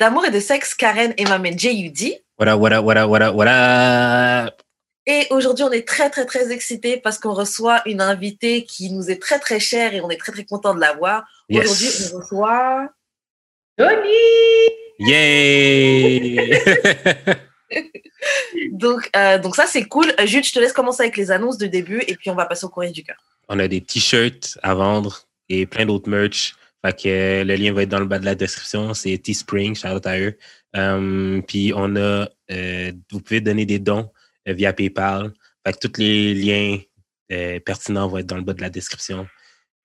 [0.00, 2.24] d'amour et de sexe, Karen et Mamen J.U.D.
[2.38, 4.56] Voilà, voilà, voilà, voilà, voilà.
[5.06, 9.10] Et aujourd'hui, on est très, très, très excités parce qu'on reçoit une invitée qui nous
[9.10, 11.24] est très, très chère et on est très, très content de la voir.
[11.50, 11.64] Yes.
[11.64, 12.88] Aujourd'hui, on reçoit
[13.76, 14.08] Tony!
[14.98, 16.38] Yay!
[18.72, 20.12] Donc, euh, donc ça, c'est cool.
[20.18, 22.46] Euh, Jude, je te laisse commencer avec les annonces de début et puis on va
[22.46, 23.16] passer au courrier du cœur.
[23.48, 26.56] On a des t-shirts à vendre et plein d'autres merch.
[26.84, 28.94] Fait que euh, le lien va être dans le bas de la description.
[28.94, 30.36] C'est Teespring, shout out à eux.
[30.74, 34.10] Um, puis on a, euh, vous pouvez donner des dons
[34.48, 35.32] euh, via PayPal.
[35.66, 36.78] Fait que tous les liens
[37.32, 39.26] euh, pertinents vont être dans le bas de la description.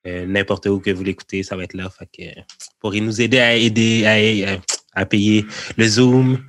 [0.07, 1.89] Euh, N'importe où que vous l'écoutez, ça va être là.
[1.89, 2.43] Fait que, euh,
[2.79, 4.59] pour nous aider à aider
[4.93, 5.45] à, payer
[5.77, 6.45] le Zoom,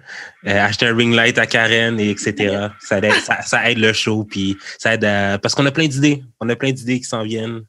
[0.47, 2.69] euh, acheter un ring light à Karen, et etc.
[2.81, 5.89] Ça aide, ça, ça aide le show, puis ça aide à, parce qu'on a plein
[5.89, 6.23] d'idées.
[6.39, 7.63] On a plein d'idées qui s'en viennent.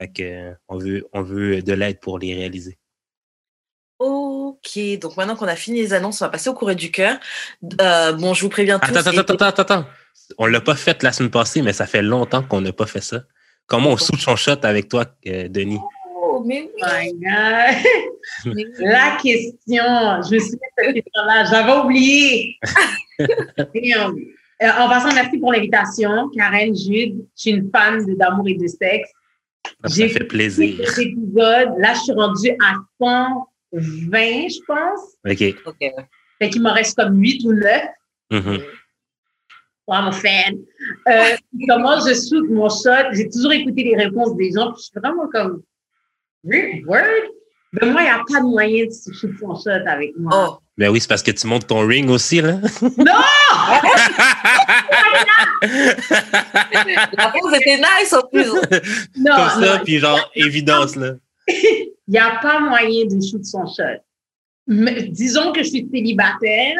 [0.00, 2.78] Fait que, on veut, on veut de l'aide pour les réaliser.
[3.98, 7.18] Ok, donc maintenant qu'on a fini les annonces, on va passer au courrier du cœur.
[7.80, 8.96] Euh, bon, je vous préviens tous.
[8.96, 9.86] Attends, attends, attends, attends, attends.
[10.38, 13.00] On l'a pas fait la semaine passée, mais ça fait longtemps qu'on n'a pas fait
[13.00, 13.22] ça.
[13.66, 15.80] Comment on soude son shot avec toi, euh, Denis?
[16.14, 16.82] Oh, mais oui.
[16.82, 18.66] My God.
[18.78, 19.84] La question,
[20.22, 22.56] je me cette question-là, j'avais oublié.
[24.60, 27.24] Euh, en passant, merci pour l'invitation, Karen, Jude.
[27.36, 29.08] Je suis une fan de d'amour et de sexe.
[29.84, 30.78] Ça J'ai fait plaisir.
[30.88, 31.70] cet épisode.
[31.78, 35.00] Là, je suis rendue à 120, je pense.
[35.28, 35.62] OK.
[35.66, 35.92] Ok.
[36.40, 37.82] Fait qu'il m'en reste comme 8 ou 9.
[38.30, 38.58] Mhm.
[39.88, 40.54] Ouais, mon fan.
[41.08, 41.36] Euh,
[41.68, 43.12] comment je shoot mon shot?
[43.12, 44.72] J'ai toujours écouté les réponses des gens.
[44.72, 45.62] Puis je suis vraiment comme,
[46.44, 47.04] word?
[47.74, 50.32] Ben moi, il n'y a pas de moyen de shoot son shot avec moi.
[50.34, 52.52] Oh, Ben oui, c'est parce que tu montes ton ring aussi, là.
[52.52, 52.58] Non!
[57.16, 58.46] la pause était nice en plus.
[59.16, 59.84] Non, Comme ça, non.
[59.84, 61.14] puis genre, évidence, là.
[61.48, 64.02] Il n'y a pas moyen de shoot son shot.
[64.66, 66.76] Mais disons que je suis célibataire.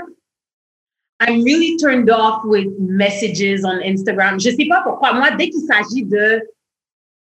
[1.20, 4.38] I'm really turned off with messages on Instagram.
[4.38, 5.14] Je sais pas pourquoi.
[5.14, 6.42] Moi, dès qu'il s'agit de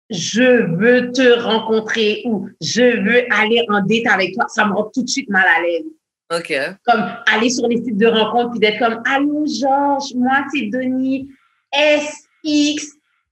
[0.10, 4.92] je veux te rencontrer ou je veux aller en date avec toi, ça me rend
[4.94, 5.86] tout de suite mal à l'aise.
[6.32, 6.54] Ok.
[6.86, 11.28] Comme aller sur les sites de rencontres puis d'être comme Allô Georges, moi c'est Denis,
[11.74, 12.88] S, X,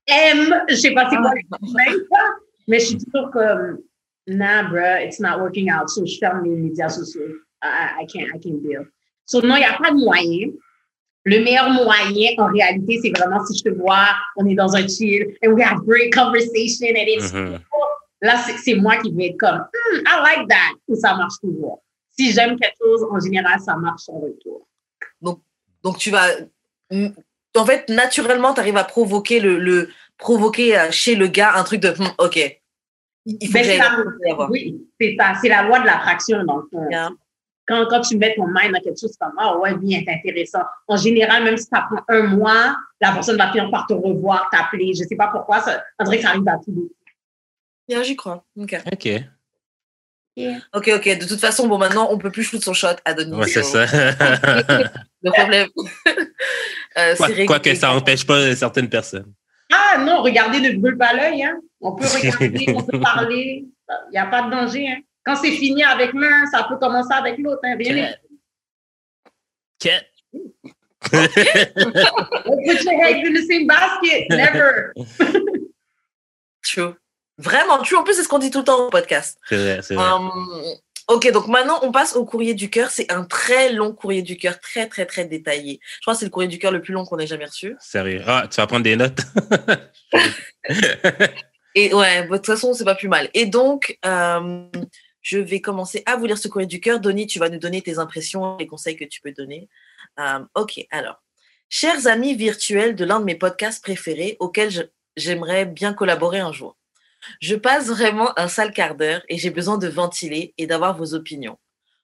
[0.08, 2.30] M, je sais pas c'est quoi même pas,
[2.68, 3.80] mais je suis toujours comme
[4.28, 5.90] Nah, bruh, it's not working out.
[5.90, 7.22] So je ferme les médias sociaux.
[7.64, 8.86] I, I can't, I can't deal.
[9.26, 10.52] So non, il n'y a pas de moyen.
[11.26, 14.88] Le meilleur moyen, en réalité, c'est vraiment si je te vois, on est dans un
[14.88, 17.60] chill, and we have great conversation, and it's Mhm.
[18.22, 20.76] Là, c'est- c'est moi qui vais être comme, Hmm, I like that.
[20.92, 21.82] Et ça marche toujours.
[22.20, 24.68] Si j'aime quelque chose, en général, ça marche en retour.
[25.22, 26.28] Donc tu vas.
[27.56, 31.64] En fait, naturellement, tu arrives à provoquer le, le provoquer euh, chez le gars un
[31.64, 32.60] truc de Hum, ok.
[33.26, 35.34] Il faut Ben, que la, oui, c'est ça.
[35.42, 36.90] C'est la loi de l'attraction, dans le fond.
[36.90, 37.10] Yeah.
[37.68, 40.64] Quand, quand tu mets ton mind dans quelque chose comme, ah ouais, bien, c'est intéressant.
[40.88, 44.50] En général, même si ça prend un mois, la personne va finir par te revoir,
[44.52, 44.94] t'appeler.
[44.94, 46.90] Je sais pas pourquoi, ça, on dirait que ça arrive à tous les
[47.88, 48.44] Yeah, j'y crois.
[48.58, 48.76] Ok.
[48.92, 49.10] OK.
[50.74, 51.18] Ok, ok.
[51.20, 53.34] De toute façon, bon, maintenant, on peut plus shoot son shot à Denis.
[53.36, 53.86] Ouais, c'est ça.
[55.22, 55.68] Le problème.
[56.98, 59.34] euh, Quoique ça n'empêche pas certaines personnes.
[59.72, 61.44] Ah non, regardez ne brûle pas l'œil.
[61.44, 61.60] Hein.
[61.82, 63.66] On peut regarder, on peut parler.
[63.90, 64.88] Il n'y a pas de danger.
[64.88, 65.02] Hein.
[65.24, 67.62] Quand c'est fini avec l'un, ça peut commencer avec l'autre.
[67.64, 67.76] Hein.
[67.78, 68.16] Rien n'est-
[69.80, 70.04] Cat.
[71.02, 74.30] Put your eggs in the same basket.
[74.30, 74.92] Never.
[76.64, 76.96] True.
[77.40, 77.96] Vraiment true.
[77.96, 79.40] En plus, c'est ce qu'on dit tout le temps au podcast.
[79.48, 80.12] C'est vrai, c'est vrai.
[80.12, 80.62] Hum,
[81.08, 82.92] ok, donc maintenant, on passe au courrier du cœur.
[82.92, 85.80] C'est un très long courrier du cœur, très, très, très détaillé.
[85.82, 87.76] Je crois que c'est le courrier du cœur le plus long qu'on ait jamais reçu.
[87.80, 88.22] Sérieux.
[88.28, 89.20] Ah, tu vas prendre des notes?
[91.76, 93.30] Et ouais, bah, de toute façon, c'est pas plus mal.
[93.34, 94.66] Et donc, euh,
[95.22, 97.00] je vais commencer à vous lire ce courrier du cœur.
[97.00, 99.70] Donny, tu vas nous donner tes impressions, les conseils que tu peux donner.
[100.20, 101.22] Euh, ok, alors.
[101.72, 106.76] Chers amis virtuels de l'un de mes podcasts préférés auxquels j'aimerais bien collaborer un jour.
[107.42, 111.14] Je passe vraiment un sale quart d'heure et j'ai besoin de ventiler et d'avoir vos
[111.14, 111.58] opinions,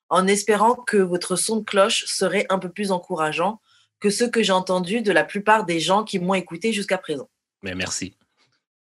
[0.09, 3.61] en espérant que votre son de cloche serait un peu plus encourageant
[3.99, 7.29] que ce que j'ai entendu de la plupart des gens qui m'ont écouté jusqu'à présent.
[7.61, 8.15] Mais merci.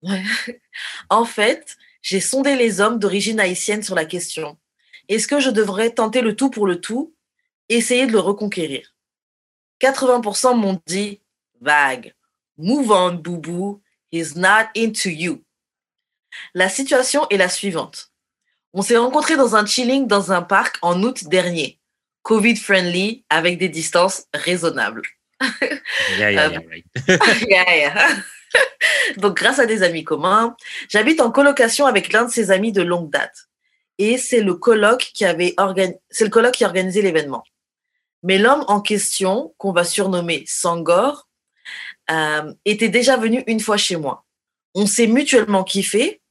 [1.10, 4.58] En fait, j'ai sondé les hommes d'origine haïtienne sur la question.
[5.08, 7.14] Est-ce que je devrais tenter le tout pour le tout,
[7.70, 8.94] essayer de le reconquérir
[9.82, 11.22] 80% m'ont dit
[11.62, 12.14] vague.
[12.58, 13.82] Move on, boubou.
[14.12, 15.44] He's not into you.
[16.54, 18.10] La situation est la suivante.
[18.74, 21.80] On s'est rencontrés dans un chilling dans un parc en août dernier.
[22.24, 25.04] Covid friendly avec des distances raisonnables.
[26.18, 26.86] Yeah, yeah, yeah, right.
[27.50, 28.08] Yeah, yeah.
[29.18, 30.56] Donc, grâce à des amis communs,
[30.90, 33.36] j'habite en colocation avec l'un de ses amis de longue date.
[33.98, 37.44] et c'est le colloque qui avait organi- c'est le colloque qui a organisé l'événement.
[38.24, 41.28] Mais l'homme en question, qu'on va surnommer Sangor,
[42.10, 44.26] euh, était déjà venu une fois chez moi.
[44.76, 46.22] On s'est mutuellement kiffé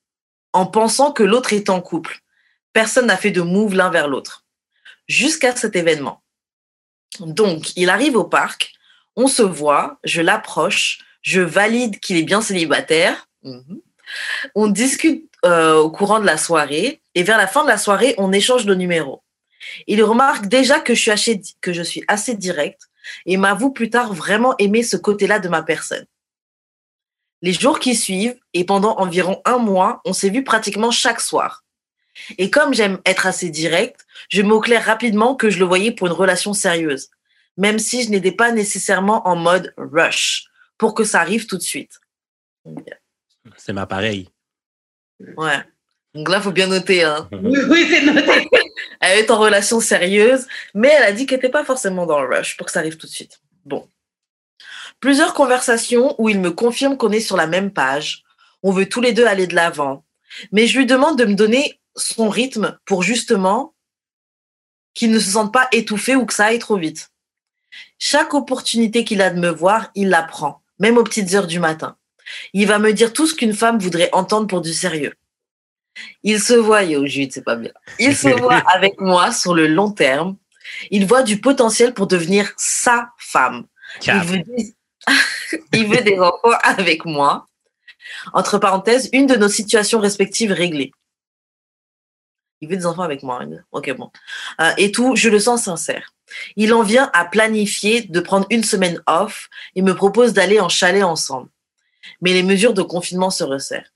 [0.52, 2.20] en pensant que l'autre est en couple.
[2.72, 4.44] Personne n'a fait de move l'un vers l'autre.
[5.08, 6.22] Jusqu'à cet événement.
[7.20, 8.72] Donc, il arrive au parc,
[9.16, 13.28] on se voit, je l'approche, je valide qu'il est bien célibataire.
[13.42, 13.80] Mhm.
[14.54, 18.14] On discute euh, au courant de la soirée et vers la fin de la soirée,
[18.18, 19.22] on échange nos numéros.
[19.86, 21.72] Il remarque déjà que je suis assez, que
[23.26, 26.06] et m'avoue plus tard vraiment aimer ce côté-là de ma personne.
[27.42, 31.64] Les jours qui suivent et pendant environ un mois, on s'est vu pratiquement chaque soir.
[32.38, 36.12] Et comme j'aime être assez direct, je m'éclaire rapidement que je le voyais pour une
[36.12, 37.10] relation sérieuse,
[37.56, 40.44] même si je n'étais pas nécessairement en mode rush
[40.78, 42.00] pour que ça arrive tout de suite.
[43.56, 44.28] C'est ma pareille.
[45.36, 45.62] Ouais.
[46.14, 47.02] Donc là, faut bien noter.
[47.02, 47.28] Hein.
[47.32, 48.48] Oui, oui, c'est noté.
[49.00, 52.28] Elle est en relation sérieuse, mais elle a dit qu'elle n'était pas forcément dans le
[52.28, 53.40] rush pour que ça arrive tout de suite.
[53.64, 53.88] Bon.
[55.02, 58.22] Plusieurs conversations où il me confirme qu'on est sur la même page.
[58.62, 60.04] On veut tous les deux aller de l'avant.
[60.52, 63.74] Mais je lui demande de me donner son rythme pour justement
[64.94, 67.10] qu'il ne se sente pas étouffé ou que ça aille trop vite.
[67.98, 71.58] Chaque opportunité qu'il a de me voir, il la prend, même aux petites heures du
[71.58, 71.96] matin.
[72.52, 75.14] Il va me dire tout ce qu'une femme voudrait entendre pour du sérieux.
[76.22, 77.72] Il se voit, yo, Jude, c'est pas bien.
[77.98, 80.36] Il se voit avec moi sur le long terme.
[80.92, 83.66] Il voit du potentiel pour devenir sa femme.
[84.06, 84.44] Il veut.
[85.72, 87.48] il veut des enfants avec moi.
[88.32, 90.92] Entre parenthèses, une de nos situations respectives réglées.
[92.60, 93.42] Il veut des enfants avec moi.
[93.72, 94.10] Ok, bon.
[94.60, 96.12] Euh, et tout, je le sens sincère.
[96.56, 100.68] Il en vient à planifier de prendre une semaine off et me propose d'aller en
[100.68, 101.50] chalet ensemble.
[102.20, 103.90] Mais les mesures de confinement se resserrent.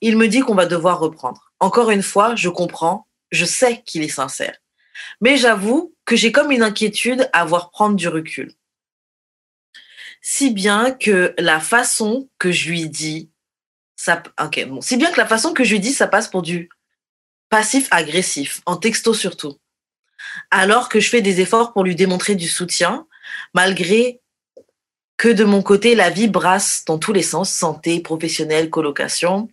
[0.00, 1.52] Il me dit qu'on va devoir reprendre.
[1.60, 4.56] Encore une fois, je comprends, je sais qu'il est sincère.
[5.20, 8.52] Mais j'avoue que j'ai comme une inquiétude à voir prendre du recul.
[10.26, 13.28] Si bien que la façon que je lui dis,
[13.94, 16.40] ça, ok, bon, si bien que la façon que je lui dis, ça passe pour
[16.40, 16.70] du
[17.50, 19.58] passif agressif, en texto surtout.
[20.50, 23.06] Alors que je fais des efforts pour lui démontrer du soutien,
[23.52, 24.22] malgré
[25.18, 29.50] que de mon côté, la vie brasse dans tous les sens, santé, professionnelle, colocation.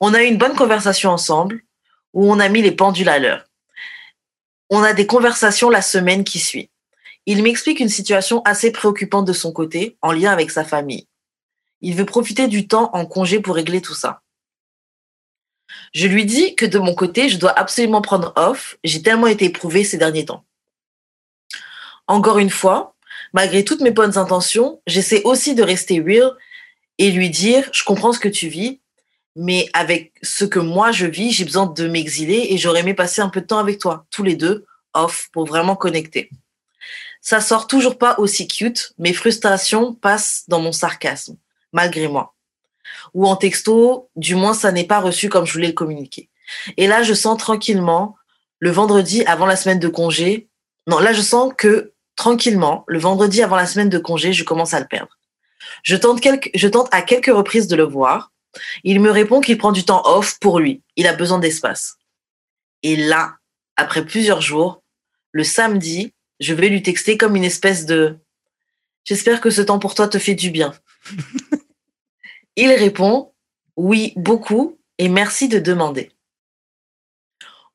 [0.00, 1.60] On a eu une bonne conversation ensemble,
[2.14, 3.44] où on a mis les pendules à l'heure.
[4.70, 6.70] On a des conversations la semaine qui suit.
[7.26, 11.06] Il m'explique une situation assez préoccupante de son côté, en lien avec sa famille.
[11.80, 14.22] Il veut profiter du temps en congé pour régler tout ça.
[15.92, 18.76] Je lui dis que de mon côté, je dois absolument prendre off.
[18.84, 20.44] J'ai tellement été éprouvée ces derniers temps.
[22.06, 22.94] Encore une fois,
[23.32, 26.32] malgré toutes mes bonnes intentions, j'essaie aussi de rester real
[26.98, 28.80] et lui dire, je comprends ce que tu vis,
[29.36, 33.22] mais avec ce que moi je vis, j'ai besoin de m'exiler et j'aurais aimé passer
[33.22, 36.30] un peu de temps avec toi, tous les deux, off, pour vraiment connecter.
[37.24, 41.38] Ça sort toujours pas aussi cute, mes frustrations passent dans mon sarcasme,
[41.72, 42.34] malgré moi.
[43.14, 46.28] Ou en texto, du moins ça n'est pas reçu comme je voulais le communiquer.
[46.76, 48.16] Et là, je sens tranquillement,
[48.58, 50.48] le vendredi avant la semaine de congé,
[50.86, 54.74] non, là je sens que tranquillement, le vendredi avant la semaine de congé, je commence
[54.74, 55.18] à le perdre.
[55.82, 58.32] Je tente, quelques, je tente à quelques reprises de le voir.
[58.84, 60.82] Il me répond qu'il prend du temps off pour lui.
[60.96, 61.96] Il a besoin d'espace.
[62.82, 63.36] Et là,
[63.76, 64.82] après plusieurs jours,
[65.32, 66.12] le samedi,
[66.44, 68.18] je vais lui texter comme une espèce de
[69.04, 70.74] J'espère que ce temps pour toi te fait du bien.
[72.56, 73.32] Il répond
[73.76, 76.10] Oui, beaucoup, et merci de demander.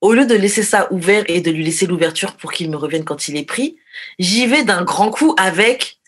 [0.01, 3.03] Au lieu de laisser ça ouvert et de lui laisser l'ouverture pour qu'il me revienne
[3.03, 3.77] quand il est pris,
[4.17, 5.99] j'y vais d'un grand coup avec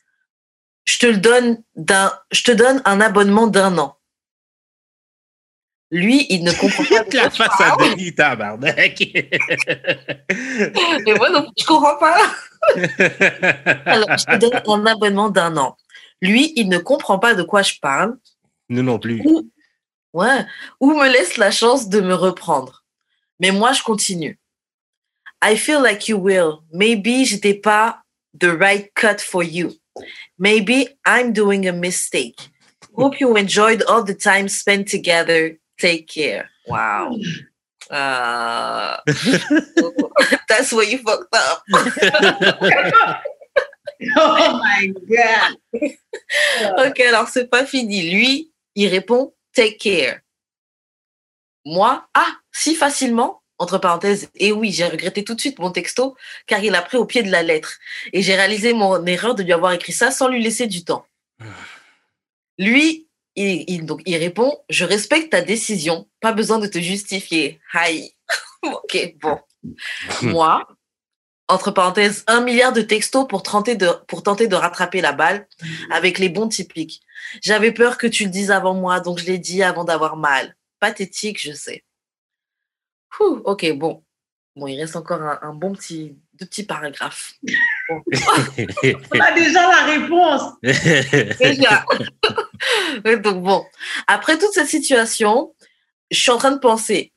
[0.86, 3.98] je te le donne d'un je te donne un abonnement d'un an.
[5.92, 7.04] Lui, il ne comprend pas.
[7.10, 7.76] de La quoi je face à.
[7.78, 9.02] Denis, tabarnak.
[9.02, 9.30] Et
[11.16, 12.18] moi non je comprends pas.
[13.86, 15.76] Alors, je te donne un abonnement d'un an.
[16.22, 18.18] Lui, il ne comprend pas de quoi je parle.
[18.70, 19.22] Nous non plus.
[20.14, 20.46] Ouais.
[20.80, 22.86] Ou me laisse la chance de me reprendre.
[23.40, 24.40] Mais moi, je continue.
[25.44, 26.60] I feel like you will.
[26.72, 28.02] Maybe j'étais pas
[28.40, 29.74] the right cut for you.
[30.38, 32.50] Maybe I'm doing a mistake.
[32.96, 35.58] Hope you enjoyed all the time spent together.
[35.82, 36.50] Take care.
[36.68, 37.18] Wow.
[37.90, 38.96] Uh,
[40.48, 41.62] that's where you fucked up.
[44.18, 45.58] Oh my God.
[46.88, 48.10] Ok, alors c'est pas fini.
[48.12, 50.20] Lui, il répond take care.
[51.66, 56.16] Moi, ah, si facilement, entre parenthèses, et oui, j'ai regretté tout de suite mon texto
[56.48, 57.78] car il a pris au pied de la lettre.
[58.14, 61.06] Et j'ai réalisé mon erreur de lui avoir écrit ça sans lui laisser du temps.
[62.58, 67.60] Lui, il, il- donc, il répond Je respecte ta décision, pas besoin de te justifier.
[67.74, 68.14] Hi.
[68.64, 69.40] ok, bon.
[70.24, 70.68] Moi,
[71.48, 75.48] entre parenthèses, un milliard de textos pour tenter de, pour tenter de rattraper la balle
[75.92, 77.02] avec les bons typiques.
[77.42, 80.56] J'avais peur que tu le dises avant moi, donc je l'ai dit avant d'avoir mal.
[80.80, 81.84] Pathétique, je sais.
[83.20, 84.04] Ouh, ok, bon.
[84.56, 87.34] Bon, il reste encore un, un bon petit, deux petits paragraphes.
[87.90, 90.42] On a déjà la réponse.
[90.64, 91.86] Déjà.
[93.24, 93.64] Donc bon,
[94.08, 95.54] après toute cette situation,
[96.10, 97.14] je suis en train de penser,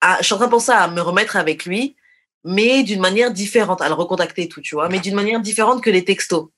[0.00, 1.96] à, je suis en train de penser à me remettre avec lui,
[2.44, 5.82] mais d'une manière différente, à le recontacter et tout, tu vois, mais d'une manière différente
[5.82, 6.48] que les textos.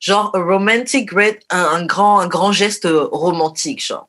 [0.00, 4.08] Genre a romantic great, un, un grand, un grand geste romantique, genre.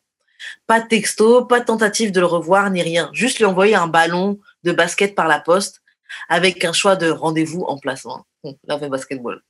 [0.65, 3.09] Pas de texto, pas de tentative de le revoir ni rien.
[3.13, 5.81] Juste lui envoyer un ballon de basket par la poste
[6.27, 8.25] avec un choix de rendez-vous en placement.
[8.43, 9.41] Hum, Là, on fait basketball.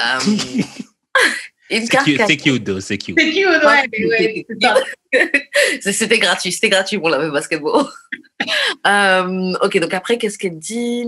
[0.00, 0.18] Euh,
[1.70, 2.28] une C'est carte cute, cadeau.
[2.30, 3.16] c'est cute, though, c'est cute.
[3.18, 4.74] C'est cute, ouais, mais ouais, c'est ça.
[5.80, 7.84] C'est- C'était gratuit, c'était gratuit pour la basketball.
[8.86, 11.04] Euh, ok, donc après, qu'est-ce qu'elle dit?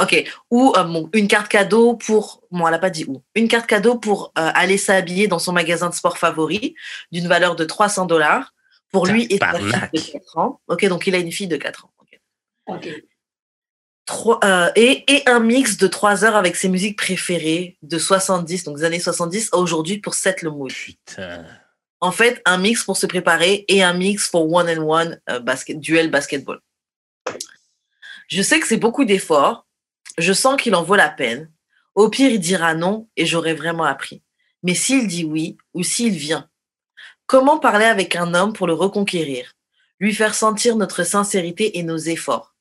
[0.00, 2.42] Ok, ou euh, bon, une carte cadeau pour.
[2.50, 3.22] Bon, elle n'a pas dit où.
[3.36, 6.74] Une carte cadeau pour euh, aller s'habiller dans son magasin de sport favori
[7.12, 8.52] d'une valeur de 300 dollars
[8.90, 10.60] pour lui et sa fille de 4 ans.
[10.66, 11.92] Ok, donc il a une fille de 4 ans.
[12.00, 12.20] ok.
[12.66, 12.88] Ok.
[14.06, 18.64] Trois- euh, et, et un mix de 3 heures avec ses musiques préférées de 70,
[18.64, 20.70] donc des années 70 à aujourd'hui pour set le mood.
[20.72, 21.44] Putain.
[22.00, 25.40] En fait, un mix pour se préparer et un mix pour one and one euh,
[25.40, 26.60] basket, duel basketball.
[28.28, 29.66] Je sais que c'est beaucoup d'efforts.
[30.18, 31.50] Je sens qu'il en vaut la peine.
[31.94, 34.22] Au pire, il dira non et j'aurais vraiment appris.
[34.62, 36.48] Mais s'il dit oui ou s'il vient,
[37.26, 39.54] comment parler avec un homme pour le reconquérir,
[39.98, 42.53] lui faire sentir notre sincérité et nos efforts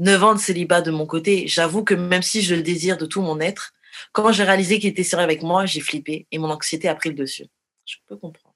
[0.00, 3.04] Neuf ans de célibat de mon côté, j'avoue que même si je le désire de
[3.04, 3.74] tout mon être,
[4.12, 7.10] quand j'ai réalisé qu'il était sérieux avec moi, j'ai flippé et mon anxiété a pris
[7.10, 7.44] le dessus.
[7.84, 8.54] Je peux comprendre.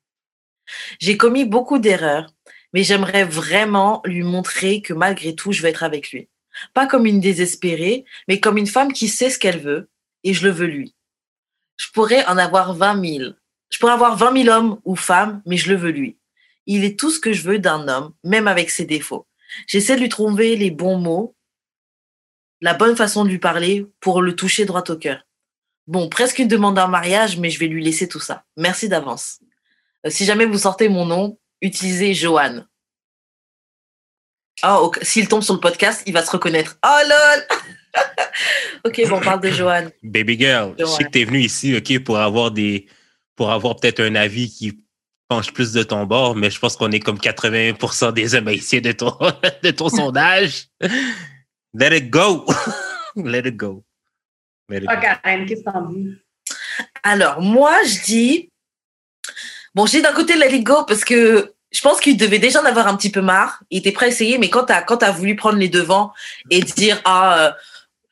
[1.01, 2.33] J'ai commis beaucoup d'erreurs,
[2.73, 6.31] mais j'aimerais vraiment lui montrer que malgré tout, je vais être avec lui.
[6.73, 9.91] Pas comme une désespérée, mais comme une femme qui sait ce qu'elle veut,
[10.23, 10.95] et je le veux lui.
[11.77, 13.33] Je pourrais en avoir 20 000.
[13.69, 16.17] Je pourrais avoir 20 000 hommes ou femmes, mais je le veux lui.
[16.65, 19.27] Il est tout ce que je veux d'un homme, même avec ses défauts.
[19.67, 21.37] J'essaie de lui trouver les bons mots,
[22.61, 25.27] la bonne façon de lui parler pour le toucher droit au cœur.
[25.87, 28.45] Bon, presque une demande en mariage, mais je vais lui laisser tout ça.
[28.57, 29.41] Merci d'avance.
[30.07, 32.65] Euh, si jamais vous sortez mon nom, utilisez Johan.
[34.63, 34.99] Oh, ok.
[35.03, 36.79] s'il tombe sur le podcast, il va se reconnaître.
[36.85, 38.03] Oh lol
[38.85, 39.89] Ok, bon, on parle de Johan.
[40.03, 42.87] Baby girl, je sais que tu es venu ici, OK, pour avoir des
[43.37, 44.84] pour avoir peut-être un avis qui
[45.29, 48.81] penche plus de ton bord, mais je pense qu'on est comme 80% des hommes haïtiens
[48.81, 49.17] de ton,
[49.63, 50.69] de ton sondage.
[51.75, 52.45] Let it go.
[53.17, 53.85] Let it go.
[54.69, 55.01] Let it go.
[55.01, 56.15] Karen, qu'est-ce que t'en dis?
[57.03, 58.51] Alors, moi, je dis.
[59.75, 62.65] Bon, j'ai d'un côté let it go parce que je pense qu'il devait déjà en
[62.65, 63.63] avoir un petit peu marre.
[63.71, 66.13] Il était prêt à essayer, mais quand tu as, quand as voulu prendre les devants
[66.51, 67.53] et dire ah, euh,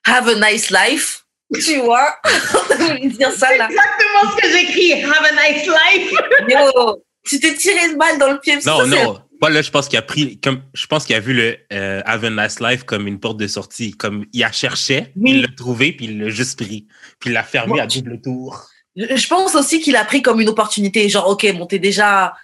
[0.05, 1.22] have a nice life,
[1.61, 2.17] tu vois,
[2.79, 3.69] voulu dire ça là.
[3.69, 4.93] Exactement ce que j'écris.
[5.05, 6.13] Have a nice life.
[6.49, 8.57] Yo, tu t'es tiré une balle dans le pied.
[8.57, 9.23] Non, Ça, non.
[9.41, 12.01] Pas là, je pense qu'il a pris comme je pense qu'il a vu le euh,
[12.07, 13.91] Have a Nice Life comme une porte de sortie.
[13.93, 15.33] Comme il a cherché, Oui.
[15.33, 16.87] il l'a trouvé, puis il l'a juste pris.
[17.19, 18.65] Puis il l'a fermé Bon, à double tour.
[18.95, 21.09] Je je pense aussi qu'il a pris comme une opportunité.
[21.09, 22.35] Genre, ok, bon, t'es déjà.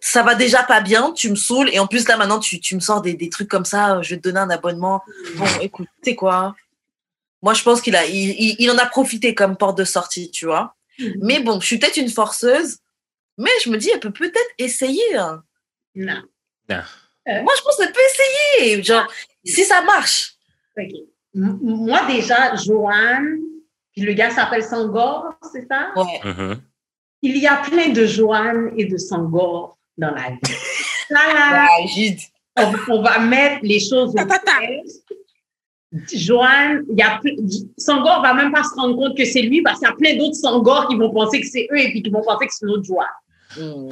[0.00, 1.68] Ça va déjà pas bien, tu me saoules.
[1.72, 4.00] Et en plus, là, maintenant, tu, tu me sors des, des trucs comme ça.
[4.02, 5.02] Je vais te donner un abonnement.
[5.34, 6.54] Bon, écoute, tu sais quoi
[7.42, 10.30] Moi, je pense qu'il a, il, il- il en a profité comme porte de sortie,
[10.30, 10.74] tu vois.
[11.20, 12.78] Mais bon, je suis peut-être une forceuse.
[13.38, 15.16] Mais je me dis, elle peut peut-être essayer.
[15.16, 15.42] hein.
[15.94, 16.22] Non.
[17.42, 18.00] Moi, je pense qu'elle peut
[18.60, 18.82] essayer.
[18.82, 19.06] Genre,
[19.44, 20.34] si ça marche.
[21.34, 23.38] M- Moi, déjà, Joanne,
[23.92, 25.90] puis le gars s'appelle Sangor, c'est ça?
[25.96, 26.20] Ouais.
[26.24, 26.60] Mhm.
[27.22, 30.38] Il y a plein de Joanne et de Sangor dans la vie.
[31.10, 32.18] Là, là, Gide.
[32.56, 34.14] on, on va mettre les choses.
[36.14, 37.36] Joanne, il y a plus-
[37.76, 40.16] Sangor va même pas se rendre compte que c'est lui parce qu'il y a plein
[40.16, 42.66] d'autres Sangor qui vont penser que c'est eux et puis qui vont penser que c'est
[42.66, 43.06] l'autre Joanne.
[43.56, 43.90] Mm.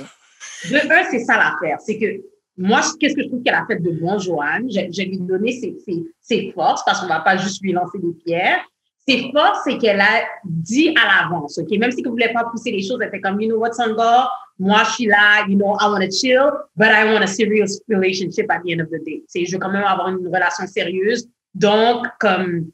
[0.71, 0.78] De
[1.11, 1.78] c'est ça l'affaire.
[1.80, 2.23] C'est que
[2.57, 4.69] moi, qu'est-ce que je trouve qu'elle a fait de bon, Joanne?
[4.71, 7.99] Je, je lui donner ses, ses, ses forces parce qu'on va pas juste lui lancer
[7.99, 8.61] des pierres.
[9.09, 11.71] Ses forces, c'est qu'elle a dit à l'avance, OK?
[11.78, 14.30] Même si vous voulez pas pousser les choses, elle fait comme, you know what, Sangor?
[14.59, 17.80] Moi, je suis là, you know, I want to chill, but I want a serious
[17.88, 19.25] relationship at the end of the day.
[19.26, 21.26] C'est, je veux quand même avoir une relation sérieuse.
[21.54, 22.71] Donc, comme,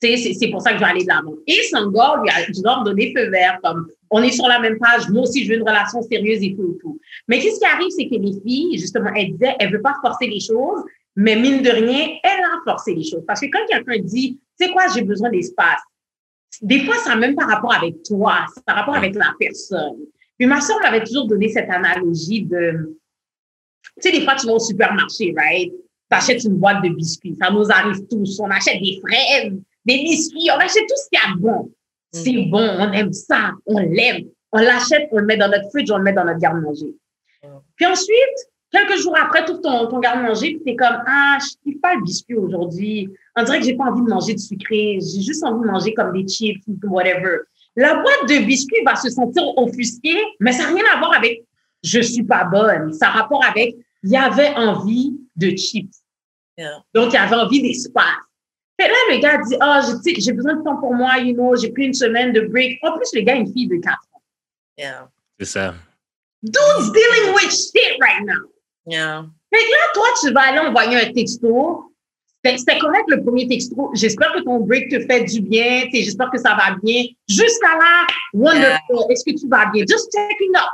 [0.00, 1.34] c'est- pour ça que je vais aller de l'avant.
[1.46, 5.08] Et Sangor lui a, me donner feu vert, comme, on est sur la même page,
[5.08, 7.00] moi aussi, je veux une relation sérieuse et tout et tout.
[7.28, 10.26] Mais qu'est-ce qui arrive, c'est que les filles, justement, elles disaient, elles veulent pas forcer
[10.26, 10.82] les choses,
[11.16, 13.24] mais mine de rien, elle a forcé les choses.
[13.26, 15.80] Parce que quand quelqu'un dit, tu sais quoi, j'ai besoin d'espace,
[16.62, 19.96] des fois, ça même pas rapport avec toi, c'est par rapport avec la personne.
[20.38, 22.96] Puis ma soeur m'avait toujours donné cette analogie de,
[24.00, 25.72] tu sais, des fois, tu vas au supermarché, right?
[26.08, 27.36] T'achètes une boîte de biscuits.
[27.40, 28.38] Ça nous arrive tous.
[28.40, 29.52] On achète des fraises,
[29.84, 31.70] des biscuits, on achète tout ce qu'il y a de bon.
[32.12, 32.50] C'est Mhm.
[32.50, 34.24] bon, on aime ça, on l'aime.
[34.52, 36.94] On l'achète, on le met dans notre fridge, on le met dans notre garde-manger.
[37.76, 38.38] Puis ensuite,
[38.72, 42.02] quelques jours après, ouvres ton, ton garde-manger, puis t'es comme, ah, je kiffe pas le
[42.02, 43.08] biscuit aujourd'hui.
[43.36, 44.98] On dirait que j'ai pas envie de manger de sucré.
[45.00, 47.38] J'ai juste envie de manger comme des chips ou whatever.
[47.76, 51.42] La boîte de biscuits va se sentir offusquée, mais ça n'a rien à voir avec
[51.82, 52.92] je suis pas bonne.
[52.92, 55.96] Ça a rapport avec il y avait envie de chips.
[56.56, 56.82] Yeah.
[56.94, 58.04] Donc, il avait envie d'espace.
[58.80, 61.70] Fait là, le gars dit, ah, j'ai- besoin de temps pour moi, you know, j'ai
[61.70, 62.78] pris une semaine de break.
[62.82, 64.22] En plus, le gars a une fille de 4 ans.
[64.76, 65.08] Yeah.
[65.38, 65.74] C'est ça.
[66.42, 68.50] Dude's dealing with shit right now.
[68.86, 69.26] Yeah.
[69.52, 71.90] Fait que là, toi, tu vas aller envoyer un texto.
[72.44, 73.90] C'était correct le premier texto.
[73.94, 75.84] J'espère que ton break te fait du bien.
[75.92, 77.04] J'espère que ça va bien.
[77.26, 79.06] Jusqu'à là, wonderful.
[79.08, 79.84] Est-ce que tu vas bien?
[79.88, 80.70] Just checking up.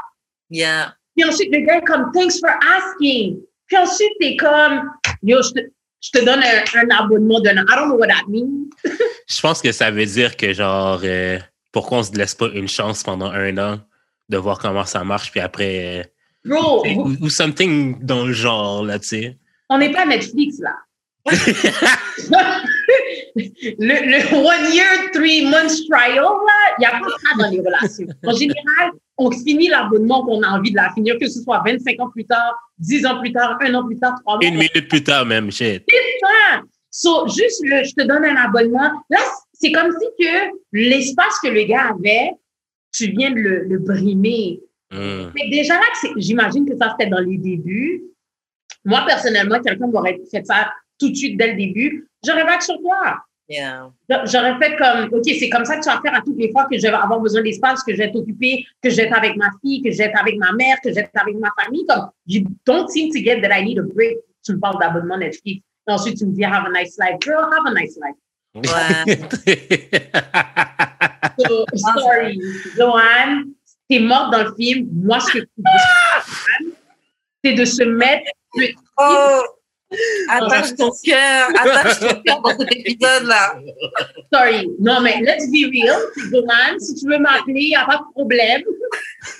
[0.50, 0.94] Yeah.
[1.14, 3.40] Puis ensuite, le gars est comme, thanks for asking.
[3.70, 4.90] Puis ensuite, t'es comme,
[5.22, 5.60] yo, je te,
[6.02, 7.64] je te donne un, un abonnement d'un an.
[7.68, 8.68] I don't know what that means.
[9.28, 11.38] Je pense que ça veut dire que, genre, euh,
[11.70, 13.80] pourquoi on se laisse pas une chance pendant un an
[14.28, 16.00] de voir comment ça marche, puis après.
[16.00, 16.04] euh,
[16.44, 19.38] Bro, ou, ou something dans le genre, là, tu sais.
[19.68, 20.74] on n'est pas Netflix, là.
[23.36, 26.24] le, le one year, three months trial,
[26.78, 28.06] il n'y a pas ça dans les relations.
[28.26, 32.00] En général, on finit l'abonnement qu'on a envie de la finir, que ce soit 25
[32.00, 34.44] ans plus tard, 10 ans plus tard, un an plus tard, trois mois.
[34.46, 35.84] Une minute plus tard, même, shit.
[36.20, 36.62] ça.
[36.90, 38.90] So, juste le, je te donne un abonnement.
[39.10, 39.18] Là,
[39.52, 42.32] c'est comme si que l'espace que le gars avait,
[42.92, 44.60] tu viens de le, le brimer.
[44.90, 45.30] Hmm.
[45.36, 48.02] Mais déjà là, c'est- j'imagine que ça, c'était dans les débuts.
[48.84, 52.08] Moi, personnellement, quelqu'un m'aurait fait ça tout de suite dès le début.
[52.24, 53.24] J'aurais vague sur toi.
[53.48, 53.90] Yeah.
[54.26, 56.66] J'aurais fait comme, OK, c'est comme ça que tu vas faire à toutes les fois
[56.70, 59.18] que je vais avoir besoin d'espace, que je vais être occupée, que je vais être
[59.18, 61.34] avec ma fille, que je vais être avec ma mère, que je vais être avec
[61.36, 61.84] ma famille.
[61.88, 64.18] Comme, you don't seem to get that I need a break.
[64.44, 65.64] Tu me parles d'abonnement Netflix.
[65.88, 67.18] Et ensuite, tu me dis, have a nice life.
[67.20, 68.14] Girl, have a nice life.
[71.38, 72.38] So, sorry,
[72.76, 73.52] Joanne,
[73.88, 74.88] t'es morte dans le film.
[74.92, 76.72] Moi, ce que tu dis,
[77.44, 78.30] c'est de se mettre.
[78.98, 79.42] Oh!
[80.28, 83.56] Attache ton cœur, attache ton cœur dans cet épisode-là.
[84.32, 84.68] Sorry.
[84.78, 86.00] Non, mais let's be real.
[86.30, 88.62] Joanne, si tu veux m'appeler, il n'y a pas de problème.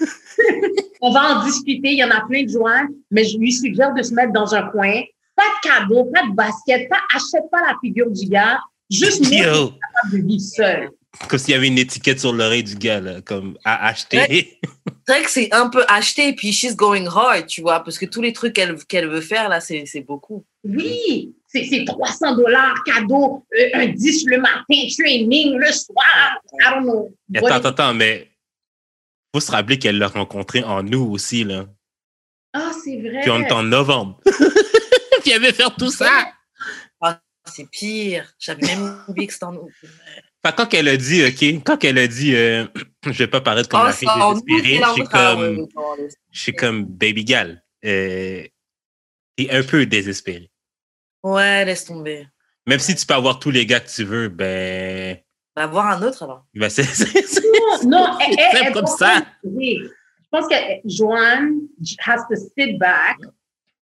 [1.01, 1.93] On va en discuter.
[1.93, 4.55] Il y en a plein de Joanne, mais je lui suggère de se mettre dans
[4.55, 5.03] un coin.
[5.37, 8.59] Pas de cadeau, pas de basket, pas, achète pas la figure du gars.
[8.91, 10.91] Juste capable de vivre seul.
[11.29, 14.19] comme s'il y avait une étiquette sur l'oreille du gars, là, comme à acheter.
[14.19, 14.59] Ouais.
[15.11, 17.99] C'est vrai que c'est un peu acheté, et puis she's going hard, tu vois, parce
[17.99, 20.45] que tous les trucs qu'elle qu'elle veut faire, là, c'est c'est beaucoup.
[20.63, 26.41] Oui, c'est c'est 300 dollars cadeau, euh, un 10 le matin, training le soir.
[26.61, 27.13] I don't know.
[27.35, 28.31] Attends, attends, attends, mais
[29.35, 31.67] faut se rappeler qu'elle l'a rencontré en nous aussi, là.
[32.53, 33.23] Ah, c'est vrai.
[33.23, 34.21] Puis on est en novembre.
[35.23, 36.31] Puis elle veut faire tout ça.
[37.47, 38.33] C'est pire.
[38.39, 39.73] J'avais même oublié que c'était en août.
[40.45, 42.67] Fait quand elle a dit, OK, quand elle a dit, euh,
[43.05, 45.59] je vais pas paraître comme Oh, la fille désespérée, je suis comme, ouais, ouais,
[45.99, 46.09] ouais.
[46.31, 48.43] je suis comme, baby gal, euh,
[49.37, 50.51] t'es un peu désespéré.
[51.23, 52.27] Ouais, laisse tomber.
[52.67, 55.19] Même si tu peux avoir tous les gars que tu veux, ben,
[55.57, 56.47] Va voir un autre alors.
[56.55, 56.85] ben c'est,
[57.85, 59.27] Non, non, elle, elle- elle comme pense- ça.
[59.45, 59.79] Oui.
[59.83, 61.59] Je pense que Joanne
[62.07, 63.17] has to sit back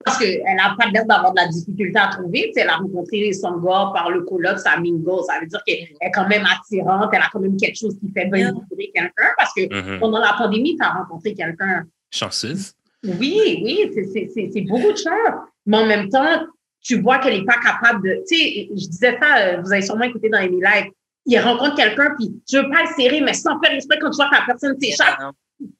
[0.07, 2.45] parce qu'elle n'a pas l'air d'avoir de la difficulté à trouver.
[2.47, 5.23] Tu sais, elle a rencontré son gars par le colloque, sa mingo.
[5.25, 8.11] Ça veut dire qu'elle est quand même attirante, elle a quand même quelque chose qui
[8.13, 9.63] fait bien vibrer quelqu'un parce que
[9.95, 9.99] Mhm.
[10.01, 11.85] pendant la pandémie, tu as rencontré quelqu'un.
[12.11, 12.73] chanceuse.
[13.05, 15.35] Oui, oui, c'est- c'est- c'est c'est beaucoup de chance.
[15.67, 16.47] Mais en même temps,
[16.81, 18.23] tu vois qu'elle n'est pas capable de.
[18.29, 20.91] Tu sais, je disais ça, euh, vous avez sûrement écouté dans les lives.
[21.27, 24.17] Il rencontre quelqu'un, puis tu veux pas le serrer, mais sans faire exprès, quand tu
[24.17, 25.19] vois que la personne s'échappe,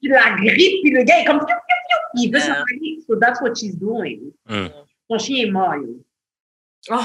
[0.03, 1.39] tu la grippes, puis le gars est comme.
[2.17, 2.47] Il veut Yeah.
[2.55, 2.99] s'en aller.
[3.07, 4.31] So that's what she's doing.
[4.47, 4.67] Mm.
[5.09, 6.03] Son chien est mort, yo.
[6.91, 6.95] Oh,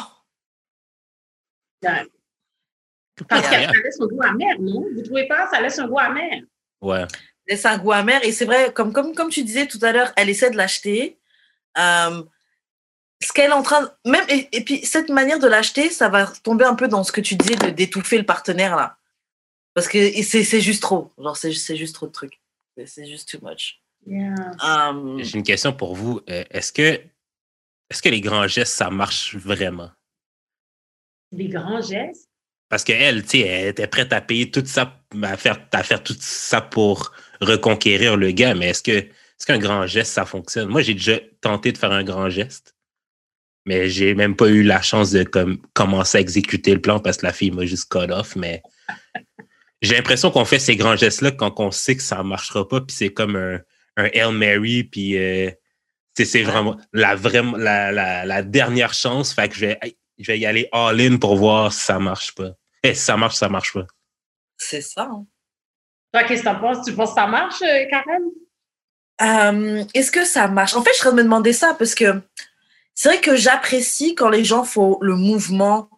[1.85, 2.07] Ouais.
[3.29, 3.67] Parce Yeah.
[3.67, 4.85] que ça laisse un goût amer, non?
[4.95, 5.49] Vous trouvez pas?
[5.51, 6.43] Ça laisse un goût amer.
[6.81, 7.05] Ouais.
[7.47, 8.25] laisse un goût amer.
[8.25, 11.19] Et c'est vrai, comme, comme, comme tu disais tout à l'heure, elle essaie de l'acheter.
[11.79, 12.23] Euh,
[13.21, 16.09] ce qu'elle est en train de- même et, et puis cette manière de l'acheter ça
[16.09, 18.99] va tomber un peu dans ce que tu disais de d'étouffer le partenaire là
[19.75, 22.41] parce que c'est c'est juste trop genre c'est c'est juste trop de trucs
[22.77, 24.35] C'est- c'est juste too much Yeah.
[24.65, 26.21] Euh, J'ai une question pour vous.
[26.29, 27.01] Euh, Est-ce que,
[27.91, 29.91] est-ce que les grands gestes, ça marche vraiment?
[31.31, 32.29] Des grands gestes?
[32.69, 36.03] Parce qu'elle, tu sais, elle était prête à payer tout ça, à faire, à faire
[36.03, 38.55] tout ça pour reconquérir le gars.
[38.55, 40.69] Mais est-ce que, est-ce qu'un grand geste, ça fonctionne?
[40.69, 42.75] Moi, j'ai déjà tenté de faire un grand geste,
[43.67, 47.19] mais j'ai même pas eu la chance de comme, commencer à exécuter le plan parce
[47.19, 48.37] que la fille m'a juste cut off.
[48.37, 48.63] Mais
[49.83, 52.97] j'ai l'impression qu'on fait ces grands gestes-là quand on sait que ça marchera pas, puis
[52.97, 53.61] c'est comme un,
[53.97, 55.51] un Hail Mary, puis euh,
[56.15, 59.33] C'est vraiment la, vraiment la, la, la, dernière chance.
[59.33, 59.79] Fait que je vais,
[60.19, 62.51] je vais y aller all-in pour voir si ça marche pas.
[62.83, 63.87] Et eh, si ça marche, ça marche pas.
[64.57, 65.09] C'est ça.
[65.11, 65.27] Hein.
[66.13, 66.85] Toi, qu'est-ce que tu penses?
[66.85, 68.23] Tu penses que ça marche, euh, Karen?
[69.23, 70.75] Euh, est-ce que ça marche?
[70.75, 72.21] En fait, je serais de me demander ça parce que
[72.95, 75.89] c'est vrai que j'apprécie quand les gens font le mouvement.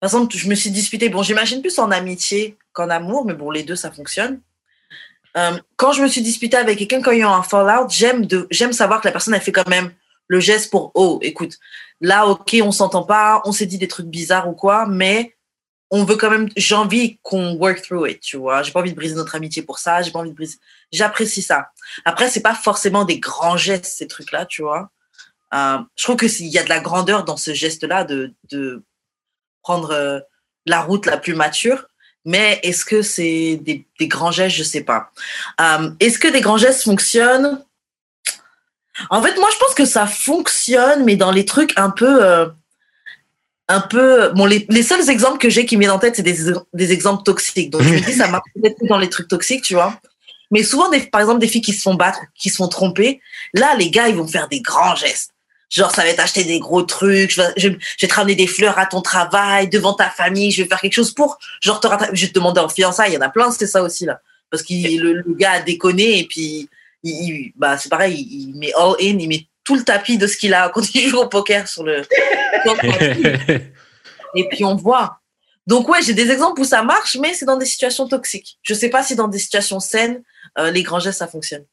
[0.00, 3.50] Par exemple, je me suis disputée, bon, j'imagine plus en amitié qu'en amour, mais bon,
[3.50, 4.40] les deux, ça fonctionne.
[5.36, 8.26] Euh, quand je me suis disputée avec quelqu'un, quand il y a un fallout, j'aime
[8.26, 9.92] de, j'aime savoir que la personne a fait quand même
[10.28, 11.58] le geste pour, oh, écoute,
[12.00, 15.36] là, ok, on s'entend pas, on s'est dit des trucs bizarres ou quoi, mais
[15.90, 18.62] on veut quand même, j'ai envie qu'on work through it, tu vois.
[18.62, 20.58] J'ai pas envie de briser notre amitié pour ça, j'ai pas envie de briser,
[20.92, 21.70] j'apprécie ça.
[22.04, 24.90] Après, c'est pas forcément des grands gestes, ces trucs-là, tu vois.
[25.52, 28.84] Euh, je trouve que s'il y a de la grandeur dans ce geste-là de, de
[29.62, 30.20] prendre euh,
[30.66, 31.86] la route la plus mature.
[32.24, 34.56] Mais est-ce que c'est des, grands gestes?
[34.56, 35.10] Je sais pas.
[35.60, 37.64] Euh, est-ce que des grands gestes fonctionnent?
[39.08, 42.46] En fait, moi, je pense que ça fonctionne, mais dans les trucs un peu, euh,
[43.68, 44.32] un peu.
[44.68, 47.70] Les, seuls exemples que j'ai qui me en tête, c'est des, exemples toxiques.
[47.70, 49.98] Donc, je me dis, ça marche peut-être dans les trucs toxiques, tu vois.
[50.50, 53.20] Mais souvent, par exemple, des filles qui se font battre, qui se font tromper,
[53.54, 55.29] là, les gars, ils vont faire des grands gestes.
[55.70, 58.48] Genre, ça va être acheter des gros trucs, je vais, je, vais te ramener des
[58.48, 61.86] fleurs à ton travail, devant ta famille, je vais faire quelque chose pour, genre, te
[61.86, 62.16] rattraper.
[62.16, 64.20] Je vais te demander en fiançailles, il y en a plein, c'est ça aussi, là.
[64.50, 66.68] Parce que le, le, gars a déconné et puis,
[67.04, 70.36] il, bah, c'est pareil, il, met all in, il met tout le tapis de ce
[70.36, 72.02] qu'il a quand il joue au poker sur le.
[74.34, 75.20] et puis, on voit.
[75.68, 78.58] Donc, ouais, j'ai des exemples où ça marche, mais c'est dans des situations toxiques.
[78.62, 80.20] Je sais pas si dans des situations saines,
[80.58, 81.64] euh, les grands gestes, ça fonctionne.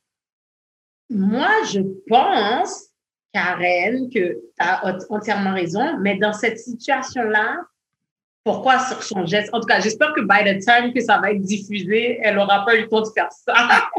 [1.10, 2.87] Moi, je pense
[3.34, 7.58] Karen, que tu as entièrement raison, mais dans cette situation-là,
[8.44, 9.50] pourquoi sur son geste?
[9.54, 12.63] En tout cas, j'espère que by the time que ça va être diffusé, elle n'aura
[12.66, 13.90] pas eu le temps de faire ça.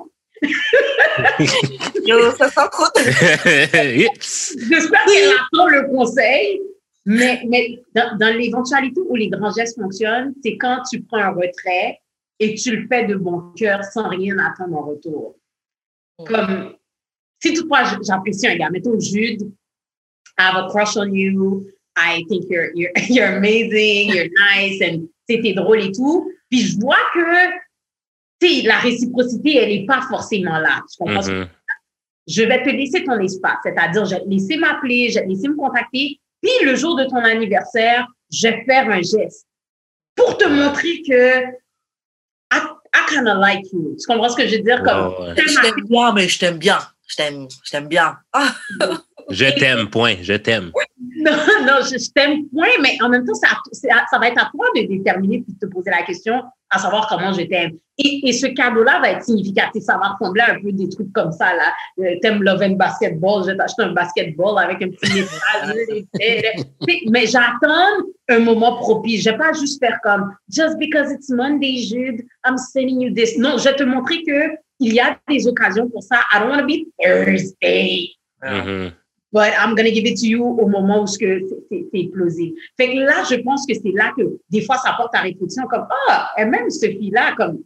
[2.07, 2.87] Yo, ça sent trop.
[2.97, 6.63] j'espère qu'elle attend le conseil.
[7.05, 11.31] Mais, mais dans, dans l'éventualité où les grands gestes fonctionnent, c'est quand tu prends un
[11.31, 12.01] retrait
[12.39, 15.37] et tu le fais de bon cœur sans rien attendre en retour.
[16.27, 16.75] Comme
[17.41, 19.43] si toutefois j'apprécie un gars, mettons Jude,
[20.39, 25.09] I have a crush on you, I think you're, you're, you're amazing, you're nice, and
[25.27, 26.31] t'es drôle et tout.
[26.49, 30.83] Puis je vois que la réciprocité, elle n'est pas forcément là.
[30.91, 31.49] Je comprends mm-hmm.
[32.29, 35.31] Je vais te laisser ton espace, c'est-à-dire je vais te laisser m'appeler, je vais te
[35.31, 36.21] laisser me contacter.
[36.43, 39.47] Puis le jour de ton anniversaire, je vais faire un geste
[40.15, 41.45] pour te montrer que
[42.53, 42.61] I,
[42.95, 43.97] I kind of like you.
[43.99, 44.83] Tu comprends ce que je veux dire?
[44.83, 48.17] Comme, Je t'aime bien, mais je t'aime bien je t'aime, je t'aime bien.
[48.33, 48.55] Ah!
[49.31, 50.71] je t'aime, point, je t'aime.
[51.17, 54.67] Non, non, je, t'aime, point, mais en même temps, ça, ça va être à toi
[54.77, 57.79] de déterminer puis de te poser la question à savoir comment je t'aime.
[57.97, 59.83] Et, et, ce cadeau-là va être significatif.
[59.83, 61.73] Ça va ressembler un peu des trucs comme ça, là.
[61.99, 66.05] Euh, t'aimes love and basketball, je vais t'acheter un basketball avec un petit message.
[67.11, 69.25] mais j'attends un moment propice.
[69.25, 73.37] Je vais pas juste faire comme, just because it's Monday, Jude, I'm sending you this.
[73.39, 76.21] Non, je vais te montrer que il y a des occasions pour ça.
[76.33, 78.11] I don't want to be Thursday.
[78.43, 78.91] Mm-hmm.
[79.31, 82.57] But I'm going to give it to you au moment où c'est plausible.
[82.79, 85.65] Fait que là, je pense que c'est là que des fois, ça porte à réflexion
[85.69, 87.59] comme, ah, oh, même ce fille-là, comme,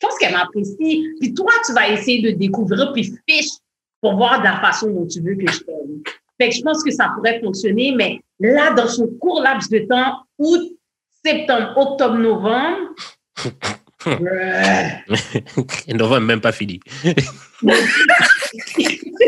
[0.00, 1.06] je pense qu'elle m'apprécie.
[1.20, 3.52] Puis toi, tu vas essayer de découvrir, puis fiche
[4.00, 6.02] pour voir de la façon dont tu veux que je t'aime.
[6.40, 9.86] Fait que je pense que ça pourrait fonctionner, mais là, dans son court laps de
[9.86, 10.72] temps, août,
[11.24, 12.94] septembre, octobre, novembre,
[15.88, 16.80] Novembre même pas fini.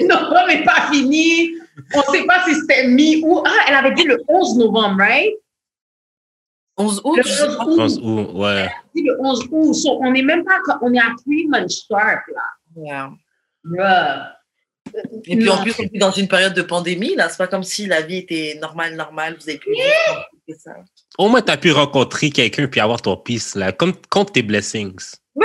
[0.09, 1.53] novembre n'est pas fini.
[1.95, 4.99] On ne sait pas si c'était mi ou Ah, elle avait dit le 11 novembre,
[4.99, 5.35] right?
[6.77, 7.17] 11 août.
[7.17, 7.23] Le
[7.81, 8.51] 11 août, ouais.
[8.51, 9.77] Elle a dit le 11 août.
[10.01, 12.43] on n'est même pas, on est à three months sharp, là.
[12.77, 13.11] Yeah.
[15.25, 17.29] Et puis en plus, on est dans une période de pandémie, là.
[17.29, 19.37] C'est pas comme si la vie était normale, normale.
[19.41, 19.71] Vous avez pu
[20.59, 20.77] ça.
[21.19, 23.73] Au moins, tu as pu rencontrer quelqu'un puis avoir ton peace, là.
[23.73, 25.17] Compte, compte tes blessings.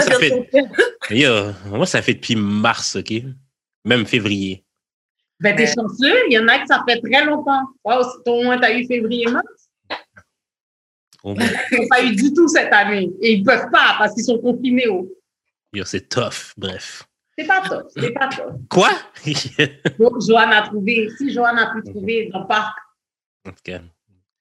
[0.00, 0.48] ça fait,
[1.10, 3.12] yo, moi, ça fait depuis mars, OK?
[3.84, 4.64] Même février.
[5.40, 6.28] Ben, t'es chanceux.
[6.28, 7.62] Il y en a que ça fait très longtemps.
[7.84, 9.68] Wow, au moins, t'as eu février-mars.
[11.24, 11.34] Ils n'ont
[11.90, 13.10] pas eu du tout cette année.
[13.20, 14.86] Et ils ne peuvent pas parce qu'ils sont confinés.
[14.88, 15.08] Oh.
[15.72, 16.52] Yo, c'est tough.
[16.56, 17.04] Bref.
[17.36, 17.88] C'est pas top.
[17.96, 18.52] C'est pas top.
[18.68, 18.90] Quoi?
[19.98, 21.08] Donc, Joanne a trouvé.
[21.16, 22.76] Si Joanne a pu trouver dans le parc.
[23.48, 23.80] En tout cas.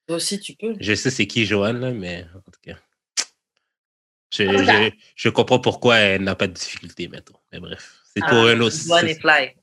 [0.10, 0.74] Toi aussi, tu peux.
[0.80, 2.78] Je sais c'est qui Joanne, là, mais en tout cas.
[4.34, 7.40] Je, je, je comprends pourquoi elle n'a pas de difficulté maintenant.
[7.52, 8.02] Mais bref.
[8.16, 8.76] C'est pour ah, un autre.
[8.76, 9.56] Joanne est fly.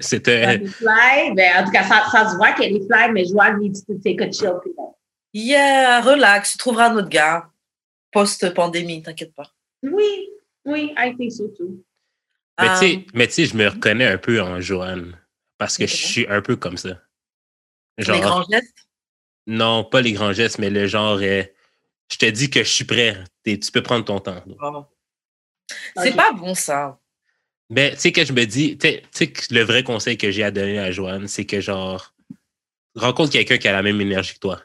[0.00, 0.66] c'est un.
[0.66, 1.32] fly.
[1.36, 3.94] Mais en tout cas, ça, ça se voit qu'elle est fly, mais Joanne needs to
[4.02, 4.74] take a chill pill.
[5.32, 6.50] Yeah, relax.
[6.50, 7.48] Tu trouveras un autre gars.
[8.10, 9.48] Post-pandémie, t'inquiète pas.
[9.84, 10.28] Oui,
[10.64, 11.84] oui, I think so too.
[12.60, 15.16] Mais tu sais, Euh, mais tu sais, je me reconnais un peu en Joanne.
[15.56, 17.00] Parce que je suis un peu comme ça.
[17.96, 18.88] les Genre, grands gestes?
[19.46, 21.42] Non, pas les grands gestes, mais le genre, euh,
[22.10, 23.16] je te dis que je suis prêt.
[23.44, 24.42] Tu peux prendre ton temps.
[25.96, 26.98] C'est pas bon, ça.
[27.70, 30.50] Mais tu sais que je me dis, tu sais- le vrai conseil que j'ai à
[30.50, 32.14] donner à Joanne, c'est que genre,
[32.94, 34.62] rencontre quelqu'un qui a la même énergie que toi,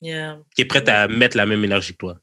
[0.00, 0.38] Yeah.
[0.54, 2.20] qui est prêt à mettre la même énergie que toi.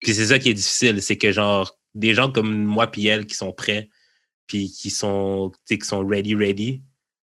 [0.00, 3.24] Puis c'est ça qui est difficile, c'est que genre, des gens comme moi puis elle
[3.24, 3.88] qui sont prêts,
[4.46, 6.82] puis qui sont, tu sais, qui sont ready, ready,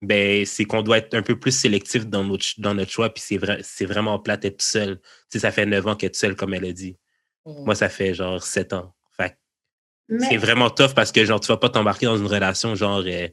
[0.06, 3.24] ben c'est qu'on doit être un peu plus sélectif dans notre, dans notre choix, puis
[3.26, 5.00] c'est vrai, c'est vraiment plate d'être tout seul.
[5.00, 6.98] Tu sais, ça fait neuf ans qu'être seul, comme elle a dit.
[7.46, 7.66] Mhm.
[7.66, 8.96] Moi, ça fait genre sept ans.
[9.18, 9.36] Fait que
[10.10, 13.04] Mais- c'est vraiment tough parce que genre tu vas pas t'embarquer dans une relation genre
[13.06, 13.28] euh,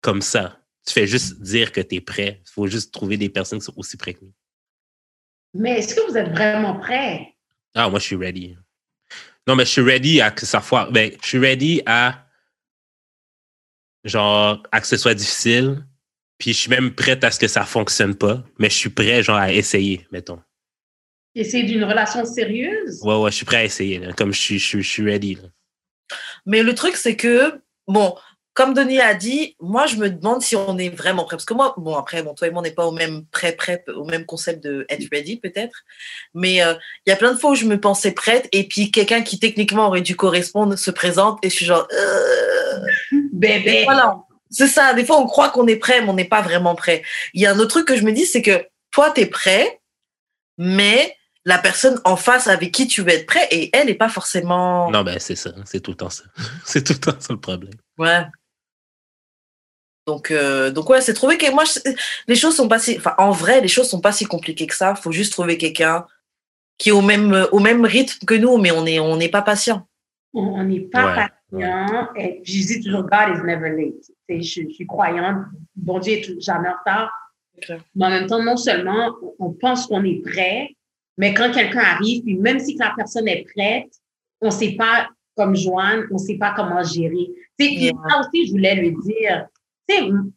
[0.00, 0.58] comme ça.
[0.86, 2.40] Tu fais juste dire que tu es prêt.
[2.44, 4.32] Il faut juste trouver des personnes qui sont aussi prêtes que nous.
[5.54, 7.36] Mais est-ce que vous êtes vraiment prêts?
[7.74, 8.56] Ah, moi, je suis ready.
[9.46, 10.90] Non, mais je suis ready à que ça foire.
[10.90, 12.26] Ben, je suis ready à
[14.04, 15.84] genre à que ce soit difficile.
[16.42, 18.42] Puis je suis même prête à ce que ça fonctionne pas.
[18.58, 20.40] Mais je suis prêt genre à essayer, mettons.
[21.36, 23.00] Essayer d'une relation sérieuse?
[23.04, 24.00] Ouais, ouais, je suis prêt à essayer.
[24.00, 24.12] là.
[24.12, 25.36] Comme je suis, je suis, je suis ready.
[25.36, 25.42] là.
[26.44, 28.16] Mais le truc, c'est que, bon,
[28.54, 31.36] comme Denis a dit, moi, je me demande si on est vraiment prêt.
[31.36, 33.52] Parce que moi, bon, après, bon, toi et moi, on n'est pas au même prêt,
[33.52, 35.84] prêt, au même concept de être ready, peut-être.
[36.34, 36.74] Mais euh,
[37.06, 39.38] il y a plein de fois où je me pensais prête, et puis quelqu'un qui
[39.38, 42.80] techniquement aurait dû correspondre se présente, et je suis genre, euh...
[43.32, 43.82] Bébé!
[43.84, 44.16] voilà.
[44.52, 44.92] C'est ça.
[44.94, 47.02] Des fois, on croit qu'on est prêt, mais on n'est pas vraiment prêt.
[47.34, 49.26] Il y a un autre truc que je me dis, c'est que toi, tu es
[49.26, 49.80] prêt,
[50.58, 54.08] mais la personne en face avec qui tu veux être prêt, et elle n'est pas
[54.10, 54.90] forcément.
[54.90, 55.50] Non, ben c'est ça.
[55.64, 56.24] C'est tout le temps ça.
[56.64, 57.72] c'est tout le temps ça le problème.
[57.98, 58.24] Ouais.
[60.06, 61.90] Donc, euh, donc ouais, c'est trouver que moi, je-
[62.26, 64.74] les choses sont pas si, enfin, en vrai, les choses sont pas si compliquées que
[64.74, 64.94] ça.
[64.94, 66.06] Faut juste trouver quelqu'un
[66.78, 69.42] qui est au même, au même rythme que nous, mais on est, on n'est pas
[69.42, 69.86] patient.
[70.34, 71.34] On on n'est pas Ouais, patient.
[72.16, 74.00] Et je dis toujours, God is never late.
[74.28, 75.44] Tu sais, Je, je suis croyante.
[75.76, 77.10] Bon Dieu est jamais en retard.
[77.94, 80.70] Mais en même temps, non seulement on pense qu'on est prêt,
[81.18, 83.92] mais quand quelqu'un arrive, puis même si la personne est prête,
[84.40, 87.28] on ne sait pas, comme Joanne, on ne sait pas comment gérer.
[87.58, 87.92] Tu sais, puis Yeah.
[88.08, 89.46] ça aussi, je voulais lui dire,
[89.88, 90.32] tu sais, m-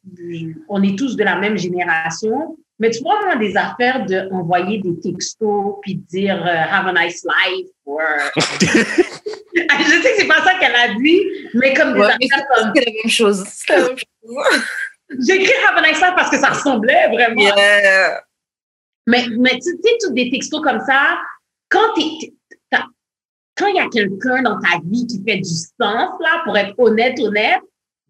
[0.69, 4.99] on est tous de la même génération, mais tu vois, moi, des affaires d'envoyer des
[4.99, 8.02] textos, puis de dire euh, Have a nice life, or...
[8.36, 11.21] je sais que c'est pas ça qu'elle a dit,
[11.54, 12.71] mais comme des Ouais, affaires comme...
[12.76, 13.43] C'est la même chose.
[13.48, 14.62] C'est la même chose.
[15.28, 18.21] J'ai écrit Have a nice life parce que ça ressemblait vraiment Yeah.
[19.08, 21.19] Mais, mais tu sais, tous des textos comme ça,
[21.69, 22.34] quand t'es-
[23.58, 26.74] quand il y a quelqu'un dans ta vie qui fait du sens, là, pour être
[26.78, 27.62] honnête, honnête,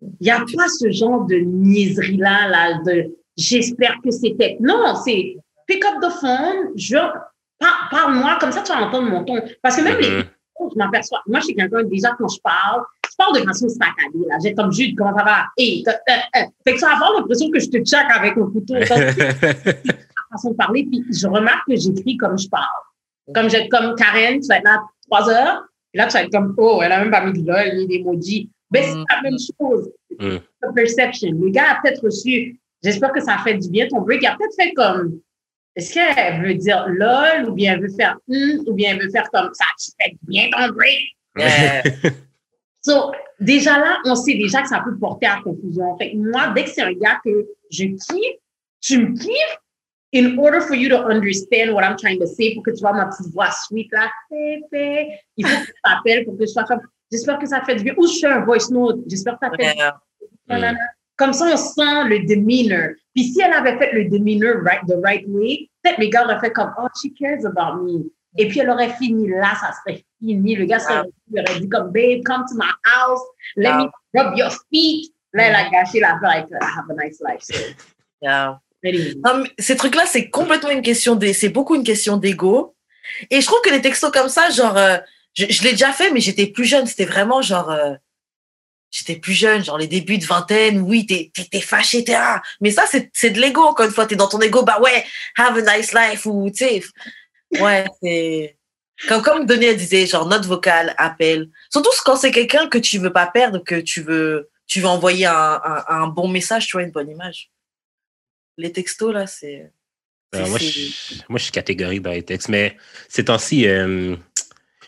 [0.01, 4.57] il n'y a pas ce genre de niaiserie-là, là, de j'espère que c'était.
[4.59, 5.35] Non, c'est
[5.67, 6.97] pick up the phone, je,
[7.91, 9.41] parle-moi, comme ça tu vas entendre mon ton.
[9.61, 10.69] Parce que même les Mhm.
[10.73, 14.25] je m'aperçois, moi, je suis quelqu'un, déjà, quand je parle, je parle de façon saccadée,
[14.27, 14.37] là.
[14.41, 15.45] J'ai comme Jude, comment ça va?
[15.57, 16.45] Et, euh, euh, euh.
[16.65, 18.73] Fait que vas avoir l'impression que je te check avec un couteau.
[18.73, 18.87] Donc,
[20.31, 22.63] façon de parler, puis je remarque que j'écris comme je parle.
[23.33, 25.63] Comme j'ai comme Karen, tu vas être là trois heures,
[25.93, 27.87] et là, tu vas être comme, oh, elle a même pas mis de lol, ni
[27.87, 28.49] d'emoji.
[28.71, 29.05] Ben, c'est Mm.
[29.09, 29.89] la même chose.
[30.19, 30.37] Mm.
[30.61, 31.31] The perception.
[31.39, 34.35] Le gars a peut-être reçu, j'espère que ça fait du bien ton break, il a
[34.37, 35.19] peut-être fait comme,
[35.75, 39.11] est-ce qu'elle veut dire lol, ou bien elle veut faire hum, ou bien elle veut
[39.11, 41.01] faire comme ça, tu fais bien ton break.
[41.37, 41.83] Yeah.
[42.85, 45.97] So, déjà là, on sait déjà que ça peut porter à confusion.
[45.97, 47.31] Fait que moi, dès que c'est un gars que
[47.71, 48.37] je kiffe,
[48.79, 49.57] tu me kiffes,
[50.13, 52.93] in order for you to understand what I'm trying to say, pour que tu vois
[52.93, 54.61] ma petite voix sweet là, il
[55.47, 57.85] faut que tu t'appelles pour que je sois comme, j'espère que ça te fait du
[57.85, 57.95] bien.
[57.97, 60.75] Ou je fais un voice note, j'espère que ça te fait du bien.
[61.17, 62.93] Comme ça, on sent le demeanor.
[63.15, 66.39] Puis si elle avait fait le demeanor right, the right way, peut-être mes gars auraient
[66.39, 68.11] fait comme, oh, she cares about me.
[68.37, 70.55] Et puis elle aurait fini là, ça serait fini.
[70.55, 71.03] Le gars serait,
[71.37, 73.21] aurait dit comme, babe, come to my house,
[73.55, 75.13] let me rub your feet.
[75.33, 77.41] Là, elle a gâché l'affaire avec euh, have a nice life.
[77.41, 77.55] So,
[78.21, 78.59] Yeah.
[78.83, 79.13] anyway.
[79.23, 82.75] Non, mais ces trucs-là, c'est complètement une question des, c'est beaucoup une question d'ego.
[83.29, 84.97] Et je trouve que les textos comme ça, genre, euh,
[85.33, 86.85] je, je l'ai déjà fait, mais j'étais plus jeune.
[86.85, 87.93] C'était vraiment genre, euh,
[88.95, 90.79] j'étais plus jeune, genre les débuts de vingtaine.
[90.79, 92.41] Oui, t'es, fâché, t'es ah.
[92.61, 93.61] Mais ça, c'est, c'est de l'ego.
[93.61, 94.63] Encore une fois, t'es dans ton ego.
[94.63, 95.03] Bah ouais,
[95.37, 96.81] have a nice life ou tu sais,
[97.59, 98.57] ouais, c'est
[99.09, 101.49] comme comme Denis disait, genre note vocale, appel.
[101.69, 105.25] Surtout quand c'est quelqu'un que tu veux pas perdre, que tu veux, tu veux envoyer
[105.25, 107.51] un, un, un bon message, tu vois, une bonne image.
[108.57, 109.69] Les textos là, c'est
[110.31, 112.77] Alors, moi, je, moi, je suis catégorique dans les textes, mais
[113.09, 114.15] ces temps-ci, euh,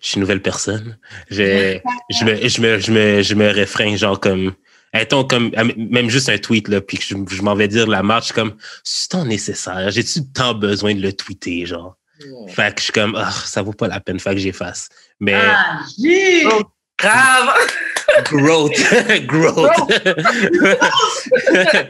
[0.02, 0.98] je suis une nouvelle personne.
[1.30, 1.80] Je,
[2.10, 4.54] je, me, je, me, je, me, je me réfrène, genre comme,
[4.94, 8.32] étant comme, même juste un tweet, là, puis je, je m'en vais dire la marche,
[8.32, 9.90] comme, c'est tant nécessaire?
[9.92, 11.96] J'ai-tu tant besoin de le tweeter, genre?
[12.48, 14.90] Fait que je suis comme, ah, ça vaut pas la peine, fait que j'efface.
[15.20, 15.80] Mais, Ah!
[16.52, 16.64] Oh.
[16.98, 17.54] grave.
[18.32, 18.72] Growth.
[19.28, 19.70] Growth.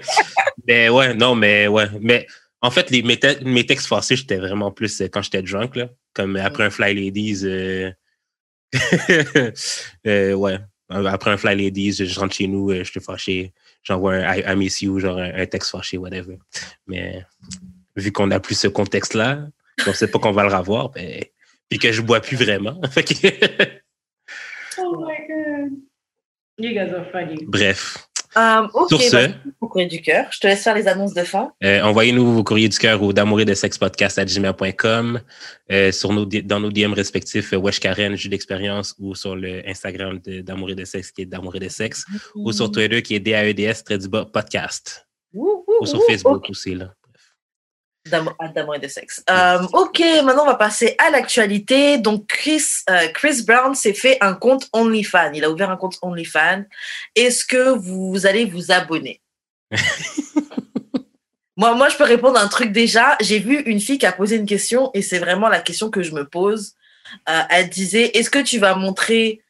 [0.67, 1.88] mais ouais, non, mais ouais.
[2.02, 2.28] Mais
[2.62, 5.89] en fait, les, mes, mes textes forcés, j'étais vraiment plus euh, quand j'étais drunk, là.
[6.13, 7.41] Comme après un Fly Ladies.
[7.46, 7.91] Euh...
[10.08, 10.58] euh, ouais.
[10.89, 13.54] Après un Fly Ladies, je rentre chez nous, je suis fâché.
[13.84, 16.38] J'envoie un I, miss you, genre un, texte fâché, whatever.
[16.88, 17.26] Mais
[17.96, 19.48] vu qu'on n'a plus ce contexte-là,
[19.86, 21.24] on ne sait pas qu'on va le revoir, ben,
[21.70, 22.80] puis que je bois plus vraiment.
[24.78, 25.72] oh my God.
[26.58, 27.46] You guys are funny.
[27.46, 28.08] Bref.
[28.38, 30.28] Um, Sur ce, bah, courrier du cœur.
[30.30, 31.52] Je te laisse faire les annonces de fin.
[31.63, 35.19] Euh, Envoyez-nous vos courriers du cœur au d'amour et de sexe podcast à gmail.com,
[35.71, 39.67] euh, sur nos, dans nos DM respectifs, euh, Wesh Karen, Jus d'expérience, ou sur le
[39.67, 43.15] Instagram d'amour et de sexe qui est d'amour et de sexe, ou sur Twitter qui
[43.15, 45.08] est DAEDS, très du bas, podcast.
[45.34, 46.93] ou sur Facebook aussi, là
[48.10, 49.24] d'amour et de sexe.
[49.30, 51.98] Euh, ok, maintenant on va passer à l'actualité.
[51.98, 55.32] Donc Chris, euh, Chris Brown s'est fait un compte OnlyFans.
[55.34, 56.63] Il a ouvert un compte OnlyFans.
[57.15, 59.22] Est-ce que vous allez vous abonner?
[61.60, 63.17] Moi, moi, je peux répondre à un truc déjà.
[63.20, 66.04] J'ai vu une fille qui a posé une question et c'est vraiment la question que
[66.04, 66.76] je me pose.
[67.28, 69.41] Euh, elle disait, est-ce que tu vas montrer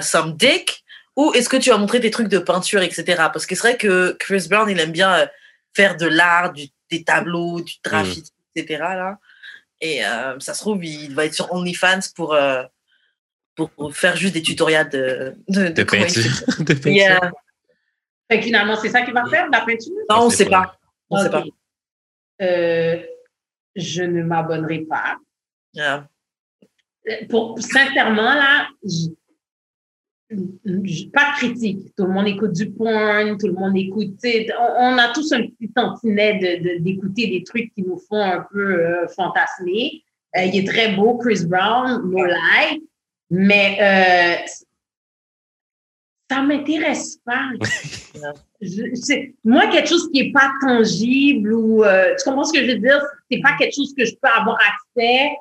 [0.00, 0.82] some dick
[1.14, 3.04] ou est-ce que tu vas montrer des trucs de peinture, etc.
[3.32, 5.28] Parce que c'est vrai que Chris Brown, il aime bien
[5.74, 8.24] faire de l'art, du des tableaux, du trafic,
[8.54, 8.78] etc.
[8.80, 9.18] Là.
[9.80, 12.62] Et euh, ça se trouve, il va être sur OnlyFans pour, euh,
[13.56, 16.32] pour faire juste des tutoriels de, de, de, peinture.
[16.60, 17.32] de peinture.
[18.42, 19.92] finalement, c'est ça qu'il va faire, la peinture?
[20.08, 20.78] Non, on ne sait pas.
[21.10, 21.44] On sait pas.
[22.42, 23.02] Euh,
[23.74, 25.16] je ne m'abonnerai pas.
[27.28, 28.68] Pour, sincèrement, là,
[31.12, 31.94] pas critique.
[31.96, 34.16] Tout le monde écoute du porn, tout le monde écoute.
[34.78, 39.08] On, a tous un petit tantinet d'écouter des trucs qui nous font un peu euh,
[39.08, 40.02] fantasmer.
[40.36, 42.82] Euh, il est très beau, Chris Brown, no lie,
[43.30, 44.46] mais euh,
[46.30, 47.50] ça m'intéresse pas.
[49.44, 52.78] moi, quelque chose qui est pas tangible ou euh, tu comprends ce que je veux
[52.78, 53.02] dire?
[53.30, 55.32] C'est pas quelque chose que je peux avoir accès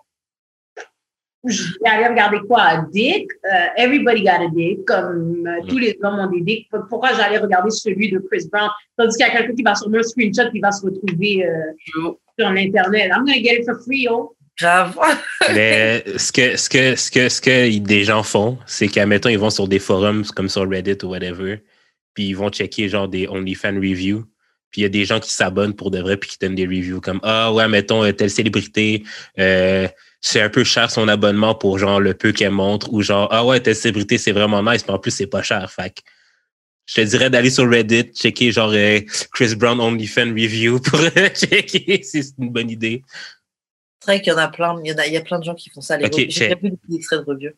[1.46, 2.86] je vais aller regarder quoi?
[2.92, 3.32] Dick?
[3.44, 4.86] Uh, everybody got a dick.
[4.86, 6.68] Comme uh, tous les hommes ont des dicks.
[6.90, 8.70] Pourquoi j'allais regarder celui de Chris Brown?
[8.98, 12.14] Tandis qu'il y a quelqu'un qui va sur un screenshot qui va se retrouver uh,
[12.40, 13.12] sur Internet.
[13.12, 14.36] I'm going to get it for free, oh.
[14.60, 14.98] Grave.
[15.54, 19.30] Mais ce que, ce que, ce que, ce que des gens font, c'est qu'à mettons,
[19.30, 21.64] ils vont sur des forums comme sur Reddit ou whatever,
[22.14, 24.26] puis ils vont checker genre des OnlyFans reviews.
[24.70, 26.66] Puis il y a des gens qui s'abonnent pour de vrai puis qui donnent des
[26.66, 29.04] reviews comme Ah ouais, mettons, telle célébrité,
[29.38, 29.88] euh,
[30.22, 33.44] c'est un peu cher son abonnement pour genre le peu qu'elle montre ou genre ah
[33.46, 36.04] ouais ta célébrité c'est vraiment nice mais en plus c'est pas cher fait
[36.86, 39.00] je te dirais d'aller sur Reddit checker genre euh,
[39.34, 41.00] Chris Brown OnlyFans review pour
[41.36, 43.04] checker si c'est une bonne idée.
[44.00, 45.44] C'est vrai qu'il y en a plein il y, a, il y a plein de
[45.44, 45.98] gens qui font ça.
[45.98, 47.52] Les okay, j'ai vu des extraits de review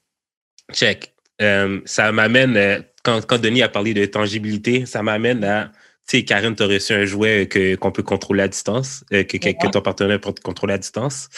[0.71, 1.13] check.
[1.41, 5.71] Euh, ça m'amène euh, quand, quand Denis a parlé de tangibilité ça m'amène à
[6.07, 9.21] tu sais, Karen, tu as reçu un jouet que, qu'on peut contrôler à distance, que,
[9.21, 11.29] que, que, ton partenaire peut contrôler à distance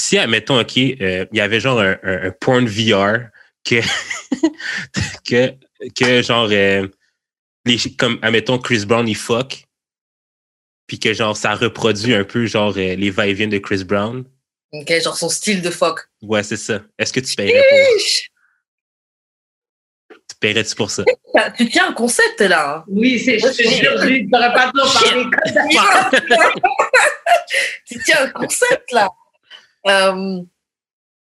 [0.00, 3.28] si, admettons, OK, euh, il y avait genre un, un, porn VR
[3.64, 3.80] que,
[5.28, 5.54] que,
[5.94, 6.88] que genre, euh,
[7.66, 9.66] les, comme, admettons, Chris Brown, il fuck,
[10.86, 14.24] puis que genre, ça reproduit un peu, genre, euh, les va-et-vient de Chris Brown.
[14.72, 16.08] OK, genre son style de fuck.
[16.22, 16.82] Ouais, c'est ça.
[16.98, 17.78] Est-ce que tu paierais pour
[20.28, 21.04] Tu paierais-tu pour ça?
[21.56, 22.78] Tu tiens un concept, là.
[22.78, 22.84] Hein?
[22.88, 25.26] Oui, c'est je je n'aurais pas parler
[27.86, 29.08] tu tiens un concept, là.
[29.86, 30.42] Euh,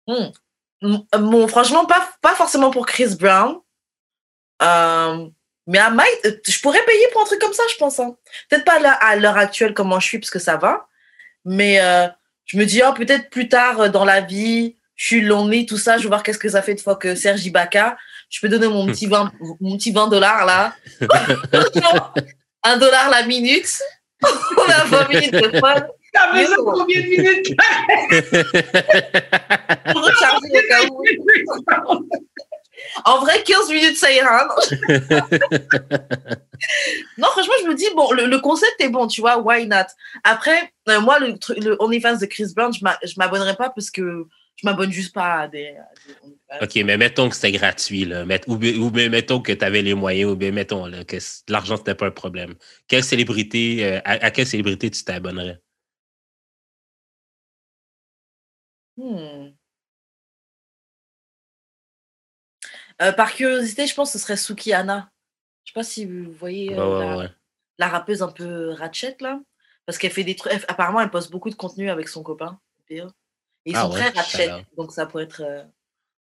[0.06, 3.58] hmm, bon, franchement, pas, pas forcément pour Chris Brown.
[4.62, 5.28] Euh,
[5.66, 6.10] mais à Mike,
[6.46, 7.98] je pourrais payer pour un truc comme ça, je pense.
[8.00, 8.16] Hein.
[8.48, 10.88] Peut-être pas à l'heure actuelle comment je suis, parce que ça va.
[11.44, 12.08] Mais euh,
[12.46, 15.96] je me dis, oh, peut-être plus tard dans la vie, je suis lonely, tout ça,
[15.96, 17.96] je vais voir qu'est-ce que ça fait de fois que Serge Ibaka.
[18.28, 20.74] Je peux donner mon petit 20, mon petit 20 dollars là.
[22.62, 23.80] un dollar la minute.
[24.22, 25.86] On a 20 minutes de fun.
[26.12, 27.46] T'as besoin de combien de minutes?
[29.92, 30.80] Pour recharger le cas
[33.04, 34.48] En vrai, 15 minutes, ça ira.
[37.18, 39.86] non, franchement, je me dis, bon, le, concept est bon, tu vois, why not?
[40.24, 44.26] Après, euh, moi, le, le OnlyFans de Chris Brown, je ne m'abonnerai pas parce que
[44.56, 45.74] je m'abonne juste pas à des,
[46.60, 48.24] OK, mais mettons que c'était gratuit, là.
[48.46, 51.16] Ou, ou, mettons que tu avais les moyens, ou bien mettons là, que
[51.48, 52.54] l'argent, c'était pas un problème.
[52.88, 55.60] Quelle célébrité, euh, à, quelle célébrité tu t'abonnerais?
[59.00, 59.52] Hmm.
[63.00, 65.10] Euh, par curiosité, je pense que ce serait Suki Anna.
[65.64, 67.26] Je sais pas si vous voyez euh,
[67.78, 69.40] la, rappeuse un peu ratchet là.
[69.86, 70.52] Parce qu'elle fait des trucs.
[70.68, 72.60] Apparemment, elle poste beaucoup de contenu avec son copain.
[72.90, 73.02] Et
[73.64, 74.66] ils ah sont très ratchet.
[74.76, 75.42] Donc ça pourrait être.
[75.42, 75.64] Euh,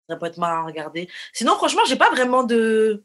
[0.09, 1.09] ça peut être marrant à regarder.
[1.33, 3.03] Sinon, franchement, j'ai pas vraiment de.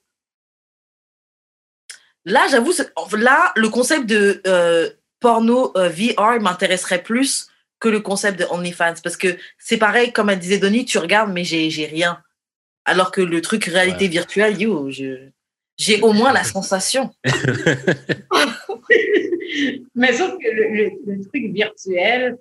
[2.25, 7.50] là, j'avoue, c'est- là, le concept de euh, porno euh, VR m'intéresserait plus
[7.81, 8.95] que le concept de OnlyFans.
[9.03, 12.23] Parce que c'est pareil, comme elle disait Donnie, tu regardes, mais j'ai j'ai rien.
[12.85, 14.11] Alors que le truc réalité Ouais.
[14.11, 15.29] virtuelle, yo, je-
[15.77, 17.11] j'ai au moins la sensation.
[19.95, 22.39] Mais sauf que le, le- le truc virtuel,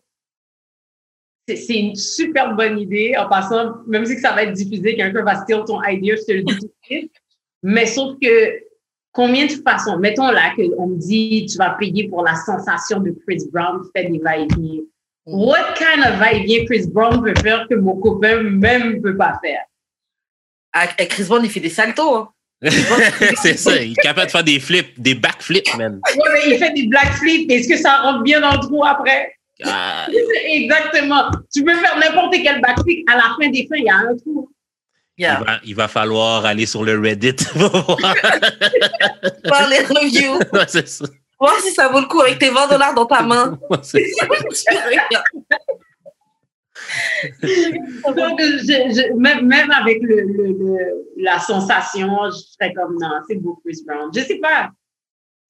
[1.48, 3.16] c'est- c'est une super bonne idée.
[3.18, 6.24] En passant, même si que ça va être diffusé, quelqu'un va steal ton idea, je
[6.24, 7.12] te le dis tout de suite.
[7.64, 8.60] Mais sauf que
[9.12, 13.12] combien de façons, mettons là qu'on me dit tu vas payer pour la sensation de
[13.26, 14.82] Chris Brown qui fait des va-et-vient.
[15.32, 19.39] What kind of va-et-vient Chris Brown peut faire que mon copain même ne peut pas
[19.43, 19.61] faire?
[20.73, 22.15] Ah, eh, Chris Brown, il fait des saltos.
[22.15, 22.30] hein.
[23.41, 26.01] c'est ça, il est capable de faire des flips, des backflips, man.
[26.17, 27.49] Ouais, mais il fait des black flips.
[27.49, 29.34] Est-ce que ça rentre bien dans le trou après?
[29.63, 30.07] Ah,
[30.51, 31.30] Exactement.
[31.53, 33.09] Tu peux faire n'importe quel backflip.
[33.09, 34.49] À la fin des fins, il y a un trou.
[35.17, 38.15] il, va, il va falloir aller sur le Reddit pour voir.
[39.45, 40.39] Voir les reviews.
[40.53, 41.05] Ouais, c'est ça.
[41.40, 43.58] Voir si ça vaut le coup avec tes 20 dollars dans ta main.
[43.70, 44.26] Ouais, c'est ça.
[48.16, 53.10] Donc, je- je- même, même avec le, le, le- la sensation, je serais comme non,
[53.28, 54.10] c'est beau Chris Brown.
[54.16, 54.70] Je sais pas.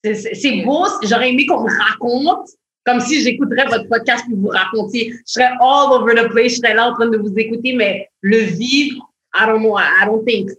[0.04, 0.86] C'est beau.
[1.04, 2.48] J'aurais aimé qu'on me raconte,
[2.86, 5.12] comme si j'écouterais votre podcast puis vous racontiez.
[5.28, 6.54] Je serais all over the place.
[6.54, 8.98] Je serais là en train de vous écouter, mais le vivre,
[9.36, 9.78] I don't know.
[9.78, 10.50] I don't think.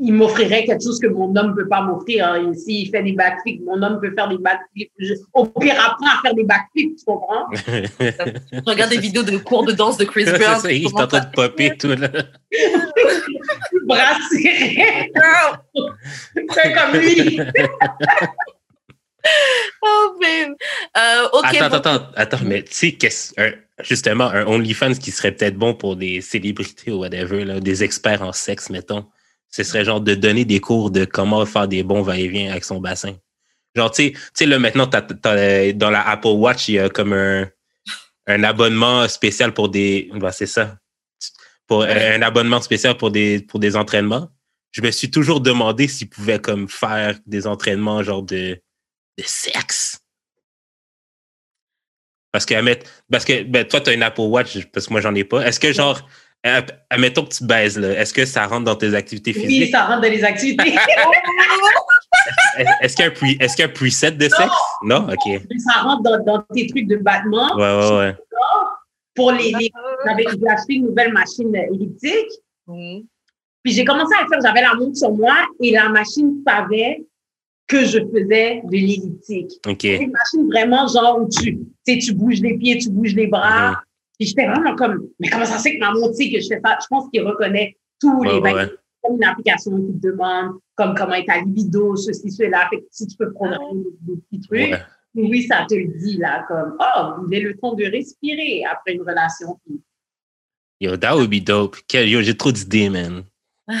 [0.00, 2.24] Il m'offrirait quelque chose que mon homme ne peut pas m'offrir.
[2.28, 2.52] hein.
[2.54, 4.92] S'il fait des backflips, mon homme peut faire des backflips.
[4.98, 7.46] Je- Au pire, apprends à faire des backflips, tu comprends?
[8.66, 10.60] Regarde des vidéos de cours de danse de Chris C'est Brown.
[10.60, 12.08] ça, il est en train de popper tout là.
[13.86, 14.76] Brasserie.
[16.54, 17.40] Fais comme lui.
[19.82, 20.54] Oh, babe.
[20.96, 21.26] Euh.
[21.42, 21.76] Attends, bon.
[21.76, 25.96] attends, attends, mais tu sais, qu'est-ce- un- justement, un OnlyFans qui serait peut-être bon pour
[25.96, 29.06] des célébrités ou whatever, là, des experts en sexe, mettons,
[29.50, 32.80] ce serait genre de donner des cours de comment faire des bons va-et-vient avec son
[32.80, 33.14] bassin.
[33.74, 37.48] Genre, tu sais- là, maintenant, dans la Apple Watch, il y a comme un,
[38.26, 40.10] un abonnement spécial pour des.
[40.14, 40.78] bah, c'est ça.
[41.66, 44.30] Pour un abonnement spécial pour des, pour des entraînements.
[44.70, 48.60] Je me suis toujours demandé s'ils pouvaient comme faire des entraînements genre de,
[49.18, 49.98] de sexe.
[52.32, 55.00] Parce que, admett- parce que ben, toi, tu as une Apple Watch, parce que moi,
[55.00, 55.46] j'en ai pas.
[55.46, 56.06] Est-ce que, genre,
[56.90, 59.70] admettons que tu baises, là, est-ce que ça rentre dans tes activités Oui, physiques?
[59.70, 60.74] ça rentre dans les activités.
[62.58, 64.52] Est- Est-ce qu'il y, a un pre- est-ce qu'il y a un preset de sexe?
[64.82, 65.06] Non?
[65.08, 65.42] OK.
[65.58, 67.54] ça rentre dans, dans tes trucs de battement.
[67.56, 68.16] Ouais, ouais, ouais.
[69.14, 69.70] Pour les, les
[70.06, 72.30] j'avais j'ai acheté une nouvelle machine elliptique.
[72.66, 74.38] Puis j'ai commencé à le faire.
[74.44, 77.04] J'avais la montre sur moi et la machine savait
[77.66, 79.52] que je faisais de l'elliptique.
[79.66, 79.78] OK.
[79.82, 83.14] C'est une machine vraiment genre où tu, tu sais, tu bouges les pieds, tu bouges
[83.14, 83.70] les bras.
[83.70, 83.76] Mhm.
[84.18, 86.48] Puis j'étais vraiment comme, mais comment ça se fait que ma montre sait que je
[86.48, 86.78] fais ça?
[86.82, 88.70] Je pense qu'il reconnaît tous Ouais, les ouais,
[89.02, 92.66] comme une application qui te demande comme comment est ta libido, ceci, cela.
[92.70, 94.82] Fait que si tu peux programmer des, des petits trucs, Ouais.
[95.14, 98.94] oui, ça te le dit là, comme oh, il est le temps de respirer après
[98.94, 99.58] une relation.
[100.80, 101.76] Yo, that would be dope.
[101.88, 103.24] Quel- Yo, j'ai trop d'idées, man.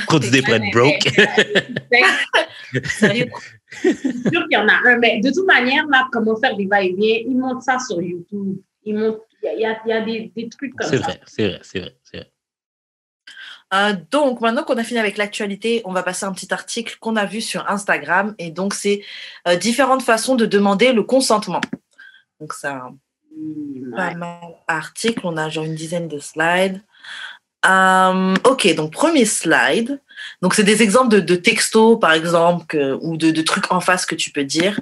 [0.08, 0.98] Trop d'idées pour être broke.
[1.04, 1.10] que
[2.88, 3.26] Sérieux?
[3.70, 4.12] c'est sûr
[4.48, 7.36] qu'il y en a un, mais de toute manière, là, comment faire des va-et-vient, ils
[7.36, 8.56] montrent ça sur YouTube.
[8.84, 11.04] Ils montrent, il y a, y a- des, des trucs comme c'est ça.
[11.04, 12.32] vrai, c'est vrai, c'est vrai, c'est vrai.
[13.74, 16.96] Euh, donc, maintenant qu'on a fini avec l'actualité, on va passer à un petit article
[17.00, 18.34] qu'on a vu sur Instagram.
[18.38, 19.02] Et donc, c'est
[19.46, 21.60] euh, différentes façons de demander le consentement.
[22.40, 22.96] Donc, c'est un
[23.36, 24.14] Hmm, pas ouais.
[24.14, 25.20] mal article.
[25.24, 26.82] On a genre une dizaine de slides.
[27.66, 30.00] Euh, ok, donc premier slide.
[30.42, 33.80] Donc, c'est des exemples de, de textos, par exemple, que- ou de, de trucs en
[33.80, 34.80] face que tu peux dire.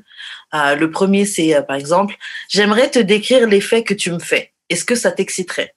[0.54, 2.16] Euh, le premier, c'est euh, par exemple,
[2.48, 4.52] j'aimerais te décrire l'effet que tu me fais.
[4.68, 5.74] Est-ce que ça t'exciterait?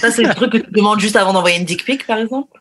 [0.00, 2.60] Ça, c'est le truc que tu demandes juste avant d'envoyer une dick pic, par exemple?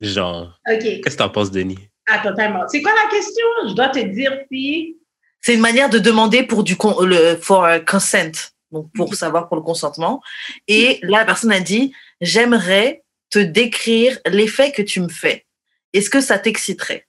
[0.00, 0.80] Genre, OK.
[0.80, 1.78] qu'est-ce que t'en penses, Denis?
[2.06, 2.66] Attends, tellement.
[2.68, 3.46] C'est quoi la question?
[3.68, 4.98] Je dois te dire si.
[5.40, 9.56] C'est une manière de demander pour du con- le for consent, donc pour savoir pour
[9.56, 10.22] le consentement.
[10.68, 15.46] Et là, la personne a dit j'aimerais te décrire l'effet que tu me fais.
[15.92, 17.06] Est-ce que ça t'exciterait?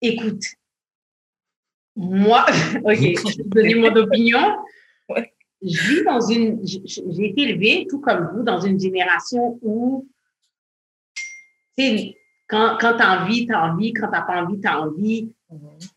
[0.00, 0.42] Écoute,
[1.98, 2.46] moi,
[2.84, 4.56] OK, je vais donner mon opinion.
[5.08, 5.32] Ouais.
[5.60, 6.64] Je vis dans une.
[6.64, 10.08] J'ai été élevée, tout comme vous, dans une génération où,
[11.76, 14.60] tu sais, quand, quand tu as envie, tu as envie, quand tu n'as pas envie,
[14.60, 15.32] tu as envie.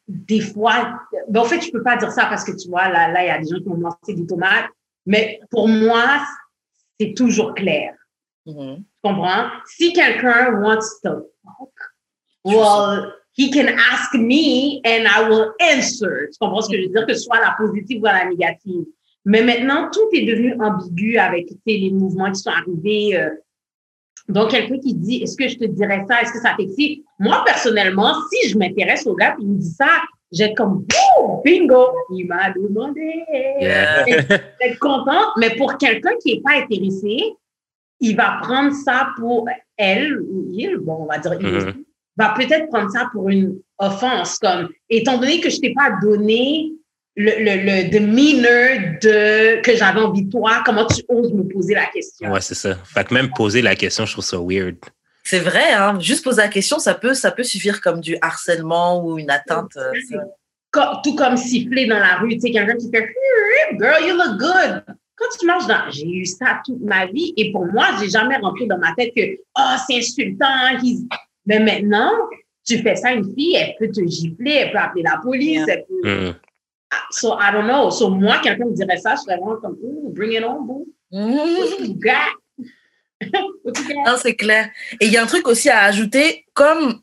[0.08, 0.99] Des fois,
[1.30, 3.28] ben, en fait, je peux pas dire ça parce que tu vois, là, là, il
[3.28, 4.70] y a des gens qui ont lancé des tomates.
[5.06, 6.26] Mais pour moi,
[6.99, 7.93] c'est toujours clair.
[8.47, 8.78] Mhm.
[8.78, 9.49] Tu comprends?
[9.66, 11.74] Si quelqu'un wants to fuck,
[12.43, 16.29] well, he can ask me and I will answer.
[16.32, 17.05] Tu comprends ce que je veux dire?
[17.05, 18.86] Que ce soit la positive ou la négative.
[19.25, 23.17] Mais maintenant, tout est devenu ambigu avec les mouvements qui sont arrivés.
[23.17, 23.29] euh,
[24.27, 26.21] Donc, quelqu'un qui dit, est-ce que je te dirais ça?
[26.21, 27.03] Est-ce que ça t'excite?
[27.19, 30.01] Moi, personnellement, si je m'intéresse au gars et il me dit ça,
[30.32, 30.86] j'ai comme,
[31.19, 33.23] oh, bingo, il m'a demandé.
[33.59, 34.05] Yeah.
[34.61, 37.34] Être contente, mais pour quelqu'un qui n'est pas intéressé,
[37.99, 41.84] il va prendre ça pour elle ou il, bon, on va dire Mhm.
[42.18, 46.72] Va peut-être prendre ça pour une offense, comme, étant donné que je t'ai pas donné
[47.16, 51.74] le, le, le demeanor de, que j'avais envie de toi, comment tu oses me poser
[51.74, 52.32] la question?
[52.32, 52.76] Ouais, c'est ça.
[52.86, 54.78] Fait que même poser la question, je trouve ça weird.
[55.24, 55.99] C'est vrai, hein.
[55.99, 59.76] Juste poser la question, ça peut, ça peut suffire comme du harcèlement ou une atteinte.
[59.78, 59.91] euh,
[61.03, 63.09] tout comme siffler dans la rue, tu sais, quelqu'un qui fait
[63.80, 64.84] girl, you look good.
[65.18, 68.38] Quand tu marches dans, j'ai eu ça toute ma vie et pour moi, j'ai jamais
[68.38, 69.22] rentré dans ma tête que,
[69.59, 70.78] oh, c'est insultant.
[70.82, 71.03] he's-
[71.45, 72.11] Mais maintenant,
[72.65, 75.63] tu fais ça à une fille, elle peut te gifler, elle peut appeler la police,
[75.67, 76.29] elle peut.
[76.29, 76.33] Hmm.
[77.09, 77.89] So, I don't know.
[77.89, 80.87] So, moi, quelqu'un me dirait ça, je serais vraiment comme, Ooh, bring it on, boo.
[81.11, 82.35] What you got?
[83.63, 84.03] What you got?
[84.05, 84.69] Non, c'est clair.
[84.99, 87.01] Et il y a un truc aussi à ajouter, comme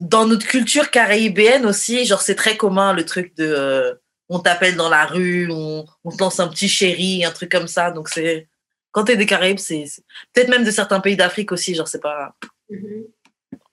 [0.00, 3.94] dans notre culture caribéenne aussi, genre c'est très commun le truc de euh,
[4.28, 7.68] on t'appelle dans la rue, on, on te lance un petit chéri, un truc comme
[7.68, 7.90] ça.
[7.90, 8.48] Donc c'est
[8.92, 9.84] quand t'es des Caraïbes, c'est
[10.32, 12.34] peut-être même de certains pays d'Afrique aussi, genre c'est pas
[12.70, 13.04] Mhm.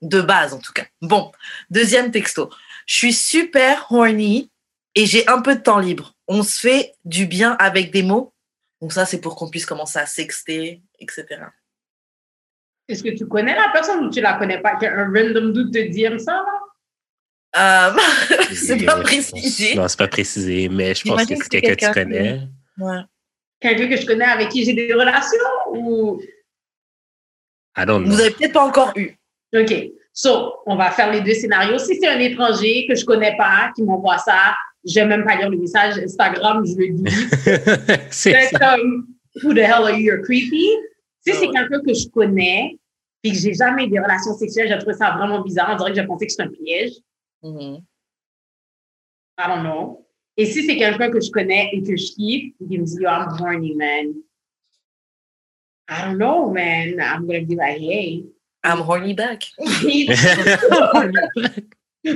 [0.01, 0.85] De base en tout cas.
[1.01, 1.31] Bon,
[1.69, 2.49] deuxième texto.
[2.85, 4.51] Je suis super horny
[4.95, 6.13] et j'ai un peu de temps libre.
[6.27, 8.33] On se fait du bien avec des mots.
[8.81, 11.25] Donc ça, c'est pour qu'on puisse commencer à sexter, etc.
[12.87, 14.75] Est-ce que tu connais la personne ou tu la connais pas?
[14.77, 16.61] Qu'un random dude te dit ça, là?
[17.55, 17.97] Euh,
[18.53, 19.75] c'est pas précisé.
[19.75, 22.47] Non, c'est pas précisé, mais je pense que c'est que c'est quelqu'un que tu connais.
[22.77, 23.01] Ouais.
[23.59, 25.37] Quelqu'un que je connais avec qui j'ai des relations
[25.71, 26.21] ou?
[27.75, 28.13] I don't know.
[28.13, 29.16] Vous avez peut-être pas encore eu.
[29.53, 29.91] OK.
[30.13, 31.77] So, on va faire les deux scénarios.
[31.79, 35.49] Si c'est un étranger que je connais pas, qui m'envoie ça, je même pas lire
[35.49, 38.07] le message Instagram, je le dis.
[38.11, 39.07] c'est comme,
[39.43, 40.69] who the hell are you, you're creepy?
[41.21, 41.53] Si Ah c'est ouais.
[41.53, 42.77] quelqu'un que je connais,
[43.21, 45.69] puis que j'ai jamais eu des relations sexuelles, j'ai trouvé ça vraiment bizarre.
[45.73, 46.93] On dirait que j'ai pensé que c'était un piège.
[47.43, 47.81] Mhm.
[49.39, 50.05] I don't know.
[50.35, 53.09] Et si c'est quelqu'un que je connais et que je kiffe, qui me dit, yo,
[53.09, 54.13] I'm horny, man.
[55.89, 56.99] I don't know, man.
[56.99, 58.25] I'm gonna be like, hey.
[58.67, 59.51] I'm horny back.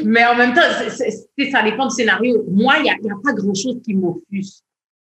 [0.05, 2.45] Mais en même temps, c'est- c'est- ça dépend du scénario.
[2.49, 4.63] Moi, il n'y a, a pas grand-chose qui m'offusque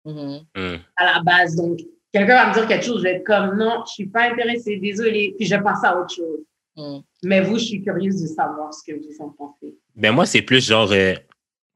[0.06, 0.42] Mhm.
[0.56, 0.76] Hmm.
[0.98, 1.56] à la base.
[1.56, 1.80] Donc,
[2.12, 4.76] quelqu'un va me dire quelque chose, je vais être comme, non, je suis pas intéressée,
[4.78, 5.34] désolée.
[5.38, 6.40] Puis je vais passer à autre chose.
[6.76, 7.02] Mhm.
[7.24, 9.74] Mais vous, je suis curieuse de savoir ce que vous en pensez.
[9.96, 11.14] Ben moi, c'est plus genre, euh,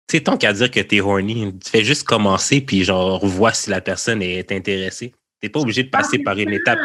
[0.08, 3.54] tu sais, tant qu'à dire que t'es horny, tu fais juste commencer, puis genre, vois
[3.54, 5.14] si la personne est intéressée.
[5.40, 6.56] T'es pas obligé de passer Ah, par une ça.
[6.56, 6.80] étape.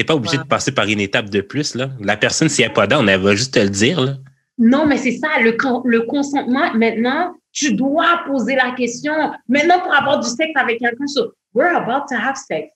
[0.00, 0.44] T'es pas obligé Ouais.
[0.44, 1.90] de passer par une étape de plus, là.
[2.00, 4.14] La personne, si elle n'est pas down, elle va juste te le dire, là.
[4.56, 9.12] Non, mais c'est ça, le, le consentement, maintenant, tu dois poser la question.
[9.46, 12.68] Maintenant, pour avoir du sexe avec quelqu'un, so, we're about to have sex.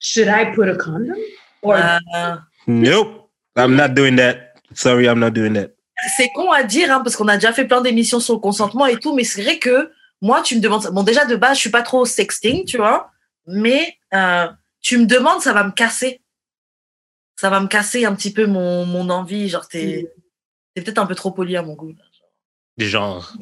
[0.00, 1.14] Should I put a condom?
[1.62, 2.34] Or, Euh,
[2.66, 3.30] Nope.
[3.56, 4.54] I'm not doing that.
[4.74, 5.68] Sorry, I'm not doing that.
[6.16, 8.86] c'est con à dire, hein, parce qu'on a déjà fait plein d'émissions sur le consentement
[8.86, 10.88] et tout, mais c'est vrai que moi, tu me demandes.
[10.92, 13.10] Bon, déjà, de base, je suis pas trop sexting, tu vois,
[13.46, 14.48] mais euh,
[14.86, 16.20] tu me demandes, ça va me casser.
[17.40, 19.48] Ça va me casser un petit peu mon, mon envie.
[19.48, 20.06] Genre, t'es
[20.74, 21.88] t'es peut-être un peu trop poli à mon goût.
[21.90, 22.04] là.
[22.86, 23.32] Genre.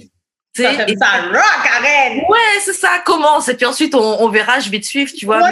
[0.55, 2.23] Tu ça, et- ça rock, arrête!
[2.29, 3.49] Ouais, c'est ça, commence.
[3.49, 5.41] Et puis ensuite, on, on verra, je vais te suivre, tu vois.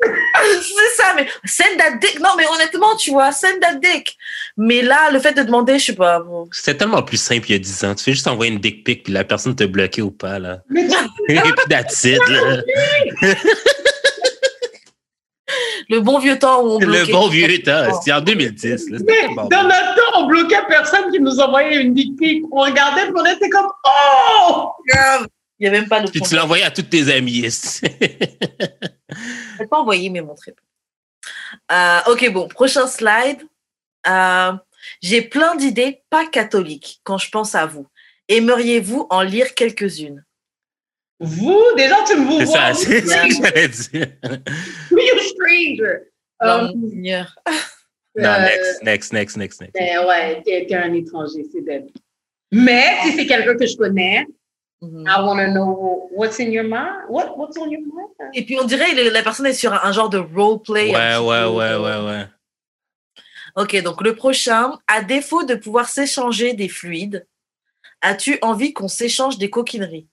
[0.00, 2.18] C'est ça, mais send that dick.
[2.20, 4.16] Non, mais honnêtement, tu vois, send that dick.
[4.56, 6.20] Mais là, le fait de demander, je sais pas.
[6.20, 6.48] bon.
[6.52, 7.94] C'était tellement plus simple il y a 10 ans.
[7.94, 10.62] Tu fais juste envoyer une dick pic, puis la personne te bloquer ou pas, là.
[10.70, 10.86] Mais
[11.28, 12.62] Et puis that's it, là.
[15.88, 17.12] Le bon vieux temps où on Le bloquait.
[17.12, 17.92] bon vieux temps.
[17.98, 18.98] C'était en 2010, là.
[18.98, 19.48] C'était Mais dans bon.
[19.64, 22.44] notre temps, on bloquait personne qui nous envoyait une dick pic.
[22.52, 24.70] On regardait, puis on était comme, oh!
[25.58, 26.24] Il n'y a même pas Puis l'option.
[26.24, 27.44] tu l'as envoyé à tous tes amis.
[27.48, 27.88] Je
[29.58, 30.54] vais pas envoyer, mais montrer.
[31.70, 33.38] Euh, ok, bon, prochain slide.
[34.08, 34.52] Euh,
[35.02, 37.86] J'ai plein d'idées pas catholiques quand je pense à vous.
[38.28, 40.24] Aimeriez-vous en lire quelques-unes?
[41.20, 42.74] Vous, déjà, tu me vous C'est vois.
[42.74, 44.06] ça, c'est ça que j'allais dire.
[45.42, 47.38] Non, Euh, mon Seigneur.
[48.14, 49.72] Non, euh, next, next, next, next, next.
[49.72, 51.88] Ben ouais, quelqu'un étranger, c'est dead.
[52.52, 54.26] Mais si c'est quelqu'un que je connais,
[54.82, 55.04] Mhm.
[55.06, 57.04] I want to know what's in your mind?
[57.08, 58.10] What, what's on your mind?
[58.34, 60.90] Et puis on dirait que la personne est sur un, un genre de roleplay.
[60.90, 61.48] Ouais, un petit ouais, peu.
[61.48, 62.26] ouais, ouais, ouais.
[63.56, 67.26] Ok, donc le prochain, à défaut de pouvoir s'échanger des fluides,
[68.00, 70.08] as-tu envie qu'on s'échange des coquineries?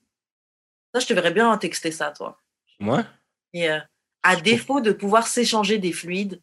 [0.93, 2.37] Ça, je te verrais bien texter ça, toi.
[2.79, 3.03] Moi?
[3.55, 3.79] Euh,
[4.23, 6.41] à défaut de pouvoir s'échanger des fluides,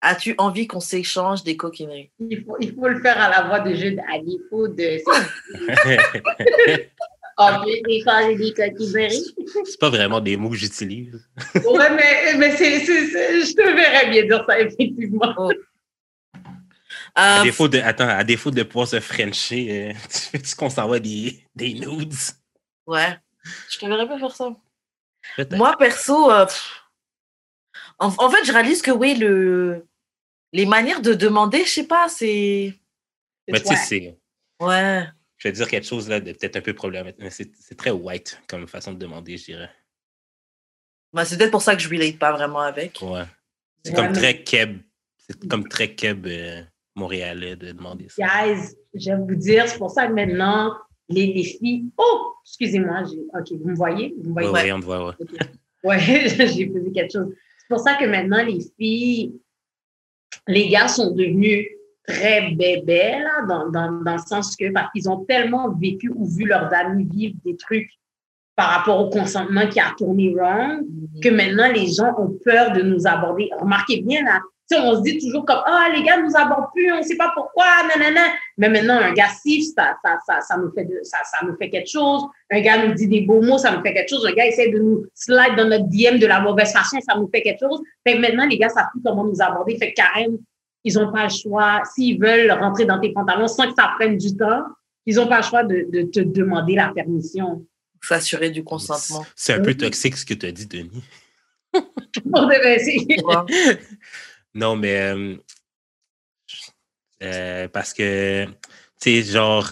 [0.00, 2.10] as-tu envie qu'on s'échange des coquineries?
[2.18, 4.98] Il faut, il faut le faire à la voix de jeu à défaut de.
[7.36, 9.34] Fois, j'ai des coquilles berries.
[9.64, 11.26] C'est pas vraiment des mots que j'utilise.
[11.64, 15.34] Ouais, mais, mais c'est, c'est- c'est- je te verrais bien dire ça, effectivement.
[17.14, 19.92] À Euh, défaut de, attends, à défaut de pouvoir se frencher, euh,
[20.32, 22.14] tu veux qu'on s'envoie des, des nudes?
[22.86, 23.16] ouais,
[23.70, 24.54] je te verrais pas faire ça.
[25.36, 25.56] Peut-être.
[25.56, 26.79] Moi, perso, euh, pff,
[28.00, 29.86] en, en fait, je réalise que oui, le,
[30.52, 32.74] les manières de demander, je sais pas, c'est.
[33.48, 34.18] Mais tu sais, c'est.
[34.60, 35.04] Ouais.
[35.36, 38.40] Je vais dire quelque chose là de peut-être un peu problématique, mais c'est très white
[38.46, 39.70] comme façon de demander, je dirais.
[41.12, 42.98] Bah, c'est peut-être pour ça que je relate pas vraiment avec.
[43.02, 43.22] Ouais.
[43.84, 44.78] C'est Ouais, comme mais- très keb.
[45.18, 46.62] C'est comme très keb euh,
[46.94, 48.22] montréalais de demander ça.
[48.22, 50.76] Guys, je vais vous dire, c'est pour ça que maintenant,
[51.08, 51.86] les, les filles.
[51.96, 53.04] Oh, excusez-moi,
[53.38, 54.14] ok, vous me voyez?
[54.18, 54.48] Vous me voyez?
[54.48, 55.14] Ouais, ouais, on te voit, ouais.
[55.84, 55.98] Ouais,
[56.54, 57.34] j'ai posé quelque chose.
[57.70, 59.40] C'est pour ça que maintenant, les filles,
[60.48, 61.68] les gars sont devenus
[62.04, 66.26] très bébés, là, dans, dans, dans le sens que, parce qu'ils ont tellement vécu ou
[66.26, 67.88] vu leurs amis vivre des trucs
[68.56, 70.84] par rapport au consentement qui a tourné wrong,
[71.22, 73.50] que maintenant, les gens ont peur de nous aborder.
[73.60, 74.40] Remarquez bien, là,
[74.78, 77.32] on se dit toujours comme, ah, les gars nous abordent plus, on ne sait pas
[77.34, 78.20] pourquoi, nanana.
[78.58, 81.56] Mais maintenant, un gars siffle, ça, ça, ça, ça, nous fait de- ça, ça nous
[81.56, 82.22] fait quelque chose.
[82.50, 84.26] Un gars nous dit des beaux mots, ça nous fait quelque chose.
[84.26, 87.28] Un gars essaie de nous slide dans notre DM de la mauvaise façon, ça nous
[87.32, 87.80] fait quelque chose.
[88.06, 89.76] Fait que maintenant, les gars savent plus comment nous aborder.
[89.78, 90.36] Fait que Karen,
[90.84, 91.82] ils n'ont pas le choix.
[91.94, 94.62] S'ils veulent rentrer dans tes pantalons sans que ça prenne du temps,
[95.06, 97.64] ils n'ont pas le choix de, de te demander la permission.
[98.02, 99.26] S'assurer du consentement.
[99.36, 101.02] C'est un peu toxique ce que tu as dit, Denis.
[104.54, 105.14] Non, mais
[107.22, 108.52] euh, parce que, tu
[109.00, 109.70] sais, genre,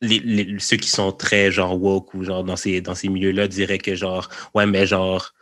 [0.00, 3.48] les, les- ceux qui sont très genre woke ou genre dans ces, dans ces milieux-là
[3.48, 5.32] diraient que genre, ouais, mais genre,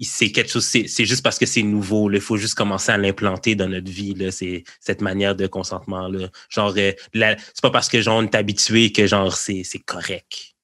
[0.00, 3.54] c'est quelque chose, c'est juste parce que c'est nouveau, il faut juste commencer à l'implanter
[3.54, 6.28] dans notre vie, là, c'est cette manière de consentement-là.
[6.48, 10.54] Genre, euh, c'est pas parce que genre on est habitué que genre c'est c'est correct.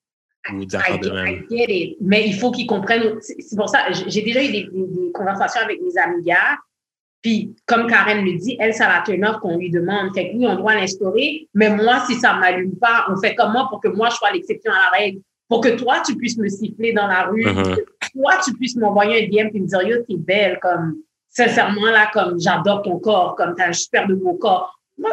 [0.55, 1.47] Ou des affaires I, de I même.
[1.51, 1.97] get it.
[2.01, 3.21] Mais il faut qu'ils comprennent.
[3.21, 6.57] C'est pour ça, j'ai j'ai déjà eu des, des- des conversations avec mes amis gars.
[7.27, 10.15] Puis, comme Karen le dit, elle, ça la turn off qu'on lui demande.
[10.15, 11.49] Fait que oui, on doit l'instaurer.
[11.55, 14.31] Mais moi, si ça ne m'allume pas, on fait comment pour que moi, je sois
[14.31, 15.23] l'exception à la règle?
[15.49, 17.43] Pour que toi, tu puisses me siffler dans la rue.
[17.43, 20.61] Que toi, tu puisses m'envoyer un DM et me dire, yo, t'es belle.
[20.63, 20.99] Comme,
[21.29, 23.35] sincèrement, là, comme, j'adore ton corps.
[23.35, 24.79] Comme, t'as un super de beau corps.
[24.97, 25.11] Moi,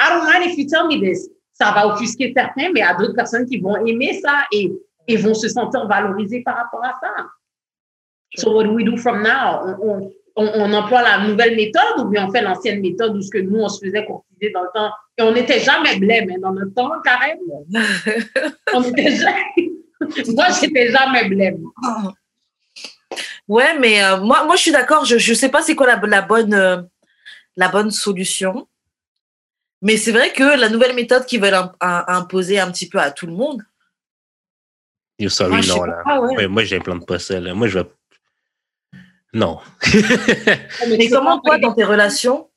[0.00, 1.28] I don't mind if you tell me this.
[1.54, 4.70] Ça va offusquer certains, mais il y a d'autres personnes qui vont aimer ça et,
[5.08, 7.26] et vont se sentir valorisées par rapport à ça.
[8.36, 9.64] So what do we do from now?
[9.64, 13.20] On, on, on, on emploie la nouvelle méthode ou bien on fait l'ancienne méthode où
[13.20, 14.90] ce que nous, on se faisait courtiser dans le temps.
[15.18, 17.66] Et on n'était jamais blême hein, dans notre temps, carrément.
[18.72, 19.70] On était jamais...
[20.28, 21.62] Moi, j'étais jamais blême.
[23.48, 25.06] Ouais, mais euh, moi, moi, je suis d'accord.
[25.06, 26.82] Je ne sais pas c'est quoi la, la bonne, euh,
[27.56, 28.68] la bonne solution.
[29.80, 32.98] Mais c'est vrai que la nouvelle méthode qu'ils veulent im- im- imposer un petit peu
[32.98, 33.62] à tout le monde.
[35.18, 36.02] Yo, sorry, moi, je sais non, là.
[36.04, 36.36] pas, ouais.
[36.36, 37.54] Ouais, moi, j'implante pas ça, là.
[37.54, 37.86] Moi, je vais.
[39.38, 39.58] Non.
[40.88, 42.50] Mais tu comment, toi, dans tes relations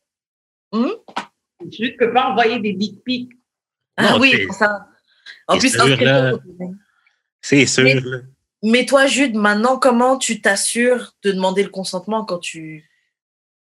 [0.72, 0.90] Hmm
[1.72, 3.32] Tu ne peux pas envoyer des dick pics.
[3.98, 4.88] Ah Non, oui, ça.
[5.48, 6.34] En plus, là.
[7.42, 8.02] C'est sûr, Mais-.
[8.64, 12.88] Mais toi, Jude, maintenant, comment tu t'assures de demander le consentement quand tu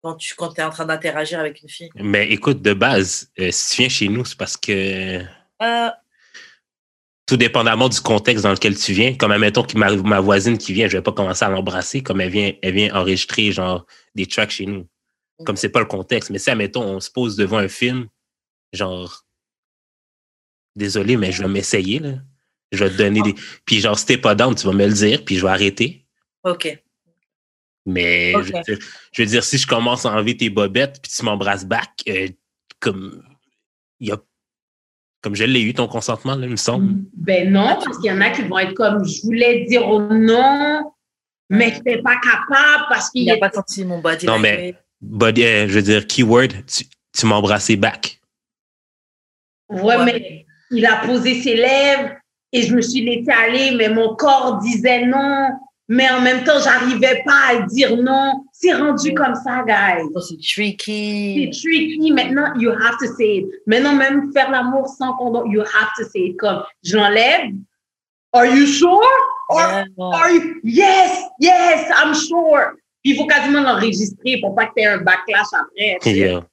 [0.02, 1.90] quand tu quand es en train d'interagir avec une fille?
[1.96, 5.20] Mais écoute, de base, euh, si tu viens chez nous, c'est parce que
[5.62, 5.90] Euh,
[7.28, 10.72] tout dépendamment du contexte dans lequel tu viens, comme admettons que ma, ma voisine qui
[10.72, 14.24] vient, je vais pas commencer à l'embrasser comme elle vient, elle vient enregistrer genre des
[14.24, 14.88] tracks chez nous.
[15.44, 16.30] Comme c'est pas le contexte.
[16.30, 18.08] Mais si, admettons, on se pose devant un film,
[18.72, 19.24] genre
[20.74, 22.14] désolé, mais je vais m'essayer, là.
[22.72, 23.34] Je vais te donner des.
[23.64, 26.06] Puis genre, si t'es pas down, tu vas me le dire, puis je vais arrêter.
[26.44, 26.82] Ok.
[27.86, 28.78] Mais je, veux dire,
[29.12, 32.28] je veux dire, si je commence à enlever tes bobettes puis tu m'embrasses back, euh,
[32.80, 33.22] comme
[34.00, 34.18] il y a
[35.28, 36.94] comme je l'ai eu ton consentement, là, il me semble.
[37.14, 40.90] Ben non, parce qu'il y en a qui vont être comme, je voulais dire non,
[41.50, 44.38] mais je n'étais pas capable parce Il qu'il n'a est pas senti mon body Non,
[44.38, 44.74] mais-.
[45.02, 48.22] Body, euh, je veux dire, keyword, tu, tu m'as embrassé back.
[49.68, 50.04] Ouais, Ouais.
[50.06, 52.14] mais il a posé ses lèvres
[52.50, 55.50] et je me suis laissé aller, mais mon corps disait non.
[55.90, 58.44] Mais en même temps, j'arrivais pas à dire non.
[58.52, 60.04] C'est rendu comme ça, guys.
[60.14, 61.50] Oh, c'est C'est tricky.
[61.50, 62.12] tricky.
[62.12, 63.46] Maintenant, you have to say it.
[63.66, 67.52] Maintenant, même faire l'amour sans condom, you have to say it comme, je l'enlève.
[68.34, 69.00] Are you sure?
[69.48, 69.84] Or, Yeah.
[70.12, 70.60] are you?
[70.62, 72.72] Yes, yes, I'm sure.
[73.02, 75.98] Puis il faut quasiment l'enregistrer pour pas que tu aies un backlash après.
[76.14, 76.44] Yeah.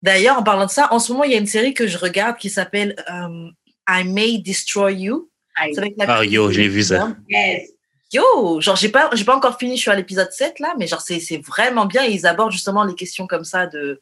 [0.00, 1.98] D'ailleurs, en parlant de ça, en ce moment, il y a une série que je
[1.98, 3.50] regarde qui s'appelle euh,
[3.88, 5.28] I May Destroy You.
[5.56, 5.72] Aïe.
[5.74, 7.10] C'est avec la Ah, yo, j'ai vu ça.
[7.28, 7.68] Yes.
[8.10, 10.86] Yo, genre, j'ai pas, j'ai pas encore fini, je suis à l'épisode 7 là, mais
[10.86, 12.04] genre, c'est, c'est vraiment bien.
[12.04, 14.00] Ils abordent justement les questions comme ça de,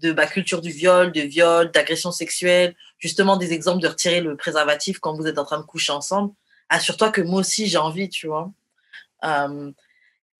[0.00, 4.36] de bah, culture du viol, de viol, d'agression sexuelle, justement des exemples de retirer le
[4.36, 6.34] préservatif quand vous êtes en train de coucher ensemble.
[6.68, 8.50] assure-toi que moi aussi j'ai envie, tu vois.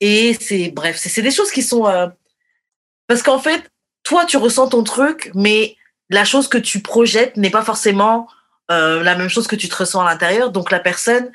[0.01, 1.85] et c'est, bref, c'est des choses qui sont.
[3.07, 3.71] parce qu'en fait,
[4.03, 5.77] toi, tu ressens ton truc, mais
[6.11, 8.29] la chose que tu projettes n'est pas forcément
[8.69, 10.51] la même chose que tu te ressens à l'intérieur.
[10.51, 11.33] Donc la personne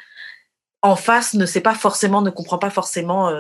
[0.82, 3.32] en face ne sait pas forcément, ne comprend pas forcément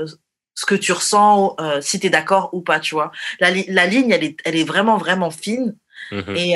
[0.53, 3.11] ce que tu ressens, si tu es d'accord ou pas, tu vois.
[3.39, 5.75] La, la, ligne, elle est, elle est vraiment, vraiment fine.
[6.11, 6.55] Mmh et,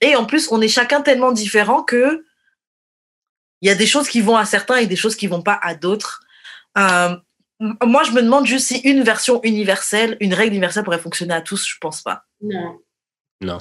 [0.00, 2.24] et en plus, on est chacun tellement différent que
[3.62, 5.58] il y a des choses qui vont à certains et des choses qui vont pas
[5.62, 6.20] à d'autres.
[6.76, 7.16] Euh,
[7.60, 11.40] moi, je me demande juste si une version universelle, une règle universelle pourrait fonctionner à
[11.40, 11.66] tous.
[11.66, 12.24] Je pense pas.
[12.40, 12.80] Non.
[13.40, 13.58] Non.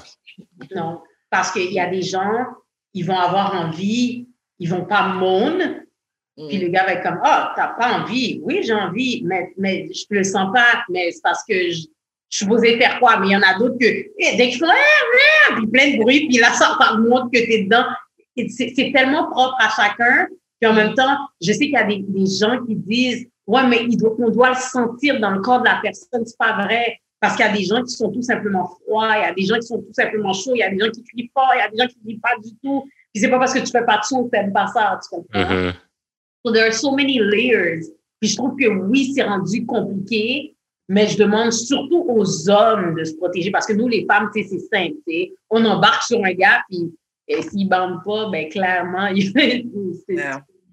[0.76, 1.04] Non.
[1.30, 2.48] Parce qu'il y a des gens,
[2.96, 5.60] ils vont avoir envie, ils vont pas mon.
[6.48, 8.40] Puis le gars va être comme, oh, t'as pas envie.
[8.44, 10.84] Oui, j'ai envie, mais, mais je le sens pas.
[10.90, 11.82] Mais c'est parce que je,
[12.30, 13.20] je suis posée faire quoi?
[13.20, 15.98] Mais il y en a d'autres que, eh, dès qu'ils font, eh, puis plein de
[15.98, 17.86] bruit, puis là, ça, montre que tu es dedans.
[18.36, 20.28] C'est tellement propre à chacun.
[20.60, 23.68] Puis en même temps, je sais qu'il y a des, des, gens qui disent, ouais,
[23.68, 26.26] mais il doit, on doit le sentir dans le corps de la personne.
[26.26, 27.00] C'est pas vrai.
[27.20, 29.44] Parce qu'il y a des gens qui sont tout simplement froids, il y a des
[29.44, 31.60] gens qui sont tout simplement chauds, il y a des gens qui crient pas, il
[31.60, 32.84] y a des gens qui crient pas du tout.
[33.14, 35.10] Puis c'est pas parce que tu fais pas de son que t'aimes pas ça, tu
[35.16, 35.40] comprends?
[35.40, 35.74] Mm-hmm.
[36.46, 37.90] So there are so many layers.
[38.20, 40.56] Puis je trouve que oui, c'est rendu compliqué,
[40.88, 44.44] mais je demande surtout aux hommes de se protéger parce que nous, les femmes, c'est
[44.44, 44.98] simple.
[45.50, 46.92] On embarque sur un gars, puis
[47.50, 49.32] s'il ne bande pas, ben, clairement, il ne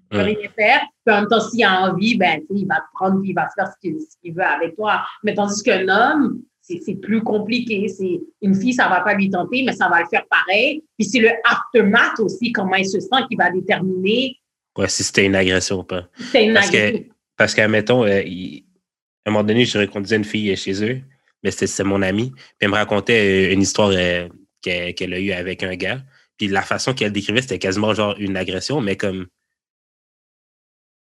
[0.09, 0.81] peut rien faire.
[1.05, 3.47] Puis en même temps, s'il a envie, ben, il va te prendre puis il va
[3.55, 5.01] faire ce qu'il veut avec toi.
[5.23, 7.87] Mais tandis qu'un homme, c'est plus compliqué.
[7.87, 10.83] C'est une fille, ça va pas lui tenter, mais ça va le faire pareil.
[10.97, 14.35] Puis c'est le aftermath aussi, comment il se sent, qui va déterminer.
[14.79, 16.07] Ouais, si c'était une agression ou pas.
[16.33, 16.99] Une parce agression.
[16.99, 17.05] Que,
[17.35, 21.01] parce qu'admettons, euh, à un moment donné, je reconduisais une fille chez eux,
[21.43, 22.31] mais c'est mon amie.
[22.31, 24.29] Puis elle me racontait euh, une histoire euh,
[24.61, 26.01] qu'elle a eue avec un gars.
[26.37, 29.27] Puis la façon qu'elle décrivait, c'était quasiment genre une agression, mais comme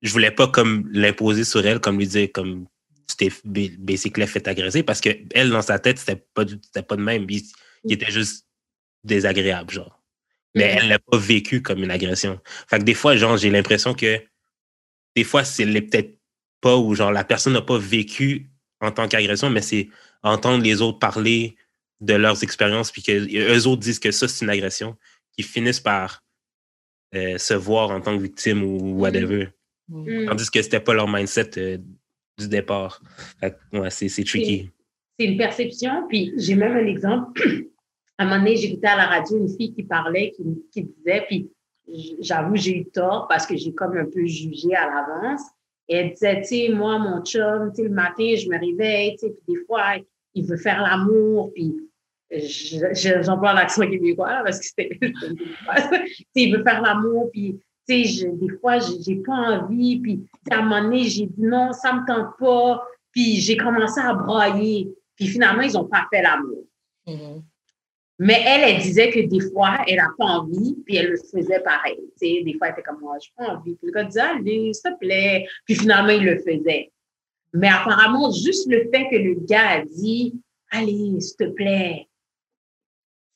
[0.02, 2.66] je voulais pas comme l'imposer sur elle, comme lui dire comme
[3.08, 3.32] tu t'es
[3.78, 7.28] basically fait agresser parce que elle dans sa tête c'était pas c'était pas de même,
[7.30, 7.44] il,
[7.84, 8.48] il, était juste
[9.04, 10.01] désagréable genre.
[10.56, 12.40] Mais elle l'a pas vécu comme une agression.
[12.68, 14.22] Fait que des fois genre j'ai l'impression que
[15.16, 16.18] des fois c'est peut-être
[16.60, 18.50] pas où genre la personne n'a pas vécu
[18.82, 19.90] en tant qu'agression, mais c'est
[20.24, 21.56] entendre les autres parler
[22.02, 24.98] de leurs expériences, puis qu'eux autres disent que ça, c'est une agression,
[25.34, 26.24] qui finissent par
[27.16, 29.50] euh, se voir en tant que victime ou whatever.
[29.88, 30.26] Mm.
[30.28, 31.78] Tandis que c'était pas leur mindset euh,
[32.38, 33.02] du départ.
[33.74, 34.70] ouais, c'est tricky.
[35.20, 37.42] C'est une perception, puis j'ai même un exemple.
[38.22, 40.32] À un moment donné, j'écoutais à la radio une fille qui parlait,
[40.72, 41.50] qui, disait, puis
[42.20, 45.42] j'avoue, j'ai eu tort parce que j'ai comme un peu jugé à l'avance.
[45.90, 49.26] Elle disait, tu sais, moi, mon chum, tu sais, le matin, je me réveille, tu
[49.26, 49.96] sais, puis des fois,
[50.36, 51.74] il veut faire l'amour, puis
[52.32, 55.00] j'emploie l'accent québécois, parce que c'était,
[56.36, 57.60] il veut faire l'amour, puis,
[57.90, 61.74] tu sais, des fois, j'ai pas envie, puis, à un moment donné, j'ai dit non,
[61.74, 66.22] ça me tente pas, puis j'ai commencé à broyer, puis finalement, ils ont pas fait
[66.22, 66.66] l'amour.
[67.08, 67.42] Mm-hmm.
[68.24, 71.60] Mais elle, elle disait que des fois, elle n'a pas envie, puis elle le faisait
[71.62, 71.98] pareil.
[72.22, 73.74] Tu sais, des fois, elle était comme moi, je n'ai pas envie.
[73.74, 75.48] Puis le gars disait, allez, s'il te plaît.
[75.66, 76.92] Puis finalement, il le faisait.
[77.52, 82.08] Mais apparemment, juste le fait que le gars a dit, allez, s'il te plaît,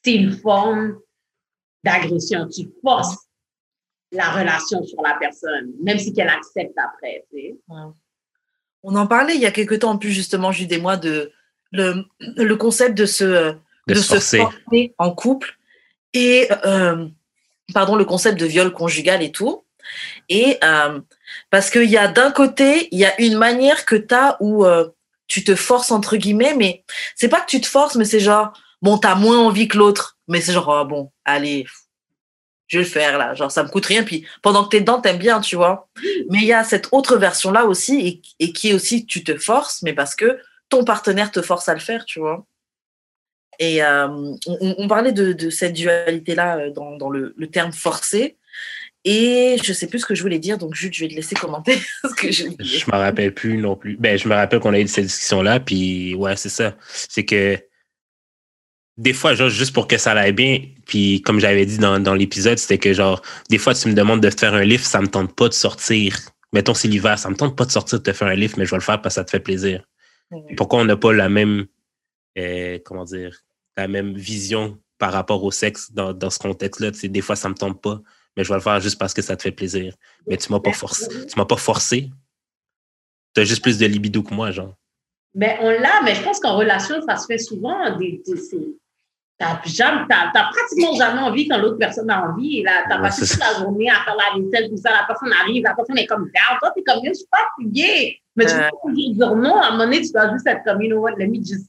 [0.04, 1.00] c'est une forme
[1.84, 2.48] d'agression.
[2.48, 3.18] Tu forces
[4.12, 7.26] la relation sur la personne, même si qu'elle accepte après.
[7.32, 7.56] Tu sais.
[8.84, 11.32] On en parlait il y a quelque temps en plus, justement, Jude et moi, de
[11.72, 13.58] le, le concept de ce
[13.88, 14.94] de, se, forcer.
[14.98, 15.58] en couple
[16.14, 17.08] et euh,
[17.74, 19.64] pardon le concept de viol conjugal et tout.
[20.30, 21.00] Et euh,
[21.52, 24.66] parce qu'il y a d'un côté il y a une manière que tu as où
[24.66, 24.88] euh,
[25.28, 26.84] tu te forces entre guillemets mais
[27.16, 29.78] c'est pas que tu te forces mais c'est genre bon tu as moins envie que
[29.78, 30.18] l'autre.
[30.28, 31.68] Mais c'est genre oh, bon allez
[32.68, 33.36] je vais le faire là.
[33.36, 34.04] Genre ça me coûte rien.
[34.04, 35.88] Puis pendant que tu es dedans t'aimes bien tu vois.
[36.32, 39.24] Mais il y a cette autre version là aussi et, et qui est aussi tu
[39.24, 42.44] te forces mais parce que ton partenaire te force à le faire tu vois
[43.60, 44.08] et euh,
[44.48, 48.38] on, parlait de, cette dualité-là euh, dans, le, terme forcé.
[49.08, 51.36] Et je sais plus ce que je voulais dire, donc Jude, je vais te laisser
[51.36, 53.98] commenter ce que je Je me rappelle plus non plus.
[53.98, 56.76] Ben, je me rappelle qu'on a eu cette discussion-là, puis ouais, c'est ça.
[56.90, 57.60] C'est que
[58.98, 62.58] des fois, genre, juste pour que ça aille bien, puis comme j'avais dit dans, l'épisode,
[62.58, 65.08] c'était que genre, des fois, tu me demandes de te faire un lift, ça me
[65.08, 66.18] tente pas de sortir.
[66.54, 68.66] Mettons, c'est l'hiver, ça me tente pas de sortir de te faire un lift, mais
[68.66, 69.84] je vais le faire parce que ça te fait plaisir.
[70.56, 71.66] Pourquoi on n'a pas la même,
[72.38, 73.45] euh, comment dire,
[73.78, 76.92] la même vision par rapport au sexe dans, dans ce contexte-là.
[76.92, 78.00] Tu sais, des fois, ça me tombe pas,
[78.38, 79.94] mais je vais le faire juste parce que ça te fait plaisir.
[80.28, 81.08] Mais tu m'as pas forcé.
[81.28, 82.10] Tu m'as pas forcé.
[83.34, 84.74] Tu as juste plus de libido que moi, genre.
[85.34, 87.98] Mais on l'a, mais je pense qu'en relation, ça se fait souvent.
[87.98, 88.24] Des,
[89.38, 92.64] t'as jamais, t'as, t'as pratiquement jamais envie quand l'autre personne a envie.
[92.64, 95.64] T'as Ouais, passé toute la journée à faire la vaisselle, tout ça, la personne arrive,
[95.64, 96.58] la personne est comme down.
[96.62, 98.22] Toi, t'es comme, je suis fatiguée.
[98.38, 98.70] Mais tu Ouais.
[98.70, 99.58] peux pas dire non.
[99.58, 101.68] À un moment donné, tu dois juste être comme, you know what, let me just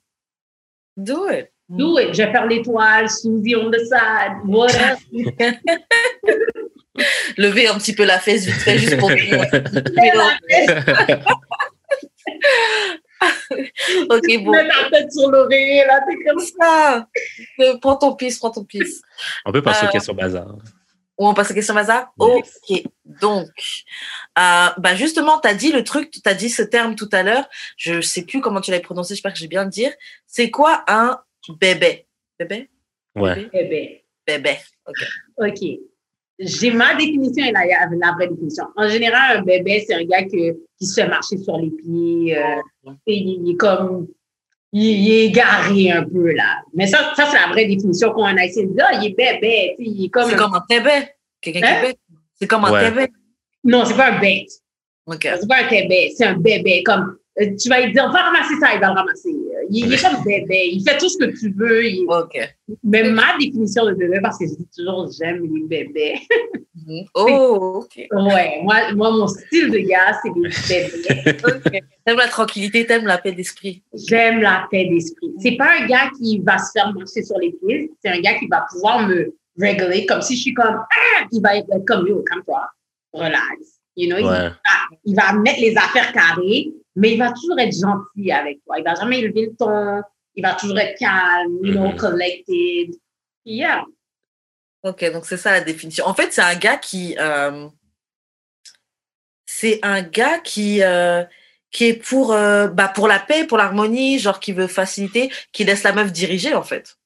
[0.96, 1.50] Do it.
[1.68, 2.14] Do it.
[2.14, 4.96] Je vais faire l'étoile, Suzy on the side, voilà.
[7.36, 9.44] Lever un petit peu la fesse vite fait juste pour dire.
[14.10, 14.50] ok, bon.
[14.52, 17.06] Mets ta tête sur l'oreiller, là, t'es comme ça.
[17.60, 19.02] Euh, Prends ton pisse, prends ton pisse.
[19.44, 20.46] On peut passer Euh, aux questions bazar.
[21.18, 22.60] On passe à la question Maza Yes.
[22.68, 23.48] Ok, donc,
[24.38, 27.22] euh, bah justement, tu as dit le truc, tu as dit ce terme tout à
[27.22, 27.48] l'heure,
[27.78, 29.90] je sais plus comment tu l'as prononcé, j'espère que j'ai bien le dire.
[30.26, 31.18] C'est quoi un
[31.54, 32.06] bébé
[32.38, 32.68] Bébé?
[33.14, 33.48] Ouais.
[33.52, 33.88] Ben,
[34.26, 34.56] Bébé.
[35.38, 35.58] OK.
[36.38, 38.64] J'ai ma définition et la, la vraie définition.
[38.76, 42.36] En général, un bébé, c'est un gars que, qui se fait marcher sur les pieds.
[42.36, 44.08] euh, et il, il est comme.
[44.72, 46.62] Il, il est égaré un peu, là.
[46.74, 48.86] Mais ça, ça c'est la vraie définition qu'on a essayé de dire.
[49.00, 49.76] Il est bébé.
[49.78, 50.28] Il est comme.
[50.28, 50.90] C'est comme un tébé.
[51.40, 51.62] Quelqu'un Hein?
[51.62, 51.98] qui est bête.
[52.34, 52.90] C'est comme un Ouais.
[52.90, 53.06] tébé.
[53.64, 54.50] Non, c'est pas un bête.
[55.06, 55.22] Ok.
[55.22, 56.12] C'est pas un bébé.
[56.14, 56.82] C'est un bébé.
[56.82, 57.16] Comme.
[57.40, 59.34] euh, tu vas lui dire, va ramasser ça, il va le ramasser.
[59.70, 60.70] Il, il est comme bébé.
[60.72, 61.84] Il fait tout ce que tu veux.
[61.84, 62.38] il- Ok.
[62.84, 66.20] Mais ma définition de bébé, parce que je dis toujours, j'aime les bébés.
[67.14, 68.06] Oh, ok.
[68.12, 71.80] Ouais, moi, moi, mon style de gars, c'est les bébés.
[72.04, 73.82] T'aimes la tranquillité, t'aimes la paix d'esprit.
[73.92, 75.32] J'aime la paix d'esprit.
[75.40, 77.90] C'est pas un gars qui va se faire marcher sur les pieds.
[78.04, 81.40] C'est un gars qui va pouvoir me réguler comme si je suis comme, ah, il
[81.42, 82.62] va être comme, yo, calme-toi,
[83.12, 83.80] relax.
[83.96, 84.30] You know, il, Ouais.
[84.30, 84.52] va,
[85.04, 88.76] il va mettre les affaires carrées, mais il va toujours être gentil avec toi.
[88.78, 90.02] Il va jamais élever le ton.
[90.34, 91.96] Il va toujours être calme, you know, Mhm.
[91.96, 92.94] collected.
[93.44, 93.84] Yeah.
[94.82, 96.04] Ok, donc c'est ça la définition.
[96.06, 97.16] En fait, c'est un gars qui.
[97.18, 97.68] euh,
[99.46, 100.82] c'est un gars qui.
[100.82, 101.24] euh,
[101.72, 105.64] qui est pour, euh, bah, pour la paix, pour l'harmonie, genre qui veut faciliter, qui
[105.64, 106.96] laisse la meuf diriger en fait.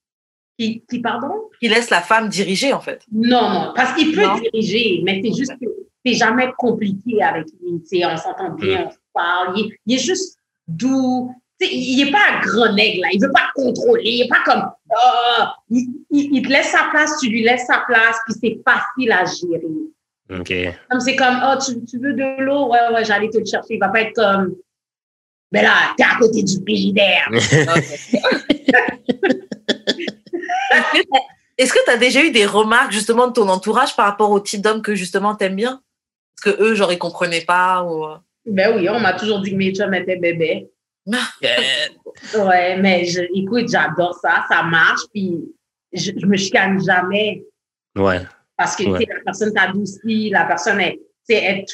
[0.59, 1.49] Qui, qui, pardon?
[1.61, 3.03] Qui laisse la femme diriger en fait.
[3.11, 4.39] Non, non, parce qu'il peut Non.
[4.39, 5.67] diriger, mais c'est juste que
[6.05, 8.05] c'est jamais compliqué avec lui.
[8.05, 9.59] On s'entend bien, se parle.
[9.59, 10.37] Il, il est juste
[10.69, 11.35] doux.
[11.61, 13.09] Il n'est pas un grand nègre, là.
[13.13, 14.03] Il veut pas te contrôler.
[14.05, 14.63] Il n'est pas comme.
[14.97, 15.55] Ah!
[15.71, 19.13] il, il- il te laisse sa place, tu lui laisses sa place, puis c'est facile
[19.13, 20.41] à gérer.
[20.41, 20.53] OK.
[20.91, 22.69] Comme c'est comme, oh, tu, tu veux de l'eau?
[22.71, 23.75] Ouais, ouais, j'allais te le chercher.
[23.75, 24.55] Il va pas être comme,
[25.53, 27.29] ben là, t'es à côté du frigidaire.
[31.59, 34.41] Est-ce que tu as déjà eu des remarques justement de ton entourage par rapport au
[34.41, 35.83] type d'homme que justement t'aimes bien?
[36.43, 38.07] Parce que eux, genre, ils comprenaient pas ou...
[38.47, 40.69] Ben oui, on m'a toujours dit que mes chums étaient bébés.
[42.35, 45.39] Ouais, mais je, écoute, j'adore ça, ça marche, puis
[45.93, 47.43] je, je me chicane jamais
[47.97, 48.21] Ouais.
[48.57, 49.07] parce que Ouais.
[49.09, 50.95] la personne t'adoucit, la personne est,
[51.29, 51.65] tu sais, elle,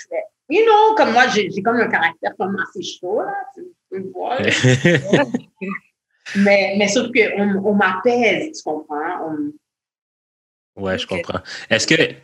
[0.49, 4.11] you know, comme moi, j'ai comme un caractère comme assez chaud, là, tu peux le
[4.13, 4.39] voir.
[6.37, 9.31] mais, mais sauf qu'on on, m'apaise, tu comprends?
[10.77, 11.41] On- ouais, je comprends.
[11.69, 12.15] Est-ce que, tu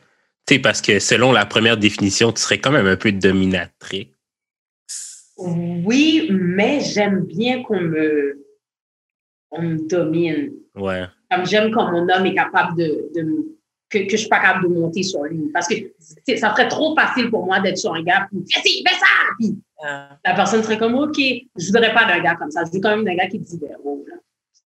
[0.49, 4.07] sais, parce que selon la première définition, tu serais quand même un peu dominatrice.
[5.84, 8.45] Oui, mais j'aime bien qu'on me,
[9.51, 10.53] on me domine.
[10.74, 11.05] Ouais.
[11.30, 13.57] Comme j'aime quand mon homme est capable de, de me-
[13.90, 15.51] que, que je suis pas capable de monter sur lui.
[15.53, 15.74] Parce que
[16.36, 19.07] ça serait trop facile pour moi d'être sur un gars, puis fais ci, fais ça,
[19.38, 22.64] puis euh, la personne serait comme, OK, je voudrais pas d'un gars comme ça.
[22.64, 24.16] Je veux quand même d'un gars qui dit, ben, oh, là,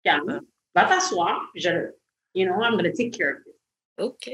[0.04, 0.40] calme,
[0.74, 1.70] va t'asseoir, je,
[2.34, 3.38] you know, I'm gonna take care
[3.98, 4.30] ok.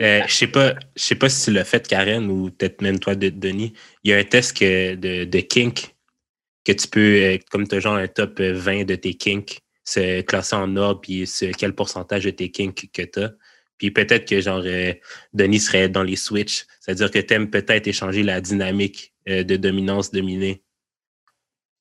[0.00, 2.98] Euh, je sais pas, je sais pas si tu l'as fait, Karen, ou peut-être même
[2.98, 3.72] toi, de- Denis.
[4.04, 5.94] Il y a un test que, de, de kink
[6.64, 9.60] que tu peux, euh, comme tu as genre un top euh, 20 de tes kinks,
[9.84, 13.32] se classer en ordre, puis ce- quel pourcentage de tes kinks que tu as.
[13.78, 14.92] Puis peut-être que genre euh,
[15.34, 16.64] Denis serait dans les switches.
[16.80, 20.62] C'est-à-dire que tu aimes peut-être échanger la dynamique euh, de dominance-dominée.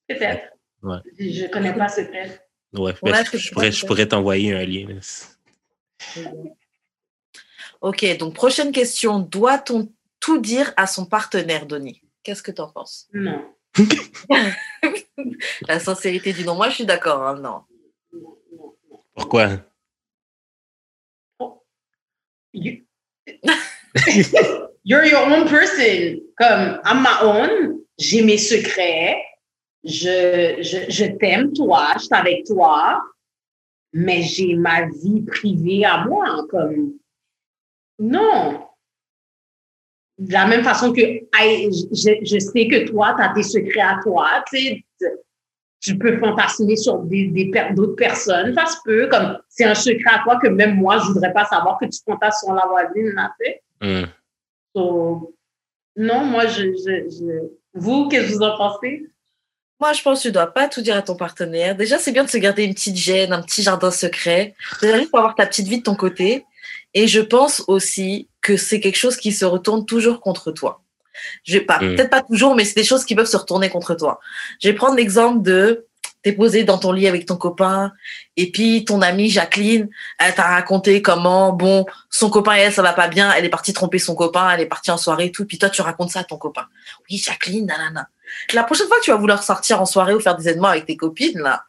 [0.07, 0.49] Peut-être.
[0.83, 0.97] Ouais.
[1.17, 2.41] Je, je connais pas ce test.
[2.73, 4.87] Ouais, Ouais, ben, c'est je, je pourrais, je pourrais t'envoyer un lien.
[4.89, 6.21] là.
[7.81, 9.19] Ok, donc prochaine question.
[9.19, 13.07] Doit-on tout dire à son partenaire, Donny Qu'est-ce que tu en penses?
[13.13, 13.45] Non.
[15.67, 16.55] La sincérité du non.
[16.55, 17.21] Moi, je suis d'accord.
[17.23, 17.61] hein, non.
[18.13, 19.03] Non, non, non.
[19.13, 19.49] Pourquoi?
[22.53, 22.83] You-
[24.83, 26.21] You're your own person.
[26.37, 27.79] Comme, I'm my own.
[27.97, 29.17] J'ai mes secrets.
[29.83, 31.93] Je, je, je t'aime, toi.
[31.95, 33.01] Je suis avec toi.
[33.93, 36.45] Mais j'ai ma vie privée à moi.
[36.49, 36.93] Comme,
[37.99, 38.67] non.
[40.17, 43.81] De la même façon que I- je, je sais que toi, tu as tes secrets
[43.81, 44.27] à toi.
[44.49, 44.85] Tu sais,
[45.81, 48.53] tu peux fantasmer sur des, des d'autres personnes.
[48.55, 49.07] Ça se peut.
[49.09, 51.99] Comme, c'est un secret à toi que même moi, je voudrais pas savoir que tu
[52.05, 53.11] fantasmes sur la voisine.
[53.13, 53.61] Là, tu sais.
[53.81, 54.07] Hum.
[54.75, 55.35] So,
[55.97, 57.49] non, moi, je, je, je...
[57.73, 59.05] Vous, qu'est-ce que vous en pensez?
[59.79, 61.75] Moi, je pense que tu dois pas tout dire à ton partenaire.
[61.75, 64.55] Déjà, c'est bien de se garder une petite gêne, un petit jardin secret.
[64.81, 66.45] Déjà, juste pour avoir ta petite vie de ton côté.
[66.95, 70.81] Et je pense aussi que c'est quelque chose qui se retourne toujours contre toi.
[71.43, 71.95] Je vais pas, Mm.
[71.95, 74.19] peut-être pas toujours, mais c'est des choses qui peuvent se retourner contre toi.
[74.61, 75.85] Je vais prendre l'exemple de
[76.23, 77.91] t'es posé dans ton lit avec ton copain
[78.35, 79.87] et puis ton amie Jacqueline,
[80.17, 83.49] elle t'a raconté comment bon son copain et elle ça va pas bien, elle est
[83.49, 86.09] partie tromper son copain, elle est partie en soirée et tout, puis toi tu racontes
[86.09, 86.65] ça à ton copain.
[87.09, 88.09] Oui Jacqueline, nanana.
[88.53, 90.87] La prochaine fois que tu vas vouloir sortir en soirée ou faire des événements avec
[90.87, 91.63] tes copines là,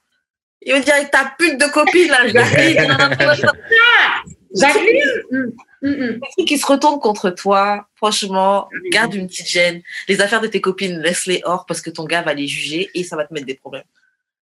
[0.62, 3.14] il va dire avec ta pute de copine là, Jacqueline, nanana,
[4.56, 5.02] Jacqueline,
[5.32, 5.52] hum.
[5.82, 9.82] les trucs qui se retournent contre toi, franchement, garde une petite gêne.
[10.08, 13.04] Les affaires de tes copines, laisse-les hors parce que ton gars va les juger et
[13.04, 13.84] ça va te mettre des problèmes.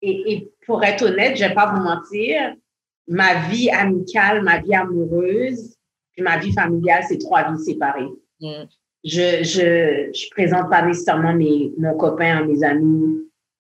[0.02, 2.56] Et, et pour être honnête, je vais pas vous mentir,
[3.08, 5.76] ma vie amicale, ma vie amoureuse,
[6.14, 8.08] puis ma vie familiale, c'est trois vies séparées.
[8.40, 8.64] Mm.
[9.04, 13.18] Je je je présente pas nécessairement mes mon copain à mes amis.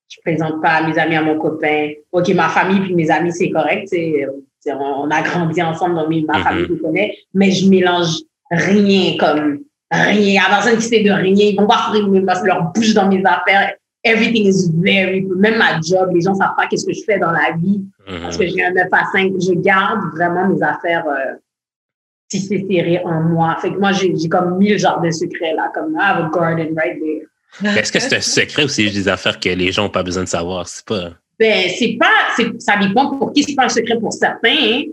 [0.09, 1.91] Je présente pas mes amis à mon copain.
[2.11, 3.87] Ok, ma famille puis mes amis c'est correct.
[3.87, 4.27] c'est c'est-
[4.67, 6.43] on, on a grandi ensemble donc ma Mhm.
[6.43, 8.15] famille me connaît, mais je mélange
[8.51, 9.59] rien comme
[9.91, 10.41] rien.
[10.47, 12.01] À personne qui sait de rien, ils vont pas fourrer
[12.45, 13.73] leur bouche dans mes affaires.
[14.03, 17.31] Everything is very, même ma job, les gens savent pas qu'est-ce que je fais dans
[17.31, 17.81] la vie
[18.21, 19.33] parce que j'ai un 9 à 5.
[19.39, 21.35] Je garde vraiment mes affaires euh,
[22.31, 23.57] si c'est serré en moi.
[23.61, 26.73] Fait que moi, j'ai comme mille genres de secrets là, comme I have a garden
[26.77, 27.77] right there.
[27.77, 30.03] Est-ce que c'est un secret ou c'est juste des affaires que les gens n'ont pas
[30.03, 30.67] besoin de savoir?
[30.67, 31.09] C'est pas.
[31.39, 34.83] Ben, c'est pas, ça dépend pour qui, c'est pas un secret pour certains, hein.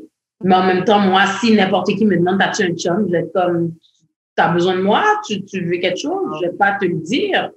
[0.45, 3.19] mais en même temps, moi, si n'importe qui me demande, t'as-tu un chum, je vais
[3.19, 3.73] être comme,
[4.37, 7.51] t'as besoin de moi, tu, tu veux quelque chose, je vais pas te le dire.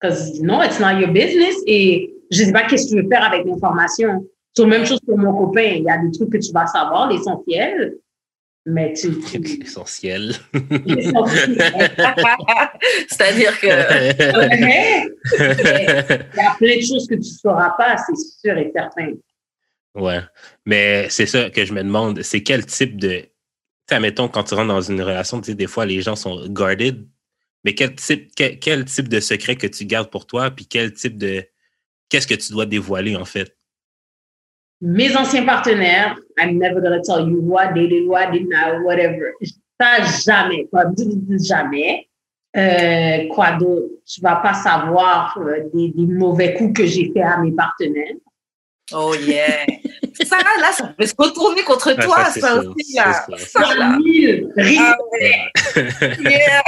[0.00, 1.56] Because, no, it's not your business.
[1.66, 4.24] Et je sais pas qu'est-ce que tu veux faire avec l'information.
[4.54, 5.74] C'est la même chose pour mon copain.
[5.76, 7.96] Il y a des trucs que tu vas savoir, l'essentiel,
[8.68, 10.34] mais tu, tu Essentiel.
[10.84, 11.56] l'essentiel.
[13.08, 13.66] C'est-à-dire que
[14.60, 15.06] Mais,
[15.38, 19.12] il y a plein de choses que tu sauras pas, c'est sûr et certain.
[19.94, 20.20] ouais.
[20.66, 23.24] Mais c'est ça que je me demande, c'est quel type de.
[23.88, 26.46] Tu admettons, quand tu rentres dans une relation, tu sais, des fois, les gens sont
[26.48, 27.08] guarded.
[27.64, 30.92] Mais quel type, quel, quel type de secret que tu gardes pour toi, puis quel
[30.92, 31.42] type de.
[32.10, 33.57] Qu'est-ce que tu dois dévoiler, en fait?
[34.80, 38.82] Mes anciens partenaires, I'm never gonna tell you who I dated, who I did not,
[38.84, 39.32] whatever.
[39.80, 40.84] Ça, jamais, quoi,
[41.40, 42.08] jamais.
[42.56, 43.88] Euh, quoi d'autre?
[44.06, 48.14] Tu vas pas savoir euh, des, des mauvais coups que j'ai fait à mes partenaires.
[48.92, 49.66] Oh yeah.
[50.24, 53.24] Ça, là, ça peut se retourner contre Ah, toi, ça, c'est ça, aussi, c'est là.
[53.28, 53.38] sûr.
[53.38, 53.98] Ça, là.
[53.98, 54.48] Mille.
[54.58, 55.52] Ah ouais.
[56.20, 56.62] Yeah.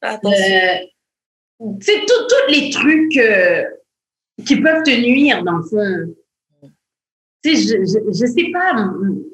[0.00, 0.30] Attention.
[0.40, 0.74] Euh,
[1.80, 3.64] tu sais, tout- tous les trucs euh,
[4.44, 6.14] qui peuvent te nuire, dans le fond.
[7.44, 8.74] Tu sais, je, je, je sais pas.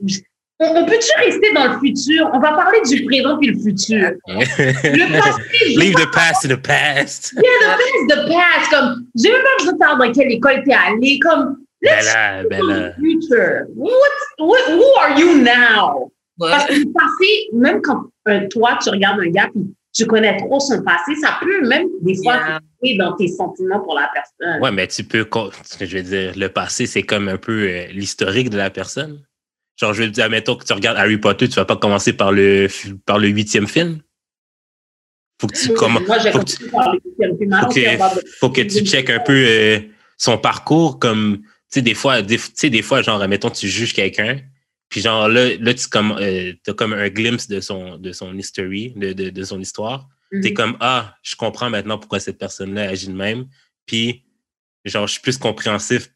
[0.07, 0.21] je-
[0.63, 2.29] on, on peut-tu rester dans le futur?
[2.35, 4.11] On va parler du présent puis le futur.
[4.29, 7.33] Le passé, Leave the past in the past.
[7.35, 8.71] Yeah, the past, the past.
[8.71, 11.19] Comme, j'ai même pas besoin de savoir dans quelle école t'es allé.
[11.21, 12.91] Comme, Ben let's là, ben to là.
[12.91, 13.67] the future.
[13.75, 13.91] What,
[14.39, 16.13] what, who are you now?
[16.39, 16.51] Ouais.
[16.51, 20.37] Parce que le passé, même quand euh, toi, tu regardes un gars puis tu connais
[20.37, 22.61] trop son passé, ça peut même des fois Yeah.
[22.83, 24.63] jouer dans tes sentiments pour la personne.
[24.63, 25.27] Ouais, mais tu peux.
[25.81, 29.23] Je veux dire, le passé, c'est comme un peu euh, l'historique de la personne.
[29.77, 32.31] Genre, je veux dire, admettons que tu regardes Harry Potter, tu vas pas commencer par
[32.33, 32.69] le,
[33.07, 34.01] par le huitième film.
[35.41, 37.61] Faut que tu, commen- Moi, j'ai faut que tu- commencé par le huitième film.
[37.63, 39.81] faut de- que, faut que tu checkes un peu euh,
[40.19, 41.47] son parcours comme tu
[41.79, 44.39] sais des fois des, tu sais des fois genre admettons tu juges quelqu'un
[44.91, 48.37] puis genre là là tu comme euh, as comme un glimpse de son de son
[48.37, 50.07] history de, de, de son histoire
[50.43, 50.55] t'es Mhm.
[50.55, 53.47] comme ah je comprends maintenant pourquoi cette personne là agit de même
[53.87, 54.25] puis
[54.85, 56.11] genre je suis plus compréhensif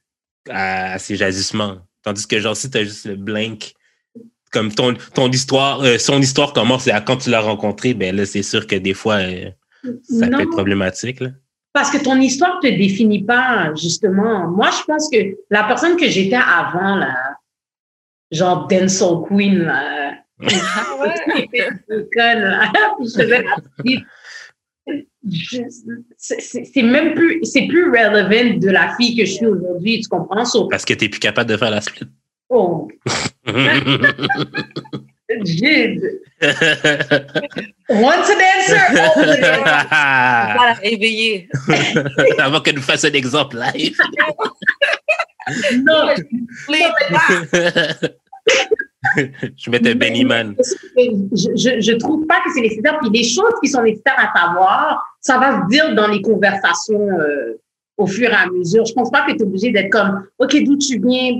[0.50, 3.72] à, à ses agissements tandis que genre si t'as juste le blank
[4.52, 8.24] comme ton ton histoire euh, son histoire commence à quand tu l'as rencontré ben là
[8.26, 9.50] c'est sûr que des fois euh,
[10.02, 10.38] ça Non.
[10.38, 11.30] peut être problématique là
[11.72, 14.48] Parce que ton histoire te définit pas, justement.
[14.48, 15.18] Moi, je pense que
[15.50, 17.12] la personne que j'étais avant, là,
[18.34, 21.14] genre Denzel Queen, là, Ah ouais?
[26.18, 30.44] c'est- même plus, c'est plus relevant de la fille que je suis aujourd'hui, tu comprends?
[30.44, 32.06] So, Parce que t'es plus capable de faire la split.
[32.50, 32.88] oh,
[35.44, 36.02] Jude.
[37.88, 39.58] Once a dancer, always a dancer.
[39.58, 41.48] On va la réveiller.
[42.38, 43.96] Avant qu'elle nous fasse un exemple live.
[45.82, 46.08] Non,
[49.56, 50.54] Je mettais Benny Man.
[50.58, 52.98] je, je, je trouve pas que c'est nécessaire.
[53.00, 57.08] Puis les choses qui sont nécessaires à savoir, ça va se dire dans les conversations
[57.20, 57.60] euh,
[57.96, 58.84] au fur et à mesure.
[58.86, 61.38] Je pense pas que tu es obligé d'être comme, OK, d'où tu viens,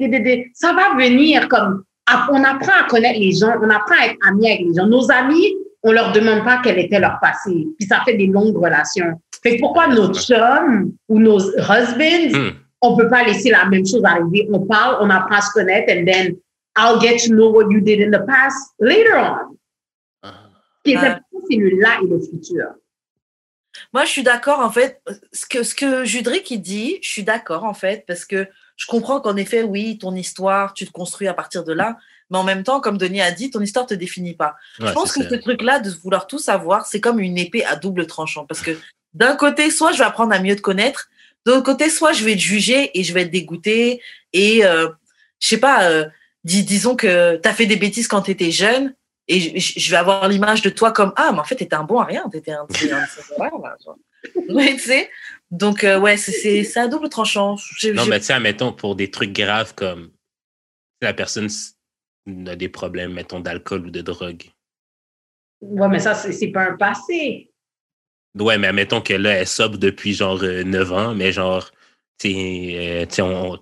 [0.53, 1.83] ça va venir comme,
[2.31, 4.87] on apprend à connaître les gens, on apprend à être amis avec les gens.
[4.87, 7.67] Nos amis, on leur demande pas quel était leur passé.
[7.79, 9.21] Puis ça fait des longues relations.
[9.43, 12.51] Fait pourquoi nos chums ou nos husbands, Hmm.
[12.83, 14.49] on peut pas laisser la même chose arriver?
[14.53, 16.37] On parle, on apprend à se connaître, and then
[16.77, 19.57] I'll get to know what you did in the past later on.
[20.23, 22.67] Ce qui est important, c'est le là et le futur.
[23.93, 25.01] Moi, je suis d'accord, en fait.
[25.33, 28.47] Ce que, ce que Judric, il dit, je suis d'accord, en fait, parce que
[28.77, 31.97] je comprends qu'en effet, oui, ton histoire, tu te construis à partir de là.
[32.31, 34.57] Mais en même temps, comme Denis a dit, ton histoire te définit pas.
[34.81, 35.31] Ouais, je pense que ça.
[35.31, 38.47] ce truc-là, de vouloir tout savoir, c'est comme une épée à double tranchant.
[38.47, 38.77] Parce que
[39.13, 41.09] d'un côté, soit je vais apprendre à mieux te connaître,
[41.47, 44.01] de l'autre côté, soit je vais te juger et je vais te dégoûter.
[44.33, 44.89] Et euh,
[45.41, 46.07] je sais pas, euh,
[46.45, 48.95] dis- disons que tu as fait des bêtises quand tu étais jeune.
[49.27, 51.99] Et je, vais avoir l'image de toi comme Ah, mais en fait, t'étais un bon
[51.99, 52.29] à rien.
[52.31, 52.67] T'étais un,
[54.75, 55.11] tu sais.
[55.51, 57.57] Donc, euh, ouais, c'est- c'est à double tranchant.
[57.95, 60.11] Non, mais tu sais, mettons, pour des trucs graves comme
[61.01, 61.49] la personne
[62.47, 64.45] a des problèmes, mettons, d'alcool ou de drogue.
[65.61, 67.51] Ouais, mais ça, c'est pas un passé.
[68.39, 71.71] Ouais, mais mettons que là, elle sobre depuis genre euh, 9 ans, mais genre,
[72.19, 73.59] tu sais, euh, on,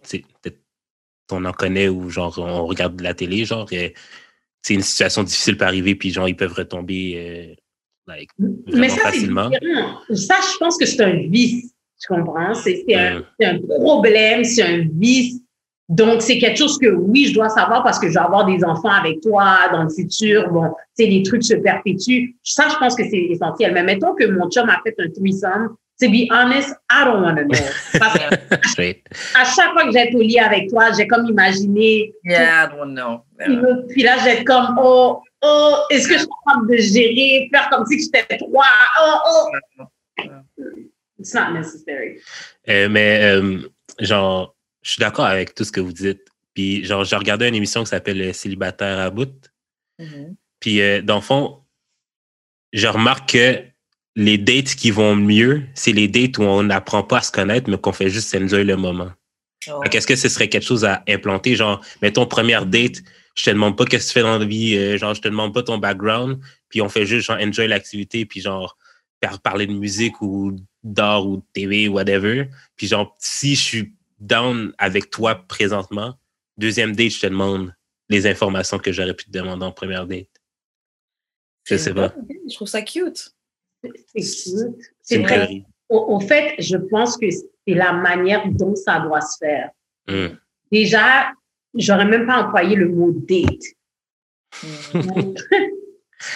[1.33, 3.89] peut-être on en connaît ou genre on regarde la télé, genre, euh,
[4.63, 7.55] c'est une situation difficile peut arriver, puis genre, ils peuvent retomber euh,
[8.07, 8.31] like,
[8.73, 9.51] Mais ça, facilement.
[10.15, 11.75] Ça, je pense que c'est un vice.
[12.01, 12.55] Tu comprends?
[12.55, 15.41] C'est un, un problème, c'est un vice.
[15.89, 18.65] Donc, c'est quelque chose que, oui, je dois savoir parce que je vais avoir des
[18.65, 20.51] enfants avec toi dans le futur.
[20.51, 22.35] Bon, tu sais, les trucs se perpétuent.
[22.43, 23.75] Ça, je pense que c'est essentiel.
[23.75, 25.77] Mais mettons que mon chum a fait un threesome.
[26.03, 27.65] To be honest, I don't want to know.
[28.01, 28.95] Parce que
[29.39, 32.13] à chaque fois que j'étais au lit avec toi, j'ai comme imaginé.
[32.25, 33.21] Yeah, I don't know.
[33.39, 37.49] Puis là- Puis là, j'ai comme, oh, oh, est-ce que je suis capable de gérer,
[37.53, 38.65] faire comme si j'étais trois?
[39.01, 39.19] Oh,
[40.19, 40.25] oh.
[41.21, 42.19] It's not necessary.
[42.69, 43.59] Euh, mais euh,
[44.01, 46.27] genre, je suis d'accord avec tout ce que vous dites.
[46.55, 49.33] Puis genre, j'ai regardé une émission qui s'appelle Célibataire à bout.
[50.01, 50.35] Mhm.
[50.59, 51.61] Puis euh, dans le fond,
[52.73, 53.63] je remarque que
[54.17, 57.71] les dates qui vont mieux, c'est les dates où on n'apprend pas à se connaître,
[57.71, 59.11] mais qu'on fait juste enjoy le moment.
[59.69, 59.81] Oh.
[59.91, 61.55] Qu'Est-ce que ce serait quelque chose à implanter?
[61.57, 62.97] Genre, mettons, première date,
[63.35, 65.29] je te demande pas qu'est-ce que tu fais dans la vie, euh, genre, je te
[65.29, 68.77] demande pas ton background, puis on fait juste, genre, enjoy l'activité, puis genre,
[69.21, 72.49] par- parler de musique ou d'art ou de TV, whatever.
[72.77, 76.19] Puis genre, si je suis down avec toi présentement,
[76.59, 77.73] deuxième date, je te demande
[78.09, 80.29] les informations que j'aurais pu te demander en première date.
[81.65, 82.13] Je sais pas.
[82.25, 83.33] idée, Je trouve ça cute.
[84.15, 84.77] C'est cute.
[85.03, 85.63] C'est vrai.
[85.89, 89.71] Au, au fait, je pense que c'est la manière dont ça doit se faire.
[90.09, 90.37] Hum.
[90.71, 91.33] Déjà,
[91.75, 93.63] j'aurais même pas employé le mot date.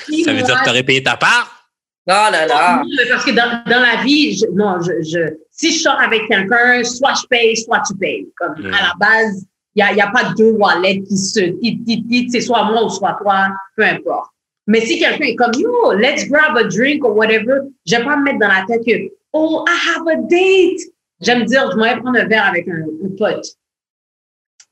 [0.08, 1.70] Si Ça veut dire que tu aurais payé ta part?
[2.08, 2.82] Oh là là.
[2.84, 6.00] Non, mais parce que dans, dans la vie, je, non, je, je, si je sors
[6.00, 8.28] avec quelqu'un, soit je paye, soit tu payes.
[8.36, 8.74] Comme Mm.
[8.74, 9.44] à la base,
[9.74, 12.64] il n'y a, y a pas deux wallets qui se qui, qui, qui- c'est soit
[12.64, 14.32] moi ou soit toi, peu importe.
[14.66, 18.16] Mais si quelqu'un est comme, yo, let's grab a drink or whatever, je vais pas
[18.16, 20.80] me mettre dans la tête que, oh, I have a date.
[21.20, 23.46] J'aime dire, je m'en prendre un verre avec un, un pote.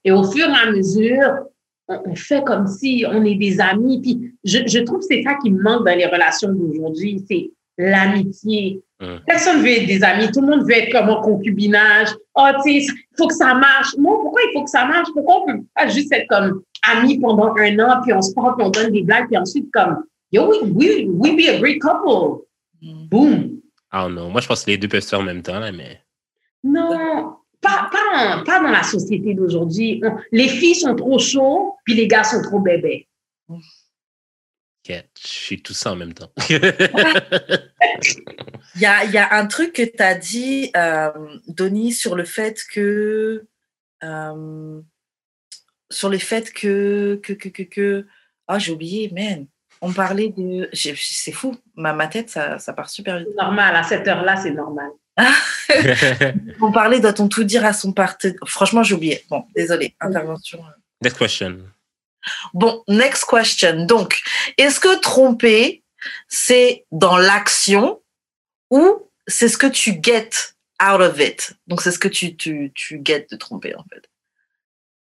[0.05, 1.47] Et au fur et à mesure,
[1.89, 4.01] on, on fait comme si on est des amis.
[4.03, 7.51] Puis je, je trouve que c'est ça qui me manque dans les relations d'aujourd'hui, c'est
[7.79, 8.83] l'amitié.
[9.01, 9.21] Hum.
[9.27, 10.31] Personne veut être des amis.
[10.33, 12.09] Tout le monde veut être comme en concubinage.
[12.35, 13.97] Oh, tu sais, il faut que ça marche.
[13.97, 15.09] Non, pourquoi il faut que ça marche?
[15.13, 18.53] Pourquoi on peut pas juste être comme amis pendant un an, puis on se prend,
[18.55, 21.81] puis on donne des blagues, puis ensuite comme, yo, we, we, we be a great
[21.81, 22.45] couple.
[22.83, 23.09] Mhm.
[23.09, 23.61] Boom.
[23.91, 25.71] Ah non, moi je pense que les deux peuvent se faire en même temps, là,
[25.73, 26.01] mais.
[26.63, 30.03] Non, pas, pas, en- pas dans la société d'aujourd'hui.
[30.33, 33.07] Les filles sont trop chauds, puis les gars sont trop bébés.
[33.49, 33.59] Ok,
[34.89, 36.31] Je suis tout ça en même temps.
[38.77, 41.11] Il y a, il y a un truc que tu as dit, euh,
[41.49, 43.47] Donny, sur le fait que.
[44.03, 44.81] euh,
[45.95, 47.21] sur le fait que.
[47.23, 48.07] que, que, que, que
[48.47, 49.47] ah, j'ai oublié, man.
[49.81, 50.69] On parlait de.
[50.73, 53.29] C'est fou, ma, ma tête, ça, ça part super vite.
[53.31, 54.91] C'est normal, à cette heure-là, c'est normal.
[56.61, 58.37] On parlait doit-on tout dire à son partenaire?
[58.47, 59.25] Franchement, j'ai oublié.
[59.31, 60.63] Bon, désolé, intervention.
[61.03, 61.59] Next question.
[62.53, 63.87] Bon, next question.
[63.87, 64.21] Donc,
[64.59, 65.85] est-ce que tromper,
[66.29, 68.01] c'est dans l'action
[68.71, 70.31] ou c'est ce que tu get
[70.83, 71.55] out of it?
[71.67, 74.09] Donc, c'est ce que tu, tu, tu get de tromper, en fait.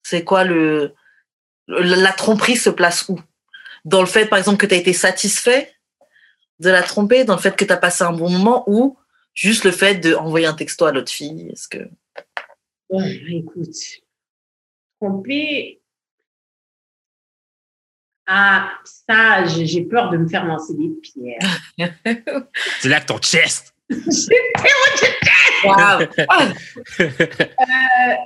[0.09, 0.95] C'est quoi le,
[1.67, 3.19] le- La tromperie se place où?
[3.85, 5.71] Dans le fait, par exemple, que tu as été satisfait
[6.59, 8.97] de la tromper, dans le fait que tu as passé un bon moment ou
[9.35, 11.77] juste le fait d'envoyer un texto à l'autre fille Est-ce que?
[12.89, 13.75] Ouais, écoute,
[14.99, 15.79] tromper.
[18.25, 21.39] Ah, ça, j'ai j'ai peur de me faire lancer des pierres.
[22.81, 23.75] Dis-le avec ton chest.
[25.63, 26.07] Wow.
[26.29, 26.51] Ah,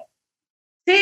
[0.85, 0.93] Tu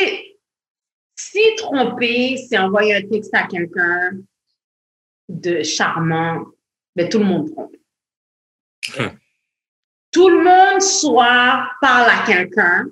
[1.30, 4.12] si tromper, c'est envoyer un texte à quelqu'un
[5.28, 6.44] de charmant,
[6.96, 7.76] ben tout le monde trompe.
[8.98, 9.16] Hmm.
[10.10, 12.86] tout le monde soit parle à quelqu'un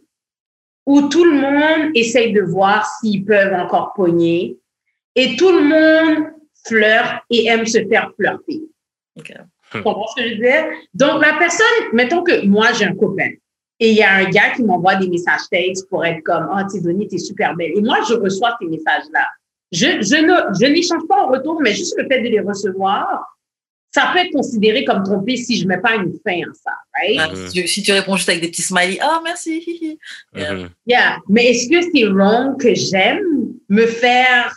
[0.86, 4.56] ou tout le monde essaye de voir s'ils peuvent encore pogner
[5.16, 6.32] et tout le monde
[6.64, 8.62] flirte et aime se faire flirter.
[9.16, 9.32] Ok.
[9.72, 10.66] Tu comprends ce que je veux dire?
[10.94, 13.30] Donc, la personne, mettons que moi, j'ai un copain
[13.80, 16.60] et il y a un gars qui m'envoie des messages textes pour être comme, oh,
[16.68, 17.72] Tizonie, t'es super belle.
[17.74, 19.26] Et moi, je reçois ces messages-là.
[19.72, 23.24] Je, je ne, je n'échange pas en retour, mais juste le fait de les recevoir,
[23.92, 27.18] ça peut être considéré comme trompé si je mets pas une fin à ça, right?
[27.18, 29.98] Ah, si, tu, si tu réponds juste avec des petits smileys, ah merci.
[30.34, 30.68] Mhm.
[30.86, 31.18] Yeah.
[31.28, 34.56] Mais est-ce que c'est wrong que j'aime me faire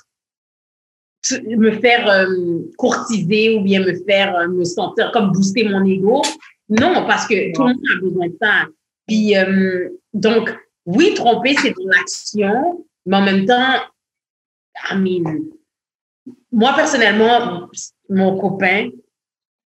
[1.47, 6.21] me faire euh, courtiser ou bien me faire euh, me sentir comme booster mon ego?
[6.69, 8.65] Non, parce que tout le monde a besoin de ça.
[9.07, 10.55] Puis euh, donc,
[10.85, 13.75] oui, tromper, c'est dans l'action, mais en même temps,
[14.91, 15.39] I mean,
[16.51, 17.69] moi personnellement,
[18.09, 18.89] mon copain,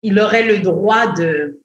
[0.03, 1.61] il aurait le droit de,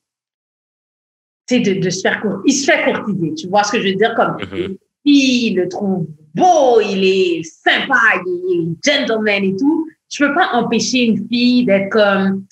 [1.48, 3.34] tu sais, de, de se faire cour- il se fait courtiser.
[3.36, 4.16] Tu vois ce que je veux dire?
[4.16, 4.78] Comme, Mhm.
[5.06, 9.88] il le trouve beau, il est sympa, il est gentleman et tout.
[10.10, 12.46] Je peux pas empêcher une fille d'être comme,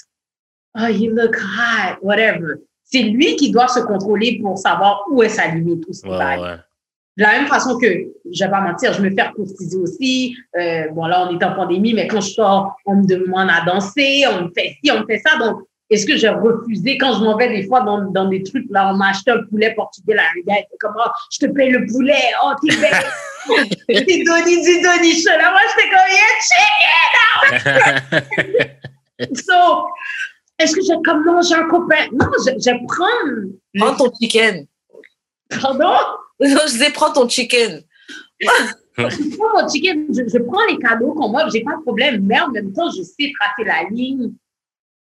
[0.79, 2.55] oh, you look hot, whatever.
[2.91, 6.55] C'est lui qui doit se contrôler pour savoir où est sa limite, où Ouais, ouais.
[7.17, 10.37] De la même façon que, je vais pas mentir, je me fais courtiser aussi.
[10.57, 13.65] Euh, bon, là, on est en pandémie, mais quand je sors, on me demande à
[13.65, 15.37] danser, on me fait ci, on me fait ça.
[15.37, 15.59] Donc,
[15.89, 16.97] est-ce que j'ai refusé?
[16.97, 19.43] Quand je m'en vais des fois dans, dans des trucs, là, on m'a acheté un
[19.43, 22.53] poulet portugais, là, un gars, il fait comme, oh, je te paye le poulet, oh,
[22.63, 23.03] t'es belle.
[24.05, 25.23] T'es Donny du Donny.
[25.23, 26.31] Là, moi, j'étais comme, yeah,
[28.17, 28.75] chicken!
[29.33, 29.87] So,
[30.59, 32.07] est-ce que j'ai comme, j'ai un copain?
[32.11, 34.65] Non, je, je prends, Prends ton chicken.
[35.61, 35.91] pardon?
[36.41, 37.81] Non, je disais, prends ton chicken.
[38.39, 42.21] je prends mon chicken, je, je prends les cadeaux qu'on m'offre, j'ai pas de problème,
[42.25, 44.31] mais en même temps, je sais tracer la ligne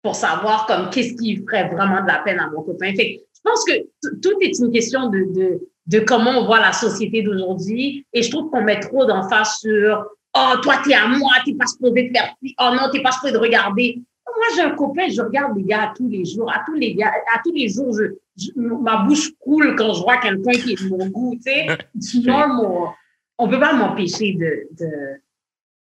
[0.02, 2.94] pour savoir comme qu'est-ce qui ferait vraiment de la peine à mon copain.
[2.96, 3.74] Fait je pense que
[4.22, 8.32] tout est une question de, de, de comment on voit la société d'aujourd'hui et je
[8.32, 10.06] trouve qu'on met trop d'emphase sur
[10.38, 12.54] Oh, toi, t'es à moi, t'es pas supposé te faire ci.
[12.60, 14.02] Oh non, t'es pas supposé de regarder.
[14.28, 16.52] Moi, j'ai un copain, je regarde les gars tous les jours.
[16.52, 20.02] À tous les gars, à tous les jours, je, je- ma bouche coule quand je
[20.02, 21.68] vois quelqu'un qui est de mon goût, tu sais.
[22.00, 22.94] C'est normal
[23.38, 24.88] on peut pas m'empêcher de, de,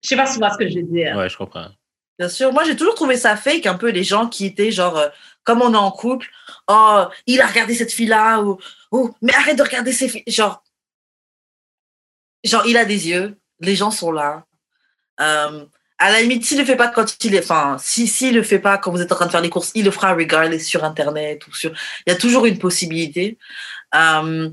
[0.01, 1.17] je sais pas si tu vois ce que je veux dire.
[1.17, 1.67] Ouais, je comprends.
[2.17, 2.53] Bien sûr.
[2.53, 5.09] Moi, j'ai toujours trouvé ça fake, un peu les gens qui étaient genre, euh,
[5.43, 6.29] comme on est en couple,
[6.69, 8.59] oh, il a regardé cette fille-là, ou,
[8.93, 10.23] oh, mais arrête de regarder ces filles.
[10.29, 10.63] Genre,
[12.45, 14.47] genre, il a des yeux, les gens sont là.
[15.21, 15.65] Euh,
[16.03, 18.59] à la limite, s'il le fait pas quand il est, enfin, si, s'il le fait
[18.59, 20.83] pas quand vous êtes en train de faire les courses, il le fera regardless sur
[20.83, 21.71] Internet ou sur,
[22.05, 23.39] il y a toujours une possibilité.
[23.95, 24.51] Euh,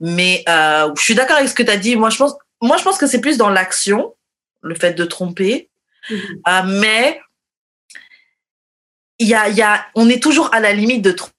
[0.00, 1.94] mais, euh, je suis d'accord avec ce que tu as dit.
[1.94, 4.16] Moi, je pense, moi, je pense que c'est plus dans l'action,
[4.60, 5.70] le fait de tromper.
[6.10, 6.18] Mhm.
[6.48, 7.20] Euh, mais
[9.20, 11.37] il y a, il y a, on est toujours à la limite de tromper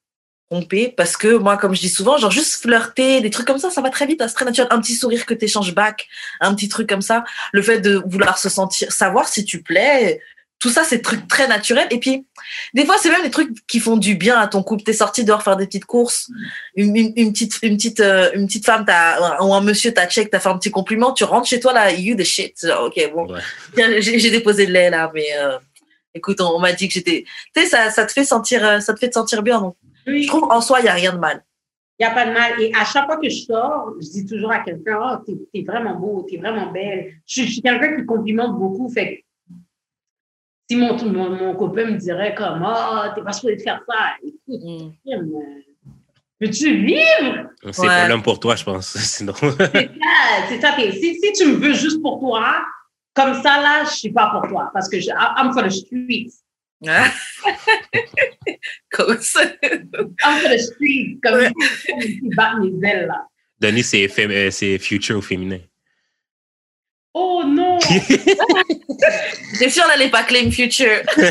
[0.98, 3.82] parce que moi, comme je dis souvent, genre juste flirter, des trucs comme ça, ça
[3.82, 4.68] va très vite, hein, c'est très naturel.
[4.72, 6.08] Un petit sourire que tu échanges back,
[6.42, 10.20] un petit truc comme ça, le fait de vouloir se sentir, savoir si tu plais,
[10.60, 11.88] tout ça, c'est des trucs très naturels.
[11.90, 12.26] Et puis,
[12.74, 14.84] des fois, c'est même des trucs qui font du bien à ton couple.
[14.84, 16.30] T'es sorti dehors faire des petites courses,
[16.76, 20.08] une, une, une petite, une petite, euh, une petite femme t'a, ou un monsieur t'a
[20.08, 22.56] check, t'as fait un petit compliment, tu rentres chez toi là, you the shit.
[22.62, 24.02] Genre, ok, bon, Ouais.
[24.02, 25.58] J'ai déposé le lait là, mais euh,
[26.14, 27.24] écoute, on, on m'a dit que j'étais.
[27.56, 29.62] Tu sais, ça, ça te fait sentir, euh, ça te fait te sentir bien.
[29.62, 29.76] Donc,
[30.18, 31.44] je trouve en soi, il y a rien de mal.
[32.00, 32.62] il n'y a pas de mal.
[32.62, 35.64] Et à chaque fois que je sors, je dis toujours à quelqu'un, oh, t'es, t'es
[35.64, 37.14] vraiment beau, t'es vraiment belle.
[37.26, 38.90] Je, je suis quelqu'un qui complimente beaucoup.
[38.90, 39.54] Fait que
[40.70, 43.96] si mon, mon, mon copain me dirait comme, oh, t'es pas supposé de faire ça,
[44.24, 44.90] écoute, Mm.
[45.14, 45.22] Euh,
[46.42, 47.50] veux-tu vivre?
[47.72, 47.88] C'est Ouais.
[47.88, 48.88] pas l'homme pour toi, je pense.
[48.98, 49.34] Sinon.
[49.34, 50.76] C'est ça, c'est ça.
[50.92, 52.56] Si, si tu me veux juste pour toi,
[53.14, 54.72] comme ça, là, je suis pas pour toi.
[54.74, 56.42] Parce que je, I'm for the streets.
[58.92, 59.42] Comme ça.
[59.64, 61.20] I'm for the streets.
[61.24, 61.52] Comme Ouais.
[61.52, 63.26] comme ils battent mes ailes, là.
[63.60, 65.60] Denis, c'est euh, c'est future au féminin?
[67.14, 67.80] Oh non!
[69.60, 71.02] T'es sûr, elle allait pas claim future?
[71.18, 71.24] pas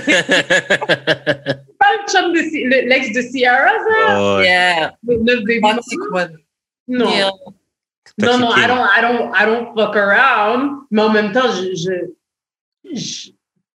[1.95, 4.21] le chum de le- l'ex de Ciara, ça?
[4.21, 4.97] Oh, Yeah.
[5.07, 5.41] Le neuf.
[6.89, 7.11] Non.
[7.11, 7.31] Yeah.
[8.19, 10.81] Non, non, I don't, I don't, I don't fuck around.
[10.91, 11.93] Mais en même temps, je, je,
[12.93, 13.31] je-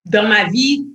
[0.05, 0.92] dans ma vie,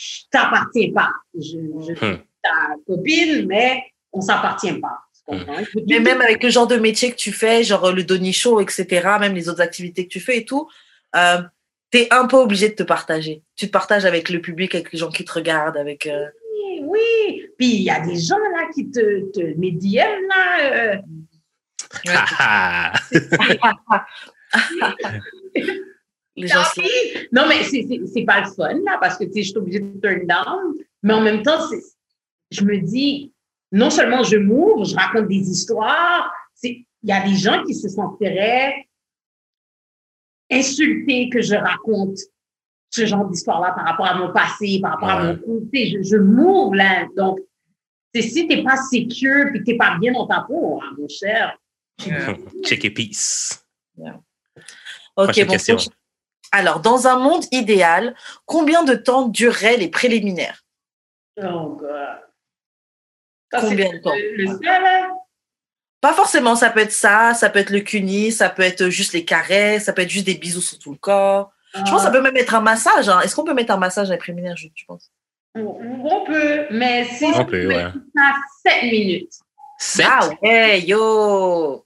[0.00, 1.10] je, t'appartiens pas.
[1.34, 1.58] Je,
[1.88, 2.18] je suis Hmm.
[2.42, 3.82] ta copine, mais
[4.12, 4.98] on s'appartient pas.
[5.14, 5.62] Tu comprends?
[5.88, 8.86] Mais même avec le genre de métier que tu fais, genre le Donny Show, etc.,
[9.20, 10.68] même les autres activités que tu fais et tout,
[11.16, 11.42] euh,
[11.90, 13.42] t'es un peu obligé de te partager.
[13.56, 16.06] Tu te partages avec le public, avec les gens qui te regardent, avec.
[16.06, 17.46] euh, Oui, oui.
[17.58, 20.94] Puis il y a des gens là qui te, te mes DM là.
[20.94, 20.96] euh,
[22.38, 22.92] Ah,
[26.40, 26.62] les gens.
[27.32, 29.98] Non, mais c'est- pas le fun là parce que tu sais, je suis obligée de
[30.00, 30.74] turn down.
[31.02, 31.58] Mais en même temps,
[32.50, 33.32] je me dis,
[33.72, 36.32] non seulement je m'ouvre, je raconte des histoires.
[36.62, 38.86] Il y a des gens qui se sentiraient
[40.50, 42.18] insultés que je raconte
[42.90, 45.90] ce genre d'histoire-là par rapport à mon passé, par rapport à mon côté.
[45.92, 47.06] Je, je m'ouvre là.
[47.16, 47.38] Donc,
[48.12, 51.06] c'est si t'es pas sécure et que t'es pas bien dans ta peau, hein, mon
[51.08, 51.56] cher.
[52.64, 53.64] Check it peace.
[55.16, 55.52] Ok, bon,
[56.52, 58.14] Alors, dans un monde idéal,
[58.46, 60.64] combien de temps dureraient les préliminaires?
[61.42, 62.18] Oh, God.
[63.52, 64.12] Combien de temps?
[64.14, 65.08] Le, hein?
[66.00, 69.12] Pas forcément, ça peut être ça, ça peut être le cuni, ça peut être juste
[69.12, 71.52] les caresses, ça peut être juste des bisous sur tout le corps.
[71.74, 72.10] Je pense que ça Ah.
[72.10, 73.08] peut même être un massage.
[73.08, 73.20] hein.
[73.20, 75.10] Est-ce qu'on peut mettre un massage dans les préliminaires, je, tu penses?
[75.54, 77.82] On peut, mais c'est On peut, ouais.
[77.84, 77.92] à
[78.66, 79.32] 7 minutes.
[79.78, 80.06] Sept?
[80.08, 81.84] Ah ouais, yo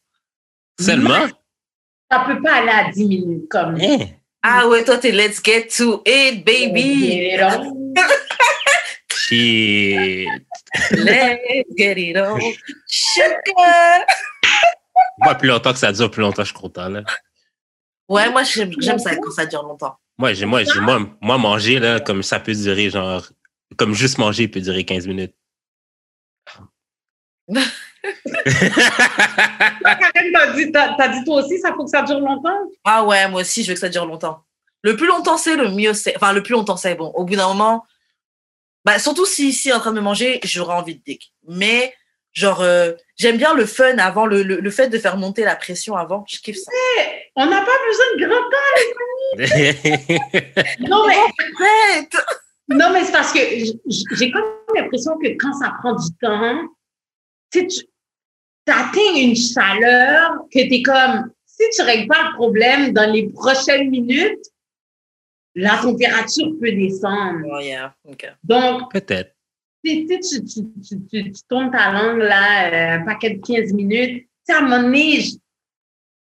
[0.79, 1.27] seulement?
[2.11, 3.99] Ça peut pas aller à 10 minutes comme Hein?
[4.47, 7.97] Ah ouais, toi, t'es let's get to it, baby Et donc,
[9.15, 10.29] Shit.
[10.91, 12.39] Let's get it on.
[12.87, 14.05] Sugar
[15.19, 16.91] Moi, plus longtemps que ça dure, plus longtemps je suis content.
[16.91, 17.03] Là.
[18.09, 19.97] Ouais, moi, j'aime j'aime ça quand ça dure longtemps.
[20.19, 23.27] Moi, j'ai, moi, j'ai- moi, moi, manger, là, comme ça peut durer, genre,
[23.79, 25.35] comme juste manger peut durer 15 minutes.
[29.85, 32.59] Karen, t'as dit, t'as, t'as dit toi aussi, ça faut que ça dure longtemps?
[32.85, 34.43] Ah ouais, moi aussi, je veux que ça dure longtemps.
[34.83, 36.15] Le plus longtemps c'est, le mieux c'est.
[36.17, 36.95] Enfin, le plus longtemps c'est.
[36.95, 37.87] Bon, au bout d'un moment,
[38.85, 41.33] bah, surtout si ici en train de me manger, j'aurais envie de dick.
[41.49, 41.95] Mais,
[42.33, 45.57] genre, euh, j'aime bien le fun avant, le, le, le fait de faire monter la
[45.57, 46.25] pression avant.
[46.29, 46.71] Je kiffe ça.
[47.37, 48.75] On n'a pas besoin de grand temps.
[50.81, 51.17] Non, mais,
[52.69, 54.45] non, mais c'est parce que j'ai comme
[54.77, 56.69] l'impression que quand ça prend du temps,
[57.51, 57.67] tu
[58.67, 62.93] sais, tu atteins une chaleur que tu es comme, si tu règles pas le problème
[62.93, 64.45] dans les prochaines minutes,
[65.55, 67.47] la température peut descendre.
[67.51, 67.95] Oh yeah.
[68.43, 69.35] Donc, Peut-être.
[69.85, 73.41] tu, sais, tu, tu, tu, tu, tu tournes ta langue là, euh, un paquet de
[73.41, 74.27] 15 minutes.
[74.47, 75.21] Tu à un moment donné,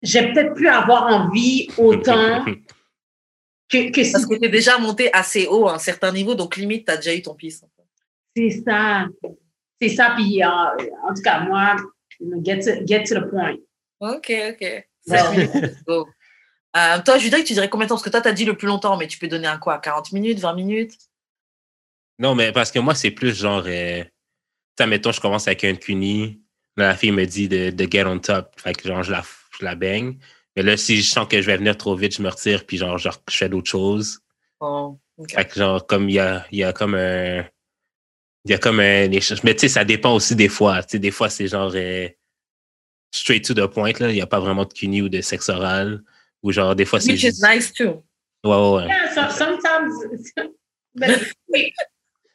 [0.01, 2.43] j'ai peut-être plus avoir envie autant
[3.69, 6.57] que, que Parce si que t'es déjà monté assez haut à un certain niveau, donc
[6.57, 7.63] limite, t'as déjà eu ton pisse.
[8.35, 9.07] c'est ça.
[9.81, 10.13] C'est ça.
[10.17, 11.75] Puis, euh, en tout cas, moi,
[12.43, 13.59] get to, get to the point.
[13.99, 14.87] Ok, ok.
[15.87, 16.07] Go.
[16.75, 17.95] Euh, toi, je dirais que tu dirais combien de temps?
[17.95, 19.77] Parce que toi, t'as dit le plus longtemps, mais tu peux donner un quoi?
[19.77, 20.97] 40 minutes, 20 minutes?
[22.19, 24.09] Non, mais parce que moi, c'est plus genre, euh, tu
[24.79, 26.41] sais, mettons, je commence avec un cuni,
[26.77, 29.23] là, la fille me dit de, de get on top, fait que genre, je la,
[29.59, 30.17] je la baigne.
[30.55, 32.77] Mais là, si je sens que je vais venir trop vite, je me retire, puis
[32.77, 34.19] genre, genre je fais d'autres choses.
[34.59, 34.99] Oh.
[35.29, 37.45] Fait que genre, comme il y a, il y a comme un.
[38.45, 39.43] Il y a comme un échange.
[39.43, 40.83] Mais tu sais, ça dépend aussi des fois.
[40.83, 42.07] Tu sais, des fois, c'est genre euh,
[43.11, 44.09] straight to the point, là.
[44.09, 46.01] Il n'y a pas vraiment de cuni ou de sexe oral.
[46.41, 48.03] Ou genre, des fois, c'est Which is nice too.
[48.43, 48.87] Ouais, ouais, ouais.
[48.87, 49.93] Yeah, so- sometimes.
[50.95, 51.19] Ben.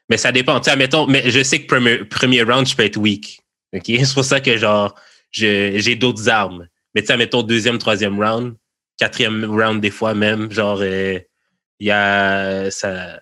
[0.08, 0.58] Mais ça dépend.
[0.60, 3.40] Tu sais, mettons, mais je sais que premier, premier round, je peux être weak.
[3.72, 3.82] OK?
[3.86, 4.94] C'est pour ça que genre,
[5.30, 6.66] je- j'ai d'autres armes.
[6.94, 8.56] Mais tu sais, mettons, deuxième, troisième round,
[8.98, 11.20] quatrième round, des fois même, genre, euh,
[11.78, 12.68] il y a.
[12.72, 13.20] Ça,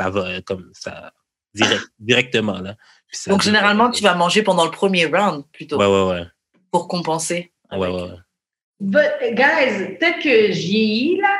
[0.00, 1.12] ça va euh, comme ça.
[1.54, 2.76] Direct- directement, là.
[3.06, 6.26] Puis ça- Donc, généralement, tu vas manger pendant le premier round plutôt Ouais, ouais, ouais.
[6.70, 7.52] pour compenser.
[7.70, 8.18] Ouais, ouais, avec- ouais.
[8.80, 11.36] But, guys, peut-être que j'ai là.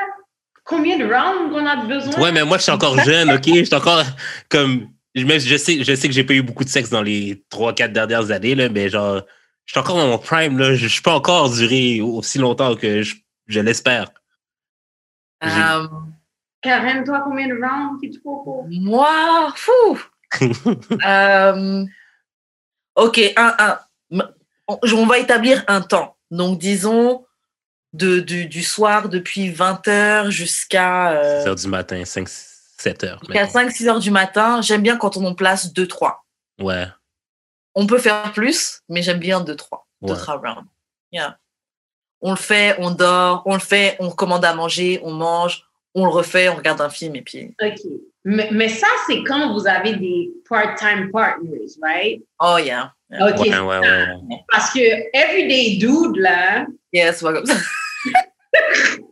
[0.65, 2.19] Combien de rounds on a besoin?
[2.23, 3.43] Ouais, mais moi, je suis encore jeune, OK?
[3.47, 4.03] Je suis encore
[4.49, 4.89] comme.
[5.15, 7.73] Je, je sais, je sais que j'ai pas eu beaucoup de sexe dans les trois,
[7.75, 9.21] quatre dernières années, là, mais genre,
[9.67, 10.75] je suis encore dans mon prime, là.
[10.75, 13.15] Je, je peux encore durer aussi longtemps que je,
[13.47, 14.11] je l'espère.
[16.65, 18.67] Karen, toi, combien de rounds qu'il te faut pour?
[18.69, 20.03] moi, fou.
[21.07, 21.85] Euh,
[22.97, 23.79] ok, un, un.
[24.67, 26.17] On, va établir un temps.
[26.33, 27.25] Donc, disons,
[27.93, 33.21] de, du, du soir depuis 20h jusqu'à euh, 6 heures du matin, 5, 7 heures.
[33.21, 33.71] jusqu'à mettons.
[33.71, 34.61] 5-6 heures du matin.
[34.61, 36.15] J'aime bien quand on en place 2-3.
[36.61, 36.89] Ouais.
[37.77, 39.85] On peut faire plus, mais j'aime bien 2-3.
[40.01, 40.15] Ouais.
[40.15, 40.69] 2-3 rounds.
[41.13, 41.39] Yeah.
[42.23, 45.65] On le fait, on dort, on le fait, on commande à manger, on mange,
[45.95, 47.55] on le refait, on regarde un film et puis.
[47.63, 47.81] OK.
[48.25, 52.23] Mais, mais ça, c'est quand vous avez des part-time partners, right?
[52.41, 52.93] Oh yeah.
[53.11, 53.29] yeah.
[53.29, 53.41] OK.
[53.41, 54.37] Ouais, ouais, ouais, ouais.
[54.51, 54.81] Parce que
[55.13, 57.55] everyday dude, là, Yes, ouais, comme ça.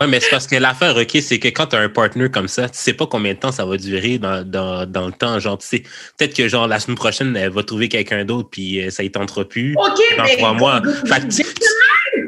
[0.00, 2.48] Ouais, mais c'est parce que l'affaire, OK, c'est que quand tu as un partner comme
[2.48, 5.38] ça, tu sais pas combien de temps ça va durer dans, dans, dans le temps.
[5.38, 5.82] Genre, tu sais,
[6.18, 9.10] peut-être que genre la semaine prochaine, elle va trouver quelqu'un d'autre, puis euh, ça y
[9.12, 9.76] tentera plus.
[9.76, 10.36] OK, Dans mais...
[10.36, 10.82] trois mois.
[11.06, 11.44] Fait que tu-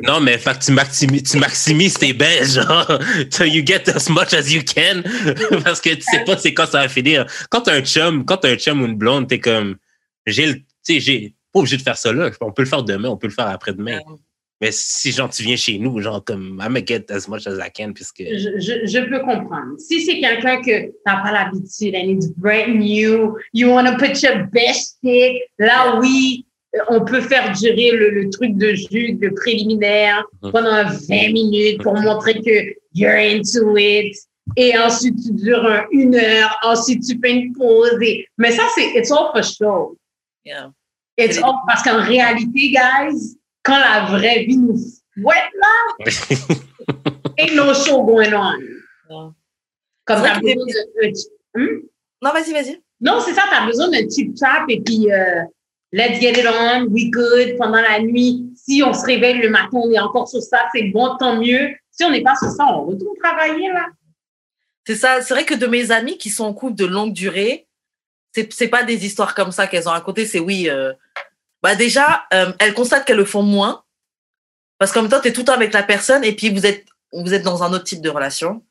[0.03, 2.99] non, mais fait que tu maximises, tu maximises tes bains, genre,
[3.31, 5.03] so you get as much as you can,
[5.65, 7.27] parce que tu sais pas c'est quand ça va finir.
[7.51, 9.77] Quand t'as un chum, quand t'as un chum ou une blonde, t'es comme,
[10.27, 10.55] j'ai le,
[10.85, 12.31] tu j'ai, pas obligé de faire ça là.
[12.41, 14.01] On peut le faire demain, on peut le faire après-demain.
[14.61, 17.59] Mais si genre tu viens chez nous, genre comme I'm gonna get as much as
[17.59, 18.23] I can puisque.
[18.23, 19.79] Je, je, je peux comprendre.
[19.79, 24.23] Si c'est quelqu'un que t'as pas l'habitude and it's brand new, you want to put
[24.23, 26.46] your best stick, là oui,
[26.89, 30.53] on peut faire durer le, le truc de jus, le préliminaire Mhm.
[30.53, 34.17] pendant 20 minutes pour montrer que you're into it.
[34.57, 36.57] Et ensuite, tu dures un- une heure.
[36.63, 37.91] Ensuite, tu fais une pause.
[38.01, 38.27] Et...
[38.39, 39.99] Mais ça, c'est it's all for show.
[40.45, 40.71] Yeah.
[41.19, 44.79] It's all parce qu'en réalité, guys, quand la vraie vie nous
[45.21, 46.05] fouette, là,
[47.39, 48.53] ain't no show going on.
[49.11, 49.35] Non,
[50.05, 51.07] Comme t'as besoin de...
[51.09, 51.13] de-
[51.59, 51.81] Hmm?
[52.23, 52.81] Non, vas-y, vas-y.
[53.01, 55.43] Non, c'est ça, t'as besoin d'un tip-tap et puis euh,
[55.97, 58.53] let's get it on, we good pendant la nuit.
[58.55, 61.75] Si on se réveille le matin, on est encore sur ça, c'est bon, tant mieux.
[61.91, 63.87] Si on n'est pas sur ça, on retourne travailler, là.
[64.87, 65.23] C'est ça.
[65.23, 67.67] C'est vrai que de mes amis qui sont en couple de longue durée,
[68.33, 70.27] c'est c'est pas des histoires comme ça qu'elles ont racontées.
[70.27, 70.69] C'est oui.
[70.69, 70.93] euh,
[71.63, 73.83] bah déjà, euh, elles constatent qu'elles le font moins
[74.79, 76.67] parce qu'en même temps, tu es tout le temps avec la personne et puis vous
[76.67, 78.63] êtes vous êtes dans un autre type de relation.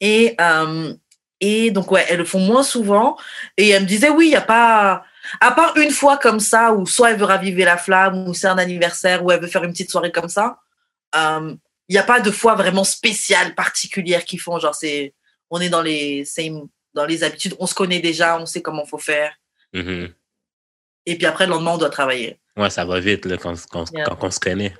[0.00, 0.92] Et euh,
[1.40, 3.16] et donc ouais, elles le font moins souvent.
[3.56, 5.04] Et elle me disait oui, il y a pas
[5.40, 8.46] à part une fois comme ça où soit elle veut raviver la flamme ou c'est
[8.46, 10.58] un anniversaire ou elle veut faire une petite soirée comme ça.
[11.16, 11.54] euh,
[11.88, 15.14] Il n'y a pas de fois vraiment spéciales, particulières qui font genre c'est
[15.50, 18.84] on est dans les same, dans les habitudes, on se connaît déjà, on sait comment
[18.86, 19.32] faut faire.
[19.72, 20.12] Mhm.
[21.08, 22.40] Et puis après, le lendemain, on doit travailler.
[22.56, 24.04] Ouais, ça va vite là, quand, quand, Yeah.
[24.06, 24.74] quand on se connaît.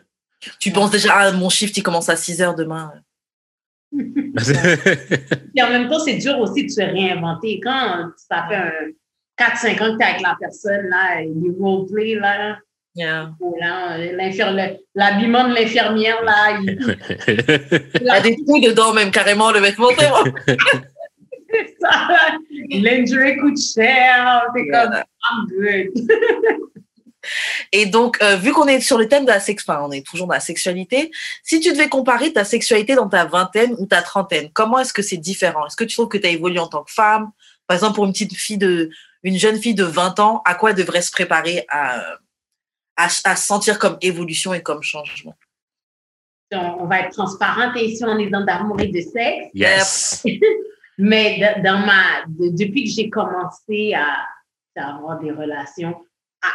[0.58, 2.92] Tu penses déjà, ah, mon shift, il commence à 6 heures demain.
[5.56, 7.60] Et en même temps, c'est dur aussi de se réinventer.
[7.62, 8.72] Quand ça fait un
[9.38, 12.58] 4-5 ans que tu es avec la personne, là, les roleplay, là,
[12.98, 13.30] Yeah.
[14.94, 16.96] l'habillement de l'infirmière, là, il,
[18.00, 19.88] Il a des trous dedans, même carrément, le vêtement.
[21.50, 22.08] c'est ça,
[22.70, 24.42] l'injury coûte cher.
[24.54, 24.94] C'est comme.
[24.94, 25.90] I'm good.
[27.72, 30.06] Et donc, euh, vu qu'on est sur le thème de la sex, enfin, on est
[30.06, 31.10] toujours dans la sexualité,
[31.42, 35.02] si tu devais comparer ta sexualité dans ta vingtaine ou ta trentaine, comment est-ce que
[35.02, 35.66] c'est différent?
[35.66, 37.30] Est-ce que tu trouves que tu as évolué en tant que femme?
[37.66, 38.90] Par exemple, pour une petite fille de,
[39.22, 42.00] une jeune fille de 20 ans, à quoi elle devrait se préparer à,
[42.96, 45.34] à, à sentir comme évolution et comme changement?
[46.52, 49.50] On, va être transparente et ici, on est dans d'amour et de sexe.
[49.52, 50.24] yes.
[50.98, 54.24] Mais dans ma, de- depuis que j'ai commencé à,
[54.80, 55.94] à avoir des relations,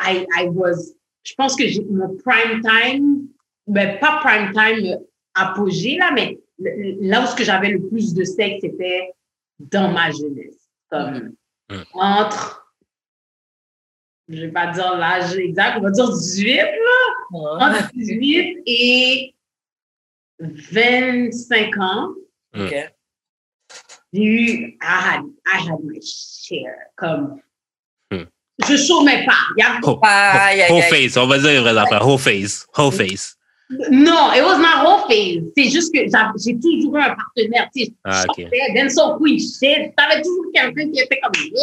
[0.02, 0.94] I, I was,
[1.24, 3.28] je pense que j'ai mon prime time,
[3.68, 4.98] ben pas prime time
[5.34, 9.12] apogée là, mais là où ce que j'avais le plus de sexe, c'était
[9.60, 10.70] dans ma jeunesse.
[10.90, 11.34] Comme
[11.72, 11.86] Mhm.
[11.94, 12.68] entre,
[14.28, 16.68] je vais pas dire l'âge exact, on va dire 18, là,
[17.32, 19.36] entre 18 et
[20.40, 22.10] 25 ans.
[22.54, 22.76] Ok.
[24.14, 26.88] j'ai eu, I had, I had my share.
[26.98, 27.42] Comme.
[28.70, 29.34] Je chômais pas.
[29.58, 29.96] Il y a- Whole,
[30.70, 30.90] whole aïe.
[31.10, 32.06] face, on va dire les vraies affaires.
[32.08, 32.66] Whole face.
[32.78, 33.36] Whole face.
[33.90, 35.44] non, it was my whole phase.
[35.56, 37.70] C'est juste que j'a- j'ai toujours eu un partenaire.
[37.74, 38.36] Tu sais, Ah, ok.
[38.38, 39.96] je sortais, then so shit.
[39.96, 41.54] T'avais toujours quelqu'un qui était comme, yeah,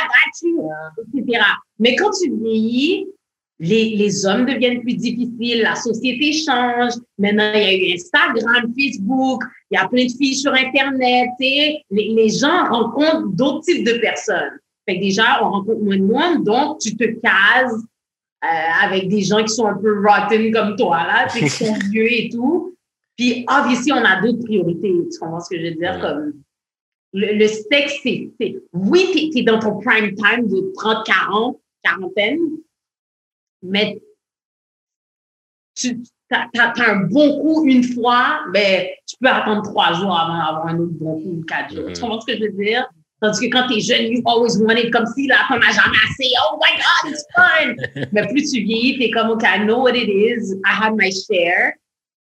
[0.00, 0.70] I got you,
[1.14, 1.44] etc.
[1.78, 3.06] Mais quand tu vieillis,
[3.60, 6.92] les, les hommes deviennent plus difficiles, la société change.
[7.18, 11.28] Maintenant, il y a eu Instagram, Facebook, il y a plein de filles sur Internet.
[11.40, 11.82] tu sais.
[11.90, 14.58] Les, les gens rencontrent d'autres types de personnes.
[14.88, 17.74] Fait que déjà, on rencontre moins de monde, donc tu te cases
[18.42, 21.50] euh, avec des gens qui sont un peu rotten comme toi, là, tu sais, qui
[21.66, 22.74] sont vieux et tout.
[23.14, 24.94] Puis, obviously, on a d'autres priorités.
[25.12, 25.94] Tu comprends ce que je veux dire?
[25.96, 26.00] Ouais.
[26.00, 26.32] Comme,
[27.12, 31.60] le, le sexe, c'est, c'est- oui, t'es, es dans ton prime time de 30, 40,
[31.82, 32.38] quarantaine,
[33.62, 34.00] mais
[35.74, 36.00] tu
[36.30, 40.78] as, un bon coup une fois, ben, tu peux attendre trois jours avant d'avoir un
[40.78, 41.88] autre bon coup ou quatre jours.
[41.88, 41.92] Mhm.
[41.92, 42.88] Tu comprends ce que je veux dire?
[43.20, 46.30] Tandis que quand t'es jeune, you always wanted, comme si la femme a jamais assez.
[46.44, 48.06] Oh my God, it's fun!
[48.12, 50.54] Mais plus tu vieillis, t'es comme, OK, I know what it is.
[50.64, 51.74] I had my share.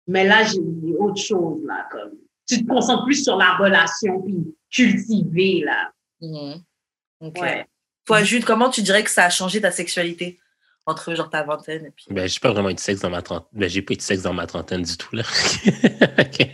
[0.08, 1.86] Mais là, j'ai autre chose, là.
[1.92, 2.12] Comme,
[2.48, 5.92] tu te concentres plus sur la relation, puis cultiver, là.
[7.20, 7.42] Ok.
[7.42, 7.66] Ouais.
[8.06, 10.40] Toi, Jude, comment tu dirais que ça a changé ta sexualité
[10.86, 12.06] entre genre ta vingtaine et puis.
[12.10, 13.48] Ben, j'ai pas vraiment eu de sexe dans ma trentaine.
[13.54, 15.24] Ben, j'ai pas eu de sexe dans ma trentaine du tout, là.
[16.20, 16.48] ok.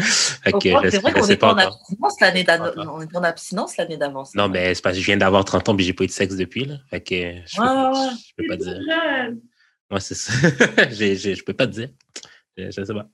[0.46, 2.66] Au Ok, fond, je c'est vrai je qu'on était pas en abstinence l'année d'avant.
[2.68, 2.94] Encore.
[2.96, 4.24] On était en abstinence l'année d'avant.
[4.34, 6.12] Non, ben, c'est parce que je viens d'avoir 30 ans et j'ai pas eu de
[6.12, 6.76] sexe depuis, là.
[6.90, 8.10] Fait que je peux, Ouais, ouais, ouais.
[8.28, 8.80] je peux pas dire.
[8.88, 9.40] jeune.
[9.90, 10.32] Moi, c'est ça.
[10.90, 11.88] J'ai- je peux pas te dire.
[12.56, 13.06] Je, je sais pas.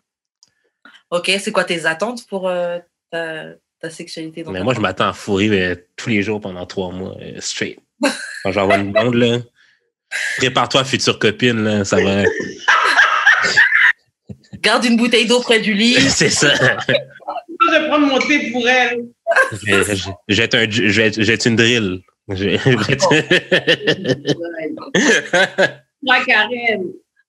[1.10, 2.78] Ok, c'est quoi tes attentes pour euh,
[3.10, 3.46] ta,
[3.80, 6.64] ta sexualité dans Mais ta moi, je m'attends à fourrer euh, tous les jours pendant
[6.66, 7.78] trois mois, euh, straight.
[8.44, 9.38] Quand j'envoie une blonde, là,
[10.38, 12.22] prépare-toi, future copine, là, ça va.
[14.60, 15.94] Garde une bouteille d'eau près du lit.
[16.10, 16.52] c'est ça.
[16.88, 19.06] Je vais prendre mon thé pour elle.
[19.52, 22.00] Je, je, je vais être un, je vais être- je vais être une drill.
[26.02, 26.84] Moi, Karen.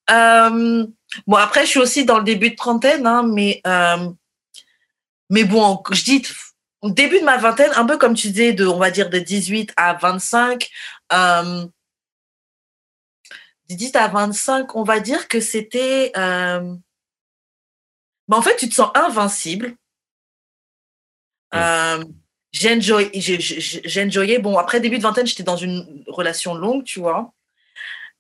[0.10, 0.86] Euh,
[1.28, 4.10] bon, après, je suis aussi dans le début de trentaine, hein, mais, euh,
[5.30, 6.24] mais bon, je dis
[6.82, 9.20] au début de ma vingtaine, un peu comme tu disais, de, on va dire de
[9.20, 10.70] 18 à 25.
[11.14, 11.66] Euh,
[13.70, 16.12] de 18 à 25, on va dire que c'était.
[16.18, 16.74] Euh,
[18.32, 19.76] bah, en fait, tu te sens invincible.
[21.54, 22.02] Euh,
[22.54, 24.40] J'enjoyais.
[24.40, 27.34] Bon, après début de vingtaine, j'étais dans une relation longue, tu vois.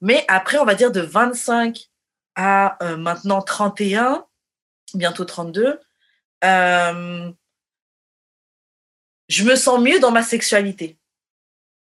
[0.01, 1.87] Mais après, on va dire de 25
[2.35, 4.25] à euh, maintenant 31,
[4.95, 5.79] bientôt 32,
[6.43, 7.31] euh,
[9.29, 10.97] je me sens mieux dans ma sexualité.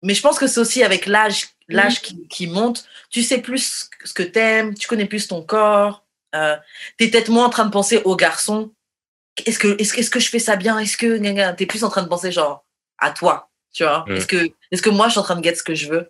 [0.01, 2.87] Mais je pense que c'est aussi avec l'âge l'âge qui, qui, monte.
[3.11, 6.06] Tu sais plus ce que tu aimes, tu connais plus ton corps.
[6.37, 6.55] Euh,
[6.97, 8.71] tu es peut-être moins en train de penser aux garçons.
[9.45, 10.79] Est-ce que, est-ce, est que je fais ça bien?
[10.79, 12.65] Est-ce que tu es plus en train de penser genre
[12.97, 14.05] à toi tu vois?
[14.07, 16.09] Est-ce que, est que moi je suis en train de get ce que je veux?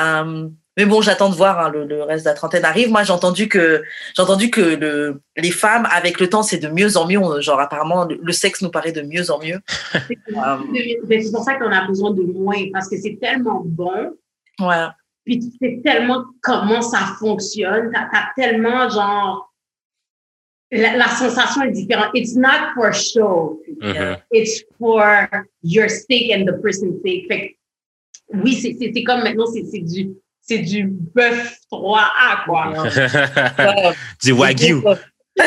[0.00, 2.90] Euh, mais bon, j'attends de voir hein, le, le, reste de la trentaine arrive.
[2.90, 3.84] Moi, j'ai entendu que
[4.16, 7.40] j'ai entendu que le, les femmes, avec le temps, c'est de mieux en mieux.
[7.40, 9.60] genre, apparemment, le, sexe nous paraît de mieux en mieux.
[9.92, 14.16] c'est pour ça qu'on a besoin de moins parce que c'est tellement bon.
[14.60, 14.86] Ouais.
[15.24, 17.90] Puis tu sais tellement comment ça fonctionne.
[17.92, 19.50] T'as as tellement genre
[20.70, 22.10] la, la, sensation est différente.
[22.14, 23.60] It's not for show.
[23.80, 24.16] Mm-hmm.
[24.32, 25.28] It's for
[25.62, 27.26] your sake and the person's sake.
[27.28, 27.56] Fait
[28.32, 32.74] oui, c'est comme maintenant, c'est du c'est du bœuf 3A, quoi.
[34.22, 34.82] du wagyu.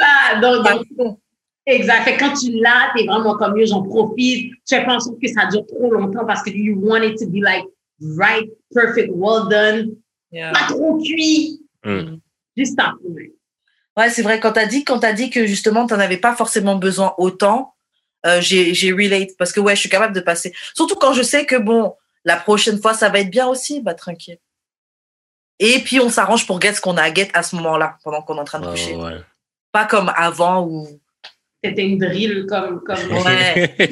[0.00, 0.64] ah, donc,
[0.96, 1.18] donc,
[1.66, 2.04] exact.
[2.04, 4.52] Fait quand tu l'as, t'es vraiment comme mieux, j'en profite.
[4.70, 7.18] Je fais pas en sorte que ça dure trop longtemps parce que you want it
[7.18, 7.64] to be like
[8.00, 9.96] right, perfect, well done.
[10.32, 10.52] Yeah.
[10.52, 11.60] Pas trop cuit.
[11.84, 12.16] Mm.
[12.56, 13.14] Juste un peu.
[13.96, 14.38] Ouais, c'est vrai.
[14.40, 17.74] Quand t'as dit, quand as dit que justement, t'en avais pas forcément besoin autant,
[18.26, 20.52] euh, j'ai relate parce que ouais, je suis capable de passer.
[20.74, 21.94] Surtout quand je sais que bon,
[22.24, 24.38] la prochaine fois, ça va être bien aussi, bah tranquille.
[25.60, 28.22] Et puis on s'arrange pour get ce qu'on a à get à ce moment-là, pendant
[28.22, 28.94] qu'on est en train de Ouais, coucher.
[28.96, 29.16] ouais.
[29.72, 30.86] Pas comme avant où.
[31.64, 32.80] C'était une drill comme.
[32.84, 32.98] comme...
[33.24, 33.76] Ouais.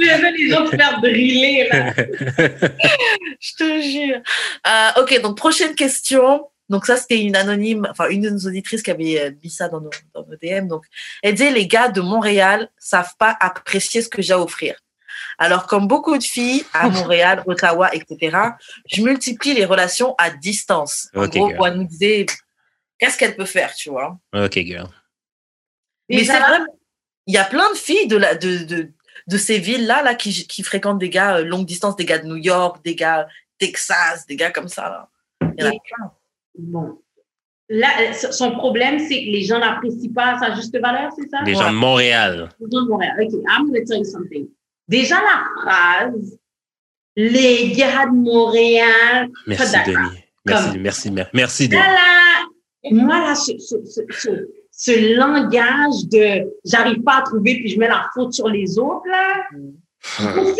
[0.00, 1.94] Vais les autres faire driller, là.
[3.40, 4.20] Je te jure.
[4.66, 6.46] Euh, ok, donc prochaine question.
[6.68, 9.68] Donc ça, c'était une anonyme, enfin une de nos auditrices qui avait euh, mis ça
[9.68, 10.68] dans nos, dans nos DM.
[10.68, 10.84] Donc,
[11.22, 14.76] elle disait, les gars de Montréal savent pas apprécier ce que j'ai à offrir.
[15.38, 18.36] Alors, comme beaucoup de filles à Montréal, Ottawa, etc.,
[18.86, 21.08] je multiplie les relations à distance.
[21.14, 21.56] En gros, girl.
[21.56, 22.26] pour nous dire
[22.98, 24.18] qu'est-ce qu'elle peut faire, tu vois.
[24.32, 24.88] OK, girl.
[26.08, 26.58] Mais c'est vrai,
[27.26, 28.92] il y a plein de filles de, la, de, de,
[29.30, 32.26] de ces villes-là là, qui, qui fréquentent des gars euh, longue distance, des gars de
[32.26, 33.26] New York, des gars
[33.58, 34.82] Texas, des gars comme ça.
[34.88, 35.08] Là.
[35.56, 36.10] Il y en a Et- plein.
[36.58, 36.98] Bon.
[37.72, 41.42] Là, son problème, c'est que les gens n'apprécient pas sa juste valeur, c'est ça?
[41.42, 42.48] Les gens de Montréal.
[42.58, 43.16] Les gens de Montréal.
[43.20, 44.48] OK, I'm going to tell you something.
[44.88, 46.36] Déjà, la phrase,
[47.14, 49.76] les gars de Montréal, Merci.
[49.86, 50.24] Denis.
[50.44, 51.80] Merci, Comme- merci, mer- merci, Denis.
[51.80, 53.76] Là, là, moi, là, ce, ce,
[54.10, 54.30] ce,
[54.80, 59.06] ce, langage de j'arrive pas à trouver puis je mets la faute sur les autres,
[59.08, 59.44] là,
[60.18, 60.54] Hum,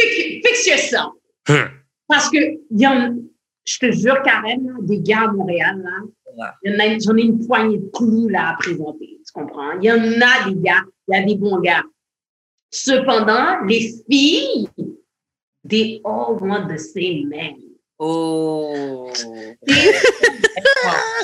[0.45, 1.11] fixe, ça.
[1.49, 1.71] hum.
[2.07, 2.37] Parce que
[2.71, 3.17] y en,
[3.65, 5.91] je te jure, Karen, là, des gars à Montréal, là,
[6.45, 9.19] a, j'en ai une poignée de clous là à présenter.
[9.25, 9.73] Tu comprends?
[9.81, 11.83] Il y en a des gars, il y a des bons gars.
[12.71, 14.69] Cependant, les filles,
[15.67, 17.57] they all want the same man.
[17.99, 19.11] Oh.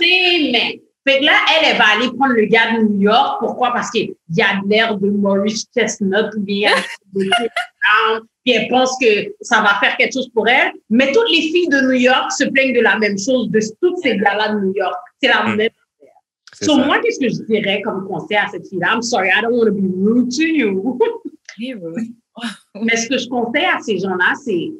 [0.01, 0.73] Same man.
[1.07, 3.37] Fait que là, elle, elle va aller prendre le gars de New York.
[3.41, 3.73] Pourquoi?
[3.73, 6.73] Parce qu'il y a de l'air de Maurice Chestnut ou bien
[7.15, 10.73] de Chris Brown, puis elle pense que ça va faire quelque chose pour elle.
[10.91, 13.97] Mais toutes les filles de New York se plaignent de la même chose, de tous
[14.03, 14.97] ces gars-là de New York.
[15.23, 15.57] C'est la Mm.
[15.57, 15.71] même.
[16.63, 16.87] So, ça.
[16.87, 18.95] moi, qu'est-ce que je dirais comme conseil à cette fille-là?
[18.95, 20.99] I'm sorry, I don't want to be rude to you.
[22.83, 24.71] Mais ce que je conseille à ces gens-là, c'est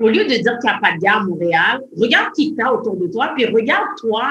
[0.00, 2.62] au lieu de dire qu'il n'y a pas de gars à Montréal, regarde qui tu
[2.62, 4.22] as autour de toi, puis regarde-toi.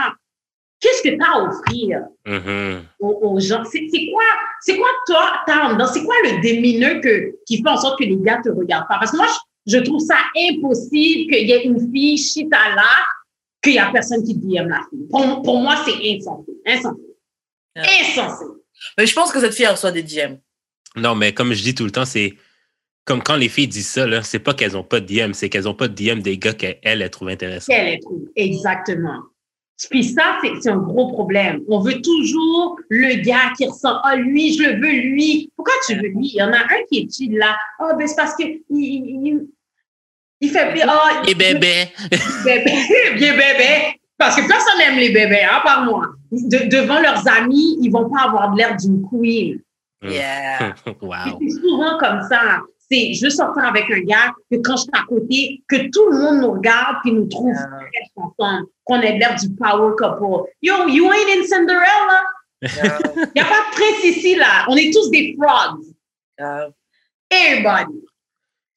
[0.80, 2.84] Qu'est-ce que tu as à offrir Mhm.
[3.00, 3.64] aux, aux gens?
[3.66, 3.80] C'est
[4.12, 4.24] quoi,
[4.62, 5.32] c'est quoi toi,
[5.74, 5.88] dedans?
[5.88, 8.98] C'est quoi le démineux que, qui fait en sorte que les gars te regardent pas?
[9.00, 9.26] Parce que moi,
[9.66, 12.90] je, je trouve ça impossible qu'il y ait une fille chita là,
[13.64, 15.08] qu'il n'y a personne qui dit aime la fille.
[15.10, 16.52] Pour, pour moi, c'est insensé.
[16.66, 17.02] Insensé.
[17.76, 18.46] Insensé.
[18.98, 20.36] Mais je pense que cette fille reçoit des DM.
[20.96, 22.36] Non, mais comme je dis tout le temps, c'est
[23.06, 25.50] comme quand les filles disent ça, là, c'est pas qu'elles ont pas de DM, c'est
[25.50, 27.72] qu'elles ont pas de DM des gars qu'elles elles trouvent intéressants.
[27.74, 28.28] qu'elle est trouve.
[28.36, 29.22] Exactement.
[29.92, 31.62] Puis ça, c'est c'est un gros problème.
[31.70, 35.52] On veut toujours le gars qui ressent, ah, lui, je le veux, lui.
[35.56, 36.30] Pourquoi tu veux lui?
[36.34, 37.56] Il y en a un qui est chill là.
[37.80, 39.48] Ah, ben, c'est parce que il, il, il-
[40.42, 41.90] il fait, ah, Et bébé!
[42.46, 42.74] bébé,
[43.16, 44.00] bien bébé.
[44.20, 46.08] Parce que personne n'aime les bébés, hein, par moi.
[46.32, 49.60] De- devant leurs amis, ils vont pas avoir l'air d'une queen.
[50.04, 50.76] Yeah.
[51.02, 51.40] wow.
[51.40, 52.62] C'est souvent comme ça.
[52.90, 56.10] C'est je veux sortir avec un gars que quand je suis à côté, que tout
[56.10, 60.50] le monde nous regarde puis nous trouve très ensemble, qu'on ait l'air du power couple.
[60.62, 62.24] Yo, you ain't in Cinderella.
[62.62, 62.70] Il
[63.36, 64.66] n'y a pas de prince ici, là.
[64.68, 65.82] On est tous des frauds.
[67.30, 68.06] Everybody.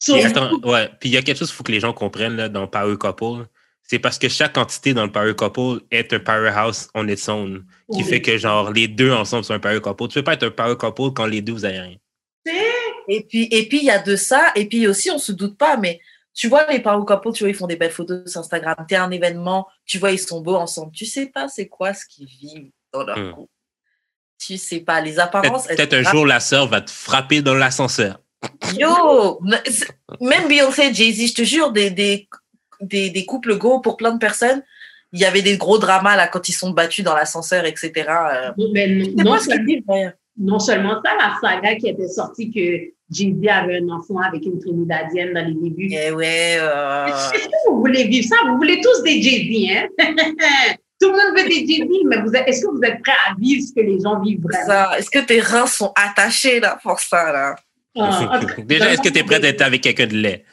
[0.01, 0.91] puis, attends, ouais.
[0.99, 2.97] puis il y a quelque chose qu'il faut que les gens comprennent là, dans Power
[2.97, 3.47] Couple.
[3.83, 7.65] C'est parce que chaque entité dans le Power Couple est un powerhouse on its own,
[7.93, 10.09] qui fait que genre les deux ensemble sont un Power Couple.
[10.09, 11.97] Tu peux pas être un Power Couple quand les deux vous avez rien.
[12.47, 15.59] Et puis et puis il y a de ça et puis aussi on se doute
[15.59, 16.01] pas mais
[16.33, 18.97] tu vois les Power Couple, tu vois ils font des belles photos sur Instagram, t'es
[18.97, 20.93] un événement, tu vois ils sont beaux ensemble.
[20.93, 23.33] Tu sais pas c'est quoi ce qu'ils vivent dans leur hmm.
[23.33, 23.53] couple.
[24.39, 25.67] Tu sais pas les apparences.
[25.67, 28.21] Peut-être un jour la sœur va te frapper dans l'ascenseur.
[28.79, 29.41] Yo,
[30.21, 32.29] même Beyoncé, Jay-Z, je te jure, des, des,
[32.81, 34.63] des, des, couples go pour plein de personnes.
[35.13, 37.93] Il y avait des gros dramas là quand ils sont battus dans l'ascenseur, etc.
[38.09, 38.53] Euh.
[38.73, 38.87] Mais
[39.17, 44.19] non, seulement, non, seulement ça, la saga qui était sortie que Jay-Z avait un enfant
[44.19, 45.91] avec une Trinidadienne dans les débuts.
[45.91, 46.57] Eh ouais.
[46.61, 47.07] Euh...
[47.69, 48.37] vous voulez vivre ça?
[48.47, 49.89] Vous voulez tous des Jay-Z, hein?
[51.01, 52.17] Tout le monde veut des Jay-Z, mais
[52.47, 54.93] est-ce que vous êtes prêts à vivre ce que les gens vivent vraiment?
[54.93, 57.57] Est-ce que tes reins sont attachés là pour ça là?
[57.99, 60.45] Ah, Déjà, est-ce que tu es prête à être avec quelqu'un de lait?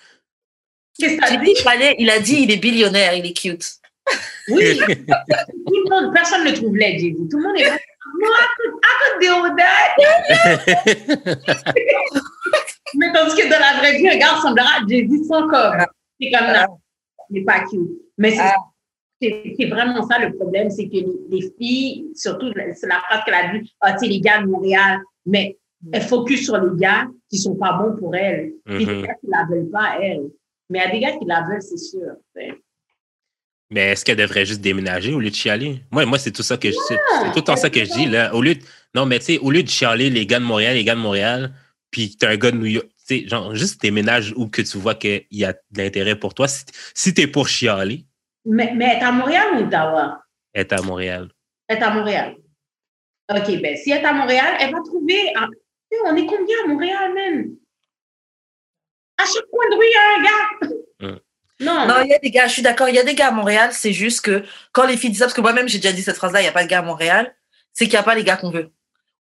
[0.97, 1.95] Qu'est-ce que dit?
[1.99, 3.75] Il a dit il est billionnaire, il est cute.
[4.47, 4.77] Oui.
[4.87, 7.13] Tout le monde, personne ne trouve laid, dit.
[7.29, 7.69] Tout le monde est
[8.13, 8.29] Moi,
[8.84, 9.88] I could deal with that.
[12.95, 15.77] Mais tandis que dans la vraie vie, un gars ressemblera à Jay-Z sans comme.
[16.19, 16.67] C'est comme là.
[17.29, 17.89] Il n'est pas cute.
[18.17, 19.75] Mais c'est ah.
[19.75, 20.97] vraiment ça le problème, c'est que
[21.29, 24.99] les filles, surtout, c'est la phrase qu'elle a dit, ah, tu les gars de Montréal,
[25.25, 25.57] mais
[25.91, 28.53] elle focus sur les gars qui sont pas bons pour elle.
[28.65, 28.88] Mm -hmm.
[28.88, 30.29] les gars qui la veulent pas, elle.
[30.69, 32.15] Mais il y a des gars qui la veulent, c'est sûr.
[33.69, 35.81] Mais est-ce qu'elle devrait juste déménager au lieu de chialer?
[35.91, 36.95] Moi, moi c'est tout ça que je C'est
[37.31, 38.34] tout le temps ça que je dis, là.
[38.34, 38.61] Au lieu de,
[38.95, 41.02] non, mais tu sais, au lieu de chialer les gars de Montréal, les gars de
[41.02, 41.53] Montréal,
[41.91, 44.77] puis tu un gars de New York, tu sais, genre, juste déménage où que tu
[44.77, 46.48] vois qu'il y a de l'intérêt pour toi.
[46.48, 46.64] Si,
[46.94, 48.06] si tu es pour chialer.
[48.45, 50.22] Mais, mais elle est à Montréal ou Ottawa?
[50.53, 51.30] Elle est à Montréal.
[51.68, 52.35] Elle est à Montréal.
[53.30, 55.34] OK, ben si elle est à Montréal, elle va trouver.
[56.06, 57.56] On est combien à Montréal, même?
[59.18, 60.77] À chaque coin de rue, il y a un gars.
[61.59, 61.88] Non.
[61.88, 63.31] Non, il y a des gars, je suis d'accord, il y a des gars à
[63.31, 64.43] Montréal, c'est juste que
[64.73, 66.49] quand les filles disent ça, parce que moi-même j'ai déjà dit cette phrase-là, il n'y
[66.49, 67.34] a pas de gars à Montréal,
[67.73, 68.71] c'est qu'il n'y a pas les gars qu'on veut.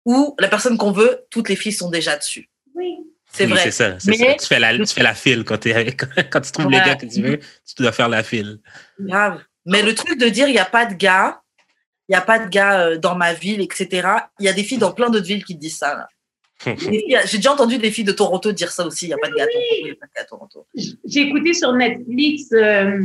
[0.05, 2.49] Ou la personne qu'on veut, toutes les filles sont déjà dessus.
[2.75, 2.97] Oui.
[3.33, 3.63] C'est vrai.
[3.63, 4.11] C'est ça, ça.
[4.11, 5.59] Tu, fais la, tu fais la file quand,
[6.29, 8.59] quand tu trouves les gars que tu veux, tu dois faire la file.
[8.99, 9.41] Grave.
[9.65, 11.41] Mais le truc de dire il n'y a pas de gars,
[12.07, 14.07] il n'y a pas de gars euh, dans ma ville, etc.
[14.39, 15.93] Il y a des filles dans plein d'autres villes qui te disent ça.
[15.93, 16.07] Là.
[16.65, 19.05] J'ai déjà entendu des filles de Toronto dire ça aussi.
[19.05, 20.65] Il n'y a pas de Toronto.
[21.05, 23.01] J'ai écouté sur Netflix euh,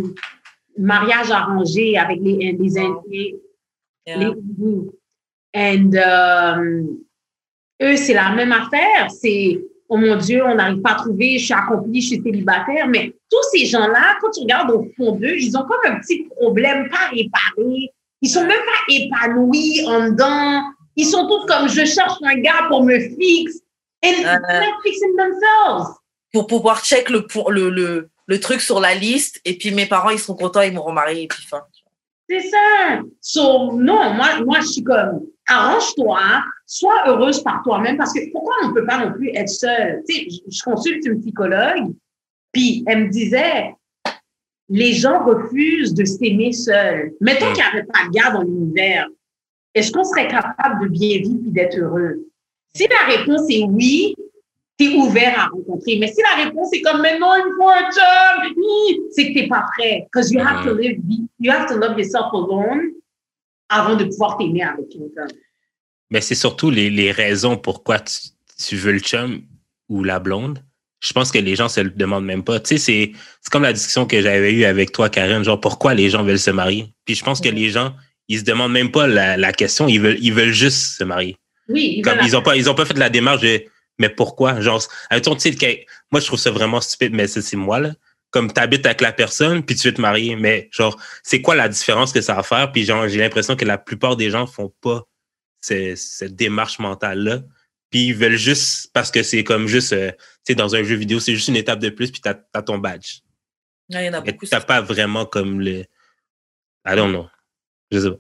[0.78, 3.36] Mariage arrangé avec les, les Indiens.
[4.06, 4.26] Les
[5.54, 6.82] And, euh,
[7.82, 9.10] eux, c'est la même affaire.
[9.10, 12.88] C'est, oh mon Dieu, on n'arrive pas à trouver, je suis accomplie, je suis célibataire.
[12.88, 16.24] Mais tous ces gens-là, quand tu regardes au fond d'eux, ils ont comme un petit
[16.36, 17.90] problème pas réparé.
[18.22, 20.62] Ils sont même pas épanouis en dedans
[20.96, 23.62] ils sont tous comme je cherche un gars pour me fixer.
[24.04, 25.94] Et ils uh, fixing themselves.
[26.32, 30.10] Pour pouvoir check le, le, le, le, truc sur la liste et puis mes parents
[30.10, 31.62] ils seront contents, ils m'auront marié et puis fin.
[32.28, 33.00] C'est ça.
[33.20, 38.54] So, non, moi, moi je suis comme arrange-toi, sois heureuse par toi-même parce que pourquoi
[38.64, 40.02] on ne peut pas non plus être seul?
[40.08, 41.92] Tu sais, je, je consulte une psychologue,
[42.52, 43.74] puis elle me disait
[44.68, 47.12] les gens refusent de s'aimer seuls.
[47.20, 49.06] Mettons qu'il n'y avait pas de gars dans l'univers
[49.74, 52.26] est-ce qu'on serait capable de bien vivre et d'être heureux?
[52.74, 54.14] Si la réponse est oui,
[54.78, 55.98] tu es ouvert à rencontrer.
[55.98, 58.52] Mais si la réponse est comme, mais non, il faut un job,
[59.10, 60.06] c'est que tu n'es pas prêt.
[60.12, 60.98] Because you have to live,
[61.40, 62.92] you have to love yourself alone
[63.68, 65.26] avant de pouvoir t'aimer avec quelqu'un.
[66.10, 68.18] Mais c'est surtout les, les, raisons pourquoi tu,
[68.62, 69.42] tu, veux le chum
[69.88, 70.58] ou la blonde.
[71.00, 72.60] Je pense que les gens se le demandent même pas.
[72.60, 75.94] Tu sais, c'est, c'est comme la discussion que j'avais eue avec toi, Karen, genre pourquoi
[75.94, 76.92] les gens veulent se marier?
[77.06, 77.94] Puis je pense que les gens,
[78.28, 81.36] ils se demandent même pas la, la, question, ils veulent, ils veulent juste se marier.
[81.68, 83.64] Oui, ils, Comme ils ont pas, ils ont pas fait la démarche de,
[83.98, 84.60] mais pourquoi?
[84.60, 87.94] Genre, tu sais, moi, je trouve ça vraiment stupide, mais c'est moi, là.
[88.30, 91.54] Comme tu habites avec la personne, puis tu veux te marier, mais genre, c'est quoi
[91.54, 92.72] la différence que ça va faire?
[92.72, 95.06] Puis genre, j'ai l'impression que la plupart des gens font pas
[95.60, 97.42] cette, cette démarche mentale-là.
[97.90, 100.96] Puis ils veulent juste, parce que c'est comme juste, euh, tu sais, dans un jeu
[100.96, 103.18] vidéo, c'est juste une étape de plus, puis tu as, ton badge.
[103.90, 104.46] Il y en a beaucoup.
[104.46, 105.84] Tu pas vraiment comme le.
[106.86, 107.28] I don't know.
[107.92, 108.16] Je sais pas.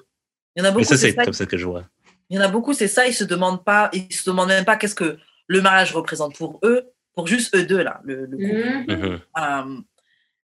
[0.54, 0.84] Il y en a beaucoup.
[0.84, 1.84] ça, c'est comme ça que je vois.
[2.30, 3.06] Il y en a beaucoup, c'est ça.
[3.06, 6.60] Ils se demandent pas, ils se demandent même pas qu'est-ce que le mariage représente pour
[6.62, 9.20] eux, pour juste eux deux là, le, le couple.
[9.38, 9.80] Euh,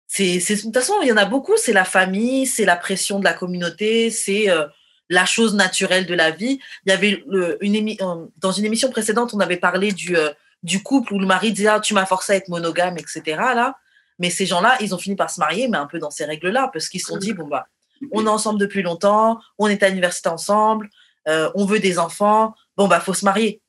[0.08, 1.56] c'est, de toute façon, il y en a beaucoup.
[1.58, 4.66] C'est la famille, c'est la pression de la communauté, c'est euh,
[5.10, 6.60] la chose naturelle de la vie.
[6.86, 10.16] Il y avait le, une émi euh, dans une émission précédente, on avait parlé du
[10.64, 13.22] du couple où le mari dit ah, tu m'as forcé à être monogame, etc.
[13.38, 13.78] Là.
[14.18, 16.70] Mais ces gens-là, ils ont fini par se marier, mais un peu dans ces règles-là,
[16.74, 17.68] parce qu'ils se sont dit bon, bah,
[18.11, 20.89] on est ensemble depuis longtemps, on est à l'université ensemble,
[21.27, 23.61] euh, on veut des enfants, bon, bah, faut se marier.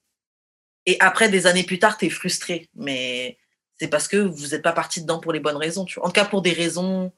[0.87, 2.69] Et après, des années plus tard, tu es frustré.
[2.75, 3.39] Mais
[3.79, 5.85] c'est parce que vous n'êtes pas parti dedans pour les bonnes raisons.
[5.85, 6.07] Tu vois.
[6.07, 7.13] En tout cas, pour des raisons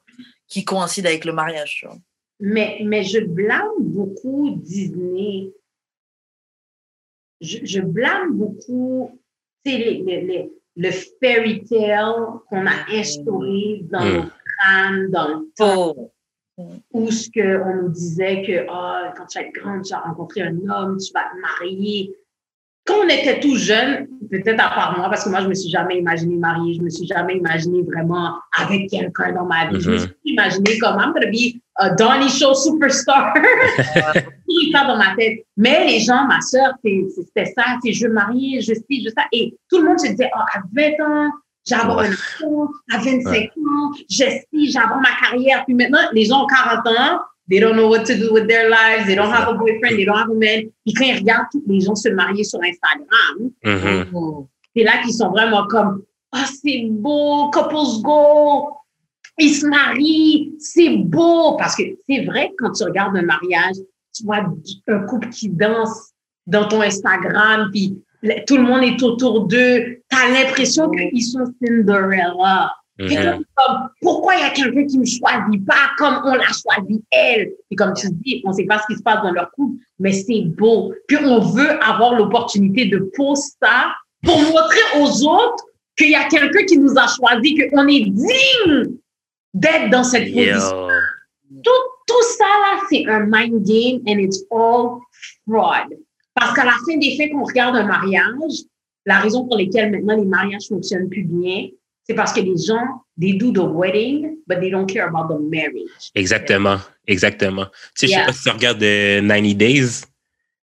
[0.47, 1.77] qui coïncident avec le mariage.
[1.79, 1.97] Tu vois.
[2.39, 5.51] Mais, mais je blâme beaucoup Disney.
[7.41, 9.19] Je, je blâme beaucoup
[9.65, 12.13] les, les, les, le fairy tale
[12.49, 14.13] qu'on a instauré dans mm.
[14.13, 14.23] nos
[14.57, 16.11] crânes, dans le temps.
[16.57, 20.41] Où ce qu'on nous disait que oh, quand tu vas être grande, tu vas rencontrer
[20.41, 22.15] un homme, tu vas te marier,
[22.85, 25.69] quand on était tout jeune, peut-être à part moi, parce que moi, je me suis
[25.69, 29.79] jamais imaginé mariée, je me suis jamais imaginé vraiment avec quelqu'un dans ma vie.
[29.79, 29.99] Je me mm-hmm.
[29.99, 33.33] suis imaginé comme I'm gonna be a Donny Show superstar.
[34.13, 35.39] Tout ça dans ma tête.
[35.55, 39.27] Mais les gens, ma soeur, c'était ça, c'est je veux marier, je sais, je sais.
[39.31, 41.31] Et tout le monde se disait, oh, à 20 ans,
[41.65, 45.63] j'ai avoir un enfant, à 25 ans, je sais, j'ai avoir ma carrière.
[45.65, 47.19] Puis maintenant, les gens ont 40 ans,
[47.49, 49.05] They don't know what to do with their lives.
[49.05, 49.97] They don't have a boyfriend.
[49.97, 50.71] They don't have a man.
[50.85, 54.47] Puis quand ils regardent tous les gens se marier sur Instagram, mm-hmm.
[54.75, 58.69] c'est là qu'ils sont vraiment comme, ah, oh, c'est beau, couples go.
[59.37, 61.57] Ils se marient, c'est beau.
[61.57, 63.75] Parce que c'est vrai quand tu regardes un mariage,
[64.15, 64.45] tu vois
[64.87, 66.11] un couple qui danse
[66.47, 68.01] dans ton Instagram, puis
[68.47, 70.01] tout le monde est autour d'eux.
[70.09, 72.73] Tu as l'impression qu'ils sont Cinderella.
[72.99, 73.07] Mm
[73.55, 77.03] comme, pourquoi il y a quelqu'un qui ne me choisit pas comme on l'a choisi
[77.11, 77.51] elle?
[77.71, 79.77] Et comme tu dis, on ne sait pas ce qui se passe dans leur couple,
[79.99, 80.93] mais c'est beau.
[81.07, 85.65] Puis on veut avoir l'opportunité de poster ça pour montrer aux autres
[85.97, 88.95] qu'il y a quelqu'un qui nous a choisi, qu'on est digne
[89.53, 90.87] d'être dans cette position.
[91.63, 91.71] Tout,
[92.07, 94.99] tout ça là, c'est un mind game and it's all
[95.47, 95.93] fraud.
[96.35, 98.63] Parce qu'à la fin des faits, qu'on regarde un mariage,
[99.05, 101.67] la raison pour laquelle maintenant les mariages fonctionnent plus bien,
[102.03, 105.39] c'est parce que les gens, they do the wedding, but they don't care about the
[105.39, 106.11] marriage.
[106.15, 106.77] Exactement,
[107.07, 107.65] exactement.
[107.95, 108.19] Tu sais, yeah.
[108.19, 110.01] je sais pas si tu regardes 90 Days.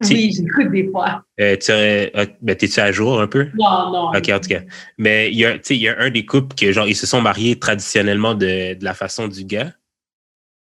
[0.05, 1.25] Oui, j'écoute des fois.
[1.41, 3.49] Euh, tu euh, ben, t'es-tu à jour un peu?
[3.59, 4.11] Non, non.
[4.11, 4.61] OK, en tout cas.
[4.97, 6.95] Mais il y a, tu sais, il y a un des couples qui, genre, ils
[6.95, 9.73] se sont mariés traditionnellement de, de la façon du gars.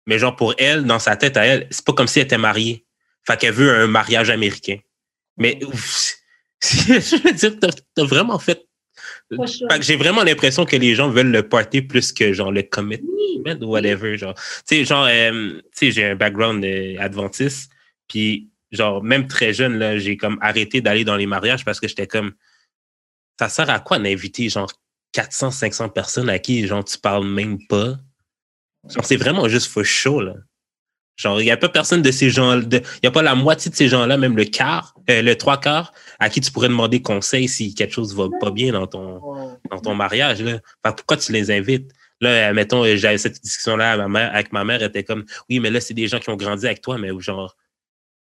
[0.07, 2.39] Mais genre, pour elle, dans sa tête à elle, c'est pas comme si elle était
[2.39, 2.87] mariée.
[3.27, 4.79] Fait qu'elle veut un mariage américain.
[5.37, 5.59] Mais,
[6.63, 8.67] je veux dire, t'as as vraiment fait
[9.81, 13.67] j'ai vraiment l'impression que les gens veulent le party plus que genre le commitment ou
[13.67, 14.17] whatever.
[14.17, 17.71] Genre, tu sais, genre, euh, tu sais, j'ai un background euh, adventiste,
[18.09, 21.89] puis genre, même très jeune, là, j'ai comme arrêté d'aller dans les mariages parce que
[21.89, 22.33] j'étais comme,
[23.39, 24.73] ça sert à quoi d'inviter genre
[25.13, 27.97] 400, 500 personnes à qui genre tu parles même pas?
[29.03, 30.35] c'est vraiment juste for show, là.
[31.17, 33.71] Genre, il n'y a pas personne de ces gens, il n'y a pas la moitié
[33.71, 37.01] de ces gens-là, même le quart, euh, le trois quarts, à qui tu pourrais demander
[37.01, 39.23] conseil si quelque chose va pas bien dans ton,
[39.71, 40.43] dans ton mariage.
[40.43, 40.61] Là.
[40.83, 41.91] pourquoi tu les invites?
[42.21, 43.93] Là, mettons, j'avais cette discussion-là
[44.33, 46.67] avec ma mère, elle était comme, oui, mais là, c'est des gens qui ont grandi
[46.67, 47.57] avec toi, mais genre.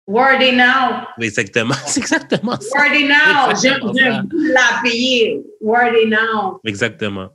[0.06, 1.08] Where are they now?
[1.22, 2.78] Exactement, c'est exactement ça.
[2.78, 3.56] Where are they now?
[3.56, 5.42] Je, la payer.
[5.62, 6.60] Where are they now?
[6.66, 7.30] Exactement.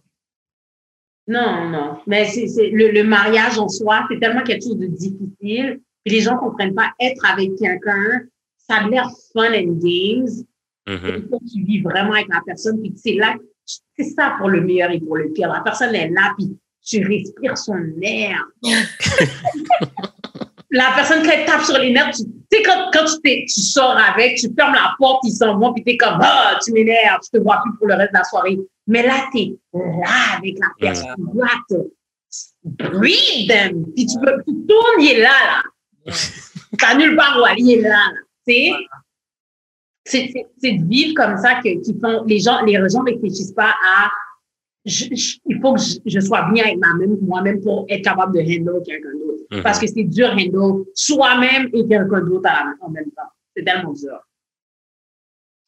[1.28, 1.98] Non, non.
[2.06, 5.80] Mais c'est, le, le, mariage en soi, c'est tellement quelque chose de difficile.
[6.04, 8.22] Puis les gens ne comprennent pas être avec quelqu'un.
[8.56, 10.44] Ça a l'air fun and games.
[10.86, 12.80] Il faut que tu vis vraiment avec la personne.
[12.80, 13.36] Puis c'est là,
[13.66, 15.52] c'est ça pour le meilleur et pour le pire.
[15.52, 18.42] La personne est là, puis tu respires son air.
[20.70, 24.38] la personne qui tape sur les nerfs, tu sais, quand, quand tu, tu sors avec,
[24.38, 27.42] tu fermes la porte, ils s'en vont, puis t'es comme, ah, tu m'énerves, je te
[27.42, 28.58] vois plus pour le reste de la soirée.
[28.88, 31.76] Mais là, t'es là avec la personne, tu dois te
[32.90, 33.84] breathe them.
[33.94, 36.12] Puis tu, peux, tu tournes, il est là, là.
[36.78, 38.20] T'as nulle part où aller, il est là, là.
[38.46, 38.54] Tu
[40.04, 40.32] sais?
[40.56, 44.10] C'est de vivre comme ça que, qui font, les gens, les gens réfléchissent pas à
[44.84, 46.78] il faut que je, sois bien avec
[47.20, 49.42] moi-même pour être capable de handle quelqu'un d'autre.
[49.50, 49.62] Mhm.
[49.62, 52.48] Parce que c'est dur handle soi-même et quelqu'un d'autre
[52.80, 53.30] en même temps.
[53.54, 54.18] C'est tellement dur.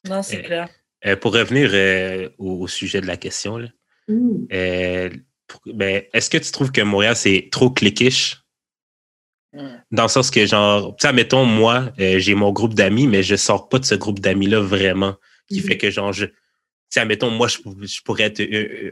[0.09, 0.69] Non, c'est clair.
[1.05, 3.57] Euh, pour revenir euh, au, sujet de la question,
[4.07, 4.45] mm.
[5.73, 8.37] ben, est-ce que tu trouves que Montréal, c'est trop cliquish?
[9.53, 9.67] Mm.
[9.91, 13.35] Dans le sens que, genre, tu sais, mettons, moi, j'ai mon groupe d'amis, mais je
[13.35, 15.15] sors pas de ce groupe d'amis-là vraiment.
[15.47, 15.63] Qui mm-hmm.
[15.63, 16.27] fait que, genre, je,
[16.91, 18.41] sais, admettons, moi, je, pourrais être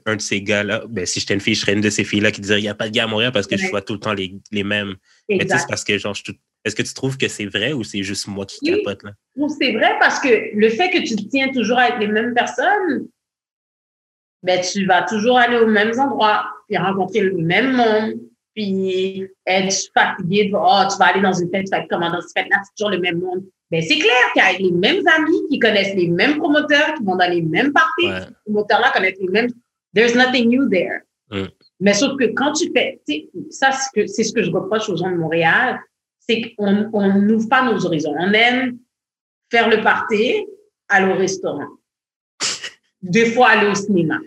[0.06, 0.86] un, de ces gars-là.
[0.90, 2.69] Ben, si j'étais une fille, je serais une de ces filles-là qui dirait, il n'y
[2.69, 4.64] a pas de gars à Montréal parce que je vois tout le temps les, les
[4.64, 4.95] mêmes.
[5.30, 6.15] Mais c'est parce que, genre,
[6.65, 9.11] est-ce que tu trouves que c'est vrai ou c'est juste moi qui capote, là?
[9.57, 13.07] c'est vrai parce que le fait que tu te tiens toujours avec les mêmes personnes,
[14.44, 18.19] ben, tu vas toujours aller aux mêmes endroits, puis rencontrer le même monde,
[18.56, 22.10] puis être fatigué, de, oh, tu vas aller dans une fête, tu vas être comment
[22.10, 23.44] dans cette fête-là, c'est toujours le même monde.
[23.72, 27.03] Ben, c'est clair qu'il y a les mêmes amis qui connaissent les mêmes promoteurs, qui
[27.03, 28.07] vont dans les mêmes parties.
[28.07, 28.22] Ouais.
[28.22, 29.49] Ces promoteurs-là connaissent les mêmes.
[29.94, 31.02] There's nothing new there.
[31.30, 31.49] Mm.
[31.80, 34.98] Mais sauf que quand tu fais, tu sais, ça, c'est ce que je reproche aux
[34.98, 35.80] gens de Montréal,
[36.30, 38.14] c'est qu'on on n'ouvre pas nos horizons.
[38.18, 38.77] On aime
[39.51, 40.45] faire le party,
[40.88, 41.68] aller au restaurant.
[43.01, 44.19] Des fois, aller au cinéma.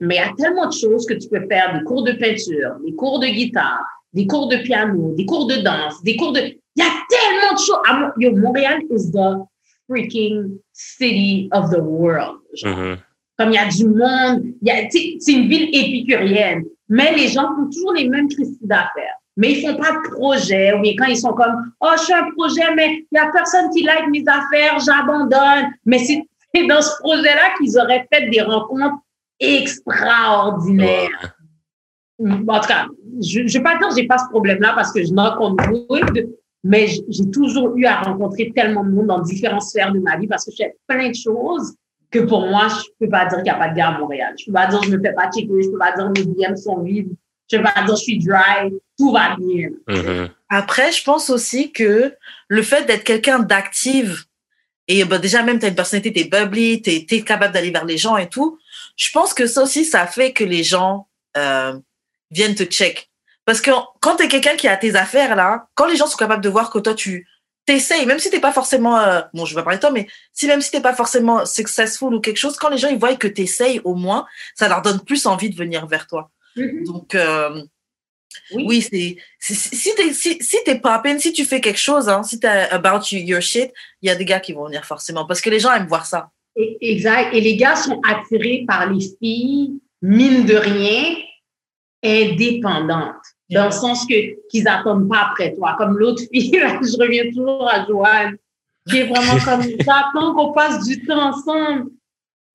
[0.00, 2.76] Mais il y a tellement de choses que tu peux faire, des cours de peinture,
[2.84, 6.40] des cours de guitare, des cours de piano, des cours de danse, des cours de...
[6.40, 8.12] Il y a tellement de choses.
[8.18, 9.44] Yo, Montréal is the
[9.88, 12.38] freaking city of the world.
[12.54, 12.98] Genre, Mhm.
[13.36, 14.42] Comme il y a du monde,
[14.90, 16.64] c'est une ville épicurienne.
[16.88, 19.17] Mais les gens font toujours les mêmes crises d'affaires.
[19.38, 20.74] Mais ils font pas de projet.
[20.74, 23.30] Ou bien quand ils sont comme, oh, je fais un projet, mais il y a
[23.30, 25.70] personne qui like mes affaires, j'abandonne.
[25.86, 26.26] Mais c'est
[26.66, 28.96] dans ce projet-là qu'ils auraient fait des rencontres
[29.38, 31.36] extraordinaires.
[32.20, 32.86] En tout cas,
[33.22, 35.70] je ne vais pas dire que j'ai pas ce problème-là parce que je n'en rencontre
[35.88, 36.28] wood,
[36.64, 40.26] mais j'ai toujours eu à rencontrer tellement de monde dans différentes sphères de ma vie
[40.26, 41.76] parce que je fais plein de choses
[42.10, 44.34] que pour moi, je peux pas dire qu'il n'y a pas de gars à Montréal.
[44.36, 46.20] Je peux pas dire que je me fais pas checker, je peux pas dire que
[46.20, 47.14] mes DM sont vides,
[47.50, 50.28] je peux pas dire que je suis dry, tout va bien.
[50.48, 52.14] Après, je pense aussi que
[52.48, 54.24] le fait d'être quelqu'un d'active,
[54.88, 57.70] et bah, déjà même tu as une personnalité, tu es bubbly, tu es, capable d'aller
[57.70, 58.58] vers les gens et tout,
[58.96, 61.78] je pense que ça aussi, ça fait que les gens euh,
[62.30, 63.10] viennent te check.
[63.44, 63.70] Parce que
[64.00, 66.48] quand tu es quelqu'un qui a tes affaires là, quand les gens sont capables de
[66.48, 67.26] voir que toi tu
[67.64, 70.06] t'essayes, même si t'es pas forcément, euh, bon je vais pas parler de toi, mais
[70.32, 73.14] si même si t'es pas forcément successful ou quelque chose, quand les gens ils voient
[73.14, 76.30] que tu essayes au moins, ça leur donne plus envie de venir vers toi.
[76.56, 77.62] Donc euh,
[78.54, 78.64] Oui.
[78.68, 82.38] oui, c'est si t'es si, si t'es poppin, si tu fais quelque chose, hein, si
[82.40, 83.70] t'es about you- your shit,
[84.02, 86.06] il y a des gars qui vont venir forcément parce que les gens aiment voir
[86.06, 86.30] ça.
[86.56, 87.34] Et- Exact.
[87.34, 91.14] Et les gars sont attirés par les filles, mine de rien,
[92.04, 93.14] indépendantes.
[93.50, 94.14] Dans le sens que
[94.50, 95.74] qu'ils attendent pas après toi.
[95.78, 98.36] Comme l'autre fille, là, je reviens toujours à Joanne,
[98.88, 101.86] qui est vraiment comme j'attends qu'on passe du temps ensemble.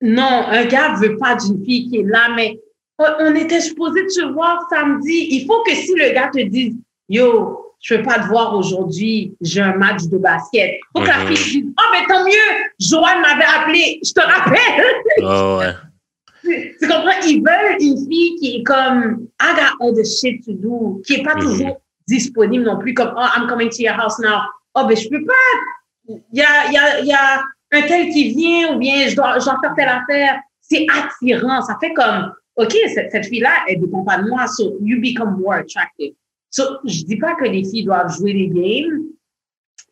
[0.00, 2.60] Non, un gars veut pas d'une fille qui est là, mais
[2.98, 5.28] on, on était supposé se voir samedi.
[5.30, 6.74] Il faut que si le gars te dise
[7.08, 10.78] Yo, je peux pas te voir aujourd'hui, j'ai un match de basket.
[10.94, 11.36] Faut que la Mhm.
[11.36, 14.84] fille dise Oh, mais tant mieux, Joanne m'avait appelé, je te rappelle.
[15.22, 15.74] Oh, ouais.
[16.44, 17.20] Tu tu comprends?
[17.26, 21.14] Ils veulent une fille qui est comme, I got all the shit to do, qui
[21.14, 21.40] est pas Mhm.
[21.40, 24.40] toujours disponible non plus, comme, oh, I'm coming to your house now.
[24.74, 25.32] Oh, ben, je peux pas.
[26.08, 27.42] Il y a, il y a, il y a
[27.72, 30.40] un tel qui vient, ou bien je dois, je dois faire telle affaire.
[30.60, 31.62] C'est attirant.
[31.62, 35.40] Ça fait comme, OK, cette, cette fille-là, elle dépend pas de moi, so you become
[35.40, 36.14] more attractive.
[36.50, 39.02] So, je dis pas que les filles doivent jouer les games,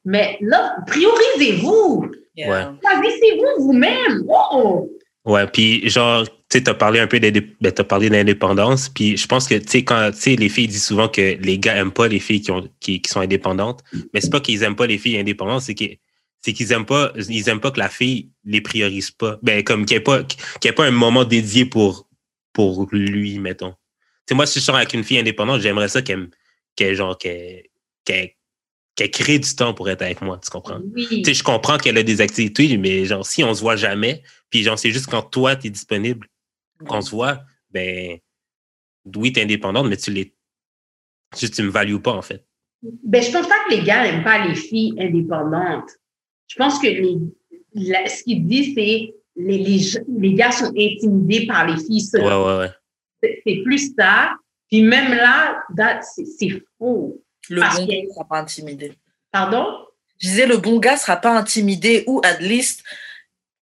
[0.05, 2.11] mais là, priorisez-vous.
[2.37, 2.65] Ouais.
[2.83, 4.25] Choisissez-vous vous-même.
[4.29, 4.89] Oh!
[5.25, 9.27] Ouais, puis genre, tu sais, t'as parlé un peu ben, t'as parlé d'indépendance, puis je
[9.27, 11.93] pense que, tu sais, quand, tu sais, les filles disent souvent que les gars aiment
[11.93, 13.83] pas les filles qui, ont, qui, qui sont indépendantes,
[14.13, 15.99] mais c'est pas qu'ils aiment pas les filles indépendantes, c'est qu'ils
[16.45, 19.39] c'est qu'ils aiment pas, ils aiment pas que la fille les priorise pas.
[19.43, 22.09] Ben, comme qu'il n'y ait pas, qu'il y ait pas un moment dédié pour,
[22.53, 23.71] pour lui, mettons.
[23.73, 23.77] Tu
[24.31, 26.29] sais, moi, si je sors avec une fille indépendante, j'aimerais ça qu'elle,
[26.77, 27.65] qu'elle, genre, qu'elle,
[28.05, 30.81] qu'elle crée du temps pour être avec moi, tu comprends?
[30.95, 31.07] Oui.
[31.09, 34.23] Tu sais, je comprends qu'elle a des activités, mais genre, si on se voit jamais,
[34.51, 36.29] puis genre, c'est juste quand toi, tu es disponible
[36.87, 38.19] qu'on se voit, ben,
[39.17, 40.35] oui, tu es indépendante, mais tu l'es.
[41.39, 42.45] Juste, tu me values pas, en fait.
[42.83, 45.91] Ben, je pense pas que les gars n'aiment pas les filles indépendantes.
[46.49, 47.17] Je pense que les,
[47.75, 49.81] la- ce qu'il dit, c'est les, les,
[50.19, 52.23] les gars sont intimidés par les filles seules.
[52.23, 52.71] Ouais, ouais, ouais.
[53.45, 54.33] C'est- plus ça.
[54.71, 57.23] Puis même là, that- c'est faux.
[57.51, 58.93] Le Parce bon que- gars ne sera pas intimidé.
[59.31, 59.67] Pardon?
[60.19, 62.83] Je disais, le bon gars sera pas intimidé ou at least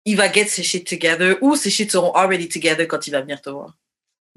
[0.06, 3.22] il va get ses shit together ou ses shit seront already together quand il va
[3.22, 3.78] venir te voir.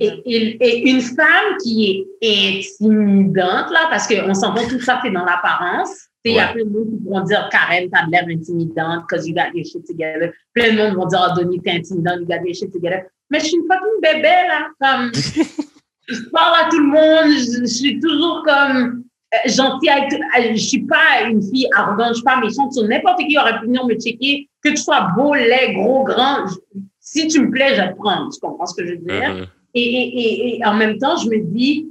[0.01, 5.10] Et, et, et une femme qui est intimidante, là, parce qu'on s'entend tout ça, c'est
[5.10, 5.90] dans l'apparence.
[6.24, 9.35] Il y a plein de monde qui vont dire, Karen, t'as l'air intimidante because you
[9.35, 10.32] got your shit together.
[10.55, 13.05] Plein de monde vont dire, oh, Denis, t'es intimidante, you got your shit together.
[13.31, 14.68] Mais je suis une fucking bébé, là.
[14.81, 15.12] Comme,
[16.09, 19.05] je parle à tout le monde, je, je suis toujours comme
[19.35, 22.72] euh, gentille avec tout- euh, Je suis pas une fille arrogante, je suis pas méchante
[22.74, 26.47] sur n'importe qui aurait pu venir me checker, que tu sois beau, laid, gros, grand.
[26.48, 28.31] je- si tu me plais, je vais te prendre.
[28.32, 29.35] Tu comprends ce que je veux dire?
[29.35, 29.47] Mhm.
[29.75, 31.89] Et, et, et, et en même temps, je me dis,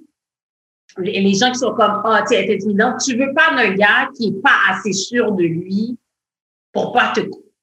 [0.98, 4.10] les les gens qui sont comme, ah, tu es intimidante, tu veux pas d'un gars
[4.16, 5.98] qui est pas assez sûr de lui
[6.74, 7.22] pour pas te,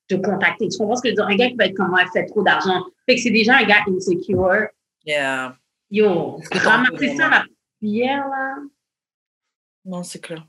[0.09, 0.69] te contacter.
[0.69, 1.27] Tu comprends ce que je veux dire?
[1.27, 2.85] Un gars qui va être comme, ouais, fait trop d'argent.
[3.09, 4.69] Fait que c'est déjà un gars insecure.
[5.05, 5.57] Yeah.
[5.91, 7.45] Yo, ramasser ça, la
[7.79, 8.57] cuillère, là.
[9.85, 10.45] Non, c'est clair.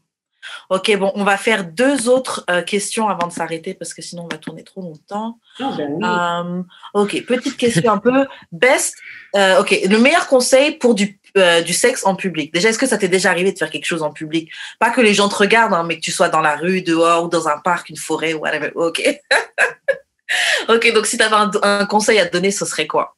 [0.69, 4.23] Ok, bon, on va faire deux autres euh, questions avant de s'arrêter parce que sinon
[4.23, 5.39] on va tourner trop longtemps.
[5.59, 6.03] Non, ben oui.
[6.05, 8.25] Euh, ok, petite question un peu.
[8.51, 8.95] Best,
[9.35, 12.53] euh, ok, le meilleur conseil pour, du, euh, du sexe en public.
[12.53, 14.51] Déjà, est-ce que ça t'est déjà arrivé de faire quelque chose en public?
[14.79, 17.25] Pas que les gens te regardent, hein, mais que tu sois dans la rue, dehors,
[17.25, 18.71] ou dans un parc, une forêt, ou whatever.
[18.75, 19.01] Ok.
[20.69, 23.15] ok, donc si tu avais un, un, conseil à te donner, ce serait quoi?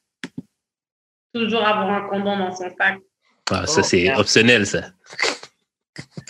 [1.34, 2.97] Toujours avoir un condom dans son sac.
[3.51, 4.91] Ah, ça, c'est oh, optionnel, ça.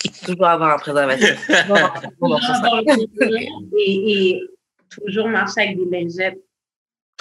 [0.08, 1.50] Toujours avoir un préservatif.
[3.78, 4.40] et, et
[4.90, 6.38] toujours marcher avec des lingettes.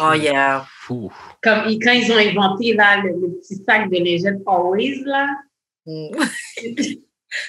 [0.02, 0.66] Oh yeah.
[0.88, 1.10] Comme
[1.44, 5.28] quand ils ont inventé là, le, petit sac de lingettes Always, là.
[5.86, 6.16] Mm.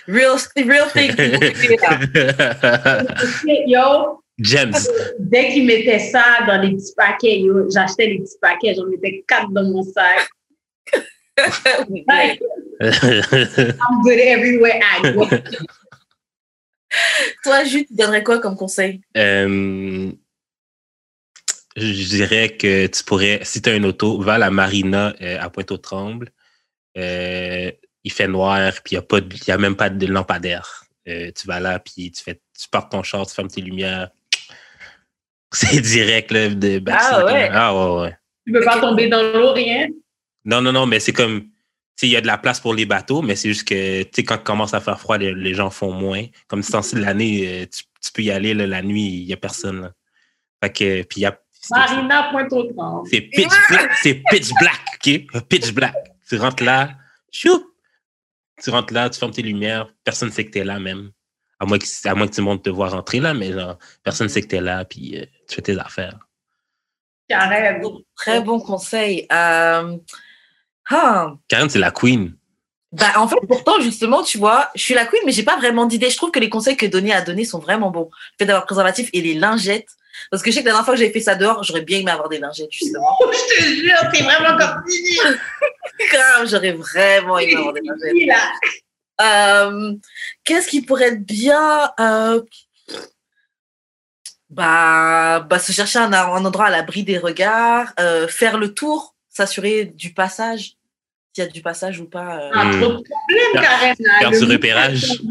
[0.09, 1.13] real, real thing.
[3.67, 4.21] yo.
[4.41, 4.89] Gems.
[5.19, 9.51] Dès qu'ils mettaient ça dans les petits paquets, j'achetais les petits paquets, j'en mettais quatre
[9.51, 10.31] dans mon sac.
[12.81, 15.27] I'm good everywhere I go.
[17.45, 19.01] Toi, Jules, tu donnerais quoi comme conseil?
[19.17, 20.11] Euh,
[21.77, 25.39] je dirais que tu pourrais, si tu as une auto, va à la marina euh,
[25.41, 26.31] à Pointe-aux-Trembles.
[26.97, 27.71] Euh,
[28.03, 30.85] il fait noir, puis il n'y a, a, même pas de lampadaire.
[31.07, 34.11] Euh, tu vas là, puis tu, fais, tu pars ton char, tu fermes tes lumières.
[35.53, 37.51] C'est direct, là, de Ah ouais?
[37.53, 38.17] Ah ouais, ouais.
[38.47, 39.89] Tu peux pas tomber dans l'eau, rien?
[40.45, 41.51] Non, non, non, mais c'est comme,
[42.07, 44.25] il y a de la place pour les bateaux, mais c'est juste que, tu sais,
[44.25, 46.25] quand il commence à faire froid, les, gens font moins.
[46.49, 49.33] Comme c'est temps de l'année, tu, tu, peux y aller, là, la nuit, il n'y
[49.33, 49.93] a personne, là.
[50.63, 51.39] Fait que, puis il y a
[51.71, 53.09] Marina Pointe-aux-Trembles.
[53.11, 55.43] C'est pitch black, c'est pitch black, OK?
[55.49, 55.95] Pitch black.
[56.29, 56.91] Tu rentres là,
[57.31, 57.67] chou!
[58.63, 61.11] Tu rentres là, tu fermes tes lumières, personne ne sait que tu es là même.
[61.59, 64.27] À moins, que, à moins que tu montes te voir rentrer là, mais genre, personne
[64.27, 66.19] ne sait que tu es là, puis euh, tu fais tes affaires.
[68.17, 69.27] Très bon conseil.
[69.31, 69.97] Euh...
[70.91, 71.35] Ah.
[71.49, 72.35] Karen, c'est la queen.
[72.93, 75.87] Bah, en fait, pourtant, justement, tu vois, je suis la queen, mais j'ai pas vraiment
[75.87, 76.11] d'idée.
[76.11, 78.11] Je trouve que les conseils que Donnie a donnés sont vraiment bons.
[78.13, 79.91] Le fait d'avoir préservatif et les lingettes,
[80.31, 82.01] parce que je sais que la dernière fois que j'avais fait ça dehors, j'aurais bien
[82.01, 83.17] aimé avoir des lingettes, justement.
[83.21, 84.83] Oh, je te jure, t'es vraiment comme
[86.11, 88.41] Grave, j'aurais vraiment aimé avoir des lingettes.
[89.21, 89.95] Euh,
[90.45, 92.43] Qu'est-ce qui pourrait être bien euh,
[94.49, 99.15] bah, bah, se chercher un, un endroit à l'abri des regards, euh, faire le tour,
[99.29, 100.77] s'assurer du passage,
[101.41, 102.39] s'il y a du passage ou pas.
[102.39, 102.51] Euh...
[102.53, 103.97] Un trop de problème, Karen.
[104.21, 105.23] Faire du repérage.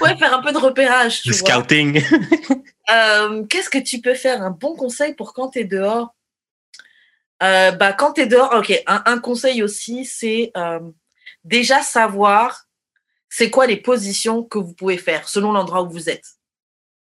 [0.00, 1.22] Ouais, faire un peu de repérage.
[1.22, 2.02] Du scouting.
[2.90, 6.14] Euh, Qu'est-ce que tu peux faire Un bon conseil pour quand tu es dehors?
[7.42, 10.80] Euh, bah, Quand tu es dehors, ok, un, un conseil aussi, c'est euh,
[11.44, 12.64] déjà savoir
[13.28, 16.37] c'est quoi les positions que vous pouvez faire selon l'endroit où vous êtes.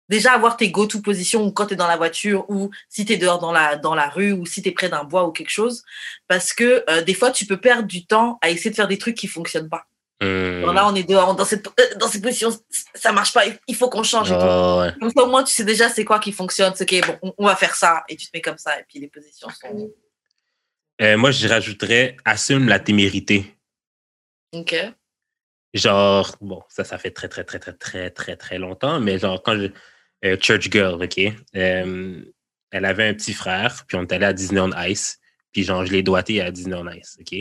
[0.10, 3.14] Déjà avoir tes go-to positions ou quand tu es dans la voiture ou si tu
[3.14, 5.32] es dehors dans la, dans la rue ou si tu es près d'un bois ou
[5.32, 5.84] quelque chose.
[6.28, 8.98] Parce que euh, des fois, tu peux perdre du temps à essayer de faire des
[8.98, 9.86] trucs qui fonctionnent pas.
[10.22, 10.26] Mmh.
[10.64, 11.70] Alors là, on est dehors, dans cette,
[12.00, 12.50] dans cette position,
[12.96, 14.32] ça marche pas, il faut qu'on change.
[14.32, 14.40] Et tout.
[14.40, 14.94] Ouais.
[15.00, 16.74] Comme ça, au moins, tu sais déjà c'est quoi qui fonctionne.
[16.76, 18.04] C'est OK, bon, on, on, va faire ça.
[18.10, 18.80] Et tu te mets comme ça.
[18.80, 19.92] Et puis les positions sont.
[21.02, 23.56] Euh, moi, je rajouterais assume la témérité.
[24.54, 24.76] OK.
[25.74, 29.42] Genre, bon, ça, ça fait très, très, très, très, très, très, très longtemps, mais genre,
[29.44, 29.68] quand je.
[30.26, 31.20] Euh, Church Girl, OK?
[31.56, 32.22] Euh,
[32.72, 35.20] elle avait un petit frère, puis on est allé à Disney on Ice,
[35.52, 37.38] puis genre, je l'ai doigté à Disney on Ice, OK?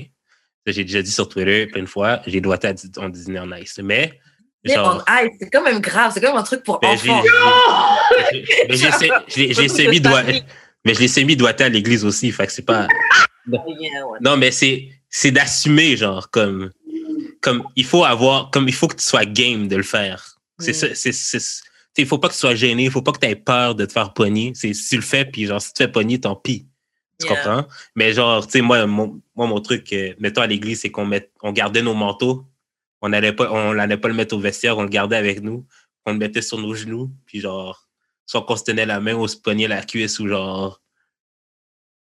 [0.67, 3.79] J'ai déjà dit sur Twitter plein de fois, j'ai doigté à Disney on Ice.
[3.83, 4.19] Mais.
[4.65, 7.23] Genre, on Ice, c'est quand même grave, c'est quand même un truc pour ben, enfants.
[9.29, 10.43] J'ai semi-doigté.
[10.85, 12.87] Mais je l'ai semi-doigté à l'église aussi, fait que c'est pas.
[14.21, 16.71] Non, mais c'est c'est d'assumer, genre, comme,
[17.41, 20.37] comme il faut avoir, comme il faut que tu sois game de le faire.
[20.59, 21.39] C'est ça, c'est, c'est,
[22.03, 23.85] il faut pas que tu sois gêné, il faut pas que tu aies peur de
[23.87, 24.53] te faire pogner.
[24.55, 26.67] C'est, si tu le fais, puis genre, si tu te fais pogner, tant pis.
[27.19, 27.37] Tu Yeah.
[27.37, 27.67] comprends?
[27.95, 31.07] Mais genre, tu sais, moi, mon, moi, mon truc, euh, mettons à l'église, c'est qu'on
[31.07, 32.45] met, on gardait nos manteaux.
[33.01, 35.67] On n'allait pas, on n'allait pas le mettre au vestiaire, on le gardait avec nous.
[36.05, 37.89] On le mettait sur nos genoux, puis genre,
[38.27, 40.83] soit qu'on se tenait la main ou on se pognait la cuisse ou genre.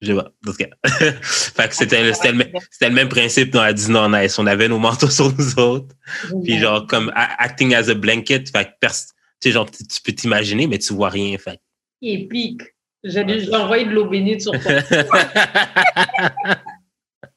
[0.02, 0.32] Je sais pas.
[0.48, 0.68] En tout cas.
[1.24, 4.00] fait que c'était, le- c'était, le, c'était le même principe dans la Disney
[4.38, 5.96] on avait nos manteaux sur nous autres.
[6.44, 8.50] Puis genre, comme acting as a blanket.
[8.50, 11.38] Fait que pers- sais, genre, tu peux t'imaginer, mais tu vois rien.
[11.38, 11.62] Fait que-
[12.02, 12.62] Épique.
[13.04, 14.60] J'ai déjà envoyé de l'eau bénite sur ton.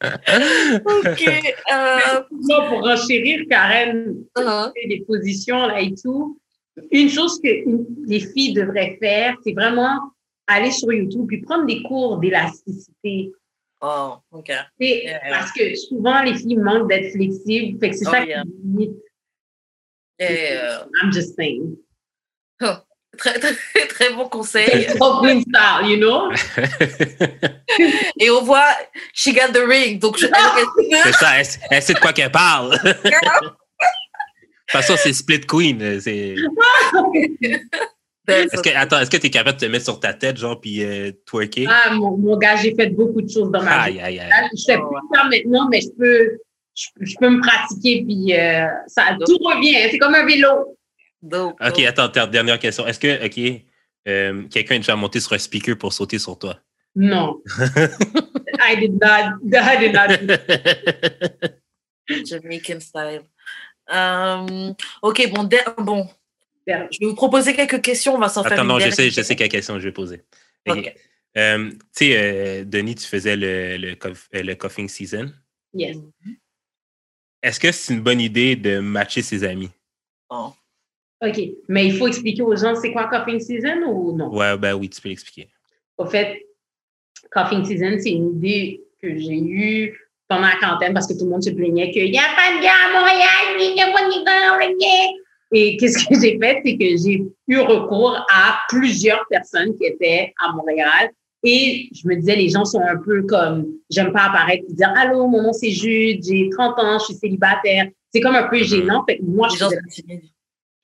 [0.03, 1.29] OK.
[1.73, 4.73] Euh, Non, pour enchérir, Karen, uh-huh.
[4.89, 6.39] des positions là et tout.
[6.91, 9.99] Une chose que une- les filles devraient faire, c'est vraiment
[10.47, 13.33] aller sur YouTube puis prendre des cours d'élasticité.
[13.81, 14.51] Oh, OK.
[14.81, 15.21] Yeah.
[15.31, 17.79] Parce que souvent, les filles manquent d'être flexibles.
[17.79, 18.43] Fait que c'est Oh, ça yeah.
[18.43, 18.97] qui limite.
[20.21, 21.77] I'm just saying.
[23.17, 23.55] Très, très,
[23.89, 24.89] très bon conseil.
[24.91, 26.31] Style, you know?
[28.21, 28.69] Et on voit,
[29.13, 29.99] she got the ring.
[29.99, 32.79] Donc, je, c'est ça, elle, elle sait de quoi qu'elle parle.
[32.83, 32.93] De
[34.81, 36.01] toute façon, c'est Split Queen.
[36.01, 36.35] C'est...
[38.27, 40.59] Est-ce que, attends, est-ce que tu es capable de te mettre sur ta tête, genre,
[40.59, 41.67] puis euh, twerker?
[41.69, 44.01] Ah, mon, mon gars, j'ai fait beaucoup de choses dans ma vie.
[44.01, 44.49] Aïe, aïe, aïe.
[44.57, 46.39] Je fais Oh, plus ça maintenant, mais je peux,
[46.75, 49.91] je, peux me pratiquer, puis euh, ça, tout revient.
[49.91, 50.75] C'est comme un vélo.
[51.33, 52.87] OK, attends, dernière question.
[52.87, 53.63] Est-ce que, OK,
[54.09, 56.59] euh, quelqu'un est déjà monté sur un speaker pour sauter sur toi?
[56.95, 57.43] Non.
[58.61, 59.41] I did not.
[59.53, 60.09] I did not.
[62.27, 63.23] Jamaican style.
[63.89, 65.49] Um, OK, bon,
[65.79, 66.09] bon.
[66.67, 68.15] Je vais vous proposer quelques questions.
[68.15, 70.23] On va s'en faire Attends, non, je sais, je sais quelle question je vais poser.
[70.67, 70.95] Okay.
[71.37, 75.33] Euh, tu sais, euh, Denis, tu faisais le, le, le coughing season.
[75.75, 75.97] Yes.
[77.43, 79.71] Est-ce que c'est une bonne idée de matcher ses amis?
[80.31, 80.55] Oh.
[81.23, 81.41] OK.
[81.69, 84.35] Mais il faut expliquer aux gens c'est quoi coughing season ou non?
[84.35, 85.49] Ouais, ben oui, tu peux l'expliquer.
[85.97, 86.47] Au fait,
[87.33, 91.31] coughing season, c'est une idée que j'ai eue pendant la quarantaine parce que tout le
[91.31, 94.05] monde se plaignait qu'il n'y a pas de gars à Montréal, il n'y a pas
[94.05, 95.15] de gars à Montréal.
[95.53, 96.63] Et qu'est-ce que j'ai fait?
[96.65, 101.11] C'est que j'ai eu recours à plusieurs personnes qui étaient à Montréal.
[101.45, 104.91] Et je me disais, les gens sont un peu comme, j'aime pas apparaître et dire,
[104.97, 107.87] allô, mon nom c'est Jude, j'ai 30 ans, je suis célibataire.
[108.13, 108.65] C'est comme un peu mm-hmm.
[108.65, 109.05] gênant.
[109.07, 110.23] Fait que moi, les gens sont timides.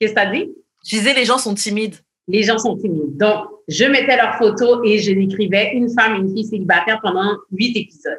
[0.01, 0.51] Qu'est-ce que tu as dit?
[0.83, 1.95] Je disais, les gens sont timides.
[2.27, 3.17] Les gens sont timides.
[3.17, 7.77] Donc, je mettais leurs photos et je décrivais une femme, une fille célibataire pendant huit
[7.77, 8.17] épisodes.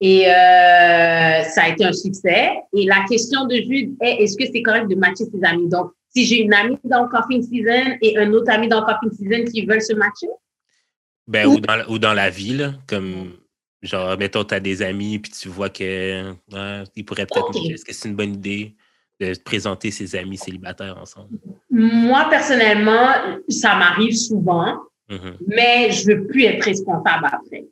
[0.00, 2.52] Et euh, ça a été un succès.
[2.72, 5.68] Et la question de Jude est, est-ce que c'est correct de matcher ses amis?
[5.68, 8.86] Donc, si j'ai une amie dans le Coffee Season et un autre ami dans le
[8.86, 10.28] Coffee Season qui veulent se matcher?
[11.26, 13.32] Ben, ou, dans, ou dans la ville, comme,
[13.82, 16.32] genre, mettons, tu as des amis, puis tu vois que
[16.94, 18.76] ils pourraient peut-être Est-ce que c'est une bonne idée?
[19.22, 21.38] De présenter ses amis célibataires ensemble?
[21.70, 23.08] Moi, personnellement,
[23.48, 24.76] ça m'arrive souvent,
[25.08, 25.36] mm-hmm.
[25.46, 27.66] mais je ne veux plus être responsable après.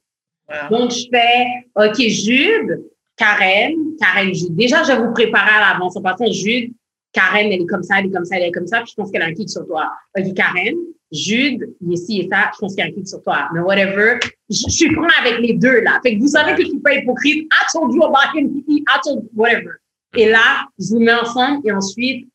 [0.70, 1.46] Donc, je fais,
[1.76, 2.82] OK, Jude,
[3.16, 4.56] Karen, Karen, Jude.
[4.56, 5.96] Déjà, je vais vous préparer à l'avance.
[5.96, 6.72] En passant, Jude,
[7.12, 8.94] Karen, elle est comme ça, elle est comme ça, elle est comme ça, puis je
[8.94, 9.90] pense qu'elle a un clic sur toi.
[10.18, 10.76] OK, Karen,
[11.12, 13.48] Jude, ici et ça, je pense qu'il y a un clic sur toi.
[13.52, 14.18] Mais whatever,
[14.48, 16.00] je, suis prêt avec les deux, là.
[16.02, 17.48] Fait que vous savez que je suis pas hypocrite.
[17.52, 19.79] I told you about him, I told whatever.
[20.16, 22.28] Et là, je vous mets ensemble et ensuite,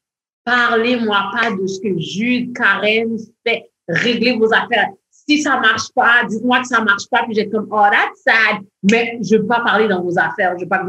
[0.43, 3.69] parlez-moi pas de ce que Jude, Karen fait.
[3.87, 4.89] Réglez vos affaires
[5.27, 8.61] si ça marche pas, dites-moi que ça marche pas, puis j'ai comme, oh, that's sad.
[8.83, 10.53] Mais je veux pas parler dans vos affaires.
[10.57, 10.83] Je veux pas,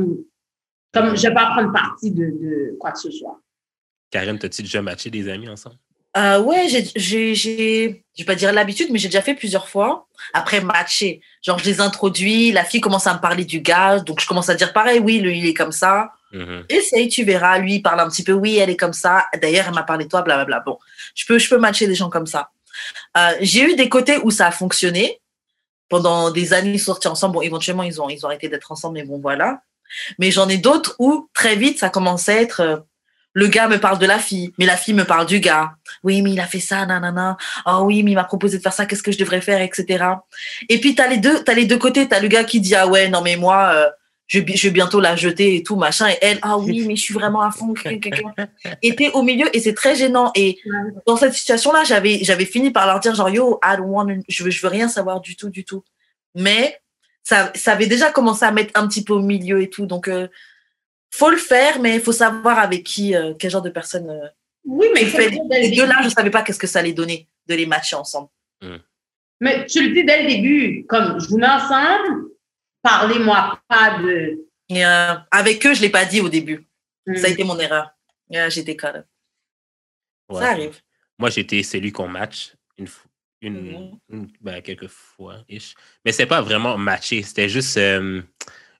[0.92, 3.40] comme, je veux pas prendre partie de, de quoi que ce soit.
[4.10, 5.76] Karen, t'as-tu déjà matché des amis ensemble?
[6.16, 7.50] Euh, ouais, j'ai, j'ai, je
[8.18, 10.06] vais pas dire l'habitude, mais j'ai déjà fait plusieurs fois.
[10.32, 14.20] Après matcher, genre je les introduis, la fille commence à me parler du gars, donc
[14.20, 16.10] je commence à dire pareil, oui, lui il est comme ça.
[16.36, 16.64] Mm-hmm.
[16.68, 17.58] Essaye, tu verras.
[17.58, 19.26] Lui il parle un petit peu, oui, elle est comme ça.
[19.40, 20.60] D'ailleurs, elle m'a parlé de toi, blablabla.
[20.60, 20.78] Bon,
[21.14, 22.50] je peux, je peux matcher des gens comme ça.
[23.16, 25.20] Euh, j'ai eu des côtés où ça a fonctionné.
[25.88, 27.34] Pendant des années, ils sortis ensemble.
[27.34, 29.60] Bon, éventuellement, ils ont, ils ont arrêté d'être ensemble, mais bon, voilà.
[30.18, 32.76] Mais j'en ai d'autres où, très vite, ça commençait à être euh,
[33.36, 35.74] le gars me parle de la fille, mais la fille me parle du gars.
[36.02, 37.36] Oui, mais il a fait ça, nanana.
[37.66, 40.06] Oh oui, mais il m'a proposé de faire ça, qu'est-ce que je devrais faire, etc.
[40.70, 41.20] Et puis, tu as les
[41.54, 42.08] les deux côtés.
[42.08, 43.90] Tu as le gars qui dit, ah ouais, non, mais moi, euh,
[44.26, 46.08] je, vais bientôt la jeter et tout, machin.
[46.08, 47.74] Et elle, ah oui, mais je suis vraiment à fond.
[47.84, 48.00] et
[48.96, 50.32] t'es au milieu et c'est très gênant.
[50.34, 50.58] Et
[51.06, 54.44] dans cette situation-là, j'avais, j'avais fini par leur dire, genre, yo, I don't want, je
[54.44, 55.84] veux, je veux rien savoir du tout, du tout.
[56.34, 56.80] Mais
[57.22, 59.86] ça, ça avait déjà commencé à mettre un petit peu au milieu et tout.
[59.86, 60.26] Donc, euh,
[61.10, 64.10] faut le faire, mais il faut savoir avec qui, euh, quel genre de personne.
[64.10, 64.28] Euh,
[64.64, 65.04] oui, mais
[65.60, 68.28] les deux-là, je savais pas qu'est-ce que ça allait donner de les matcher ensemble.
[68.60, 68.78] Hmm.
[69.40, 72.30] Mais tu le dis dès le début, comme je vous mets ensemble,
[72.86, 74.46] parlez-moi pas de.
[74.72, 76.66] Euh, avec eux, je ne l'ai pas dit au début.
[77.06, 77.32] Ça a mm.
[77.32, 77.90] été mon erreur.
[78.48, 79.04] J'étais calme.
[80.32, 80.80] Ça arrive.
[81.18, 82.88] Moi, j'étais celui qu'on match une,
[83.40, 84.26] une, mm.
[84.40, 85.44] ben, quelques fois.
[86.04, 87.22] Mais c'est pas vraiment matché.
[87.22, 88.22] C'était juste euh,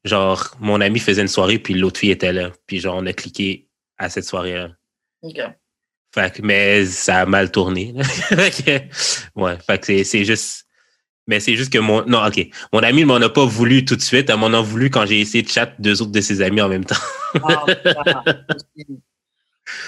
[0.05, 2.51] genre, mon ami faisait une soirée, puis l'autre fille était là.
[2.67, 3.69] Puis genre, on a cliqué
[3.99, 4.71] à cette soirée-là.
[5.23, 5.41] OK.
[6.15, 7.95] Fait mais ça a mal tourné.
[9.37, 10.66] ouais, fait que c'est juste
[11.27, 12.05] mais c'est juste que mon.
[12.07, 12.49] Non, OK.
[12.73, 14.31] Mon ami ne m'en a pas voulu tout de suite.
[14.31, 16.69] Elle m'en a voulu quand j'ai essayé de chat deux autres de ses amis en
[16.69, 16.95] même temps.
[17.43, 17.65] Ah,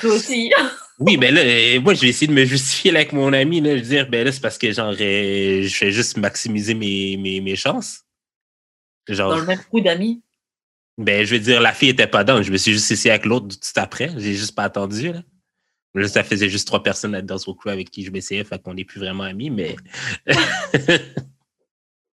[0.00, 0.52] Toi aussi.
[0.98, 3.60] oui, ben là, euh, moi, je vais essayer de me justifier avec mon ami.
[3.60, 6.74] Là, je veux dire, ben là, c'est parce que genre, euh, je fais juste maximiser
[6.74, 8.00] mes, mes, mes chances.
[9.08, 10.20] Genre, Dans le même coup d'amis?
[10.98, 12.42] Ben, je veux dire, la fille était pas dans.
[12.42, 14.10] Je me suis juste essayé avec l'autre tout après.
[14.16, 15.12] J'ai juste pas attendu.
[15.12, 15.22] Là.
[15.94, 18.74] Là, ça faisait juste trois personnes dans ce crew avec qui je m'essayais, fait qu'on
[18.74, 19.76] n'est plus vraiment amis, mais.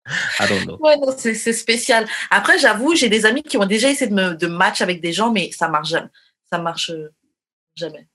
[0.39, 0.77] I don't know.
[0.79, 2.05] Ouais, c'est spécial.
[2.29, 5.13] Après, j'avoue, j'ai des amis qui ont déjà essayé de me de match avec des
[5.13, 6.09] gens, mais ça marche jamais.
[6.51, 7.09] Ça marche euh,
[7.75, 8.07] jamais.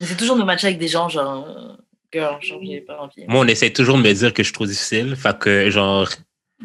[0.00, 1.76] C'est toujours de matcher avec des gens, genre, euh,
[2.12, 3.24] girl, genre, j'ai pas envie.
[3.26, 5.16] Moi, on essaie toujours de me dire que je suis trop difficile.
[5.16, 6.08] Fait que, genre.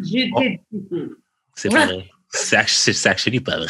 [0.01, 0.61] J'étais
[1.55, 2.05] C'est pas vrai.
[2.29, 2.57] C'est
[3.05, 3.67] actually pas vrai.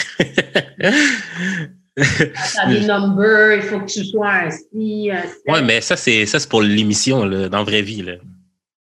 [1.96, 5.12] T'as des numbers, il faut que tu sois assis.
[5.48, 8.02] Ouais, mais ça, c'est ça c'est pour l'émission, dans la vraie vie.
[8.02, 8.14] Là.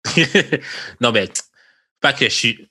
[1.00, 1.28] non, mais
[2.02, 2.68] pas que je suis.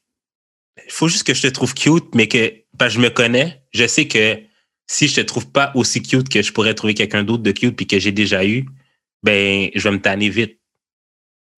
[0.85, 3.63] il faut juste que je te trouve cute, mais que parce que je me connais,
[3.71, 4.39] je sais que
[4.87, 7.75] si je te trouve pas aussi cute que je pourrais trouver quelqu'un d'autre de cute
[7.75, 8.65] puis que j'ai déjà eu,
[9.23, 10.59] ben je vais me tanner vite.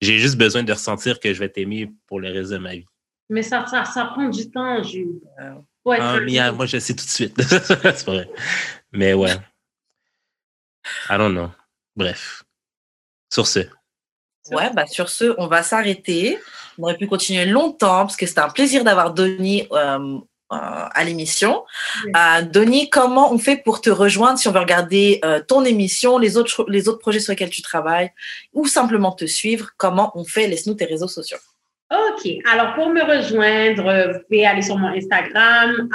[0.00, 2.86] J'ai juste besoin de ressentir que je vais t'aimer pour le reste de ma vie.
[3.28, 5.20] Mais ça, ça, ça prend du temps, Jules.
[5.84, 7.40] Ouais, ah, mais, moi, je sais tout de suite.
[7.42, 8.28] c'est vrai.
[8.92, 9.34] Mais ouais.
[11.08, 11.50] I don't know.
[11.96, 12.44] Bref.
[13.32, 13.60] Sur ce.
[14.50, 16.38] Ouais, bah sur ce, on va s'arrêter.
[16.78, 20.18] On aurait pu continuer longtemps parce que c'était un plaisir d'avoir Denis euh, euh,
[20.50, 21.64] à l'émission.
[22.06, 26.36] Euh, Denis, comment on fait pour te rejoindre si on veut regarder ton émission, les
[26.36, 28.10] autres, les autres projets sur lesquels tu travailles
[28.52, 29.70] ou simplement te suivre?
[29.76, 30.48] Comment on fait?
[30.48, 31.38] Laisse-nous tes réseaux sociaux.
[31.90, 32.28] OK.
[32.50, 35.88] Alors, pour me rejoindre, vous pouvez aller sur mon Instagram,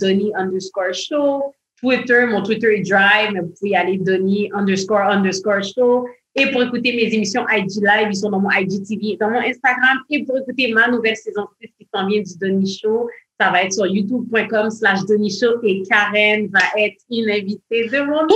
[0.00, 1.54] Denis underscore show.
[1.82, 6.06] Twitter, mon Twitter est Drive, mais vous pouvez aller Denis underscore underscore show.
[6.34, 9.98] Et pour écouter mes émissions IG Live, ils sont dans mon IGTV, dans mon Instagram.
[10.10, 13.64] Et pour écouter ma nouvelle saison 6 qui s'en vient du Denis Show, ça va
[13.64, 18.26] être sur youtube.com slash Denis Show et Karen va être une invitée de mon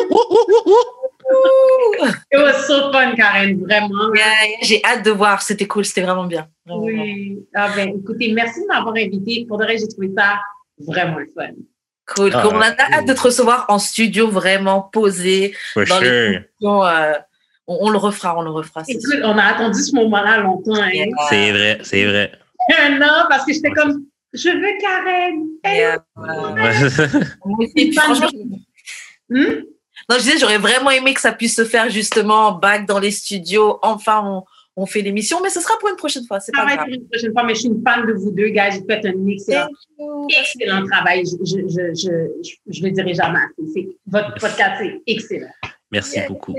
[2.32, 4.12] It was so fun, Karen, vraiment.
[4.62, 6.48] J'ai hâte de voir, c'était cool, c'était vraiment bien.
[6.66, 7.44] oui.
[7.54, 9.44] Ah ben, écoutez, merci de m'avoir invité.
[9.48, 10.38] Pour de vrai, j'ai trouvé ça
[10.78, 11.50] vraiment le fun.
[12.14, 15.54] Cool, ah, On a hâte de te recevoir en studio, vraiment posé.
[15.74, 16.40] dans les
[17.66, 18.82] on, le refera, on le refera.
[18.88, 20.74] Écoute, on a attendu ce moment-là longtemps.
[20.74, 20.90] Hein.
[21.28, 22.32] C'est vrai, c'est vrai.
[22.90, 25.46] non, parce que j'étais comme, je veux Karen.
[25.64, 26.04] Yeah.
[27.76, 28.28] Et franchement,
[29.30, 29.62] hmm?
[30.08, 33.10] non, je disais, j'aurais vraiment aimé que ça puisse se faire justement back dans les
[33.10, 33.78] studios.
[33.82, 34.44] Enfin, on,
[34.76, 36.38] on fait l'émission, mais ce sera pour une prochaine fois.
[36.38, 36.86] C'est pas grave.
[36.88, 38.70] une prochaine fois, mais je suis une fan de vous deux, gars.
[38.70, 39.68] Vous faites un excellent,
[40.38, 41.24] excellent travail.
[41.24, 43.40] Je, je, je, je, le dirai jamais.
[44.06, 45.50] Votre podcast est excellent.
[45.90, 46.54] Merci beaucoup.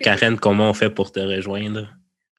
[0.00, 1.88] Karen, comment on fait pour te rejoindre?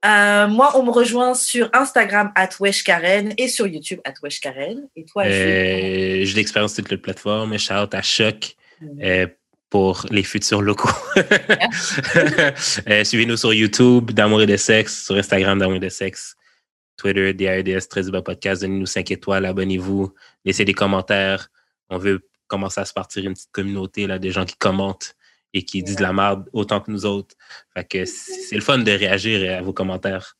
[0.05, 2.49] Euh, moi, on me rejoint sur Instagram at
[2.85, 4.87] Karen et sur YouTube at Karen.
[4.95, 7.57] Et toi, euh, J'ai l'expérience sur toutes les plateformes.
[7.57, 9.01] Shout à Choc mm.
[9.01, 9.27] euh,
[9.69, 10.89] pour les futurs locaux.
[11.17, 16.35] euh, Suivez-nous sur YouTube, D'amour et de sexe, sur Instagram, D'amour et de sexe,
[16.95, 18.61] Twitter, DAEDS, très bas podcast.
[18.61, 20.13] Donnez-nous 5 étoiles, abonnez-vous,
[20.45, 21.49] laissez des commentaires.
[21.89, 25.16] On veut commencer à se partir une petite communauté là, des gens qui commentent
[25.57, 27.35] et qui disent de la merde autant que nous autres.
[27.75, 30.37] Fait que c'est le fun de réagir à vos commentaires.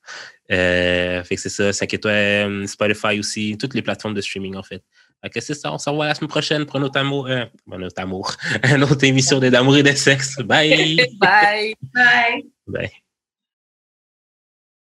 [0.52, 4.56] Euh, fait que c'est ça, 5 étoiles, euh, Spotify aussi, toutes les plateformes de streaming
[4.56, 4.84] en fait.
[5.22, 7.46] Fait que c'est ça, on se revoit la semaine prochaine pour un autre amour, euh,
[7.72, 8.34] un autre amour,
[8.64, 10.38] une autre émission d'amour et de sexe.
[10.38, 10.96] Bye!
[11.20, 11.76] Bye!
[11.94, 12.46] Bye!
[12.68, 13.07] Bye!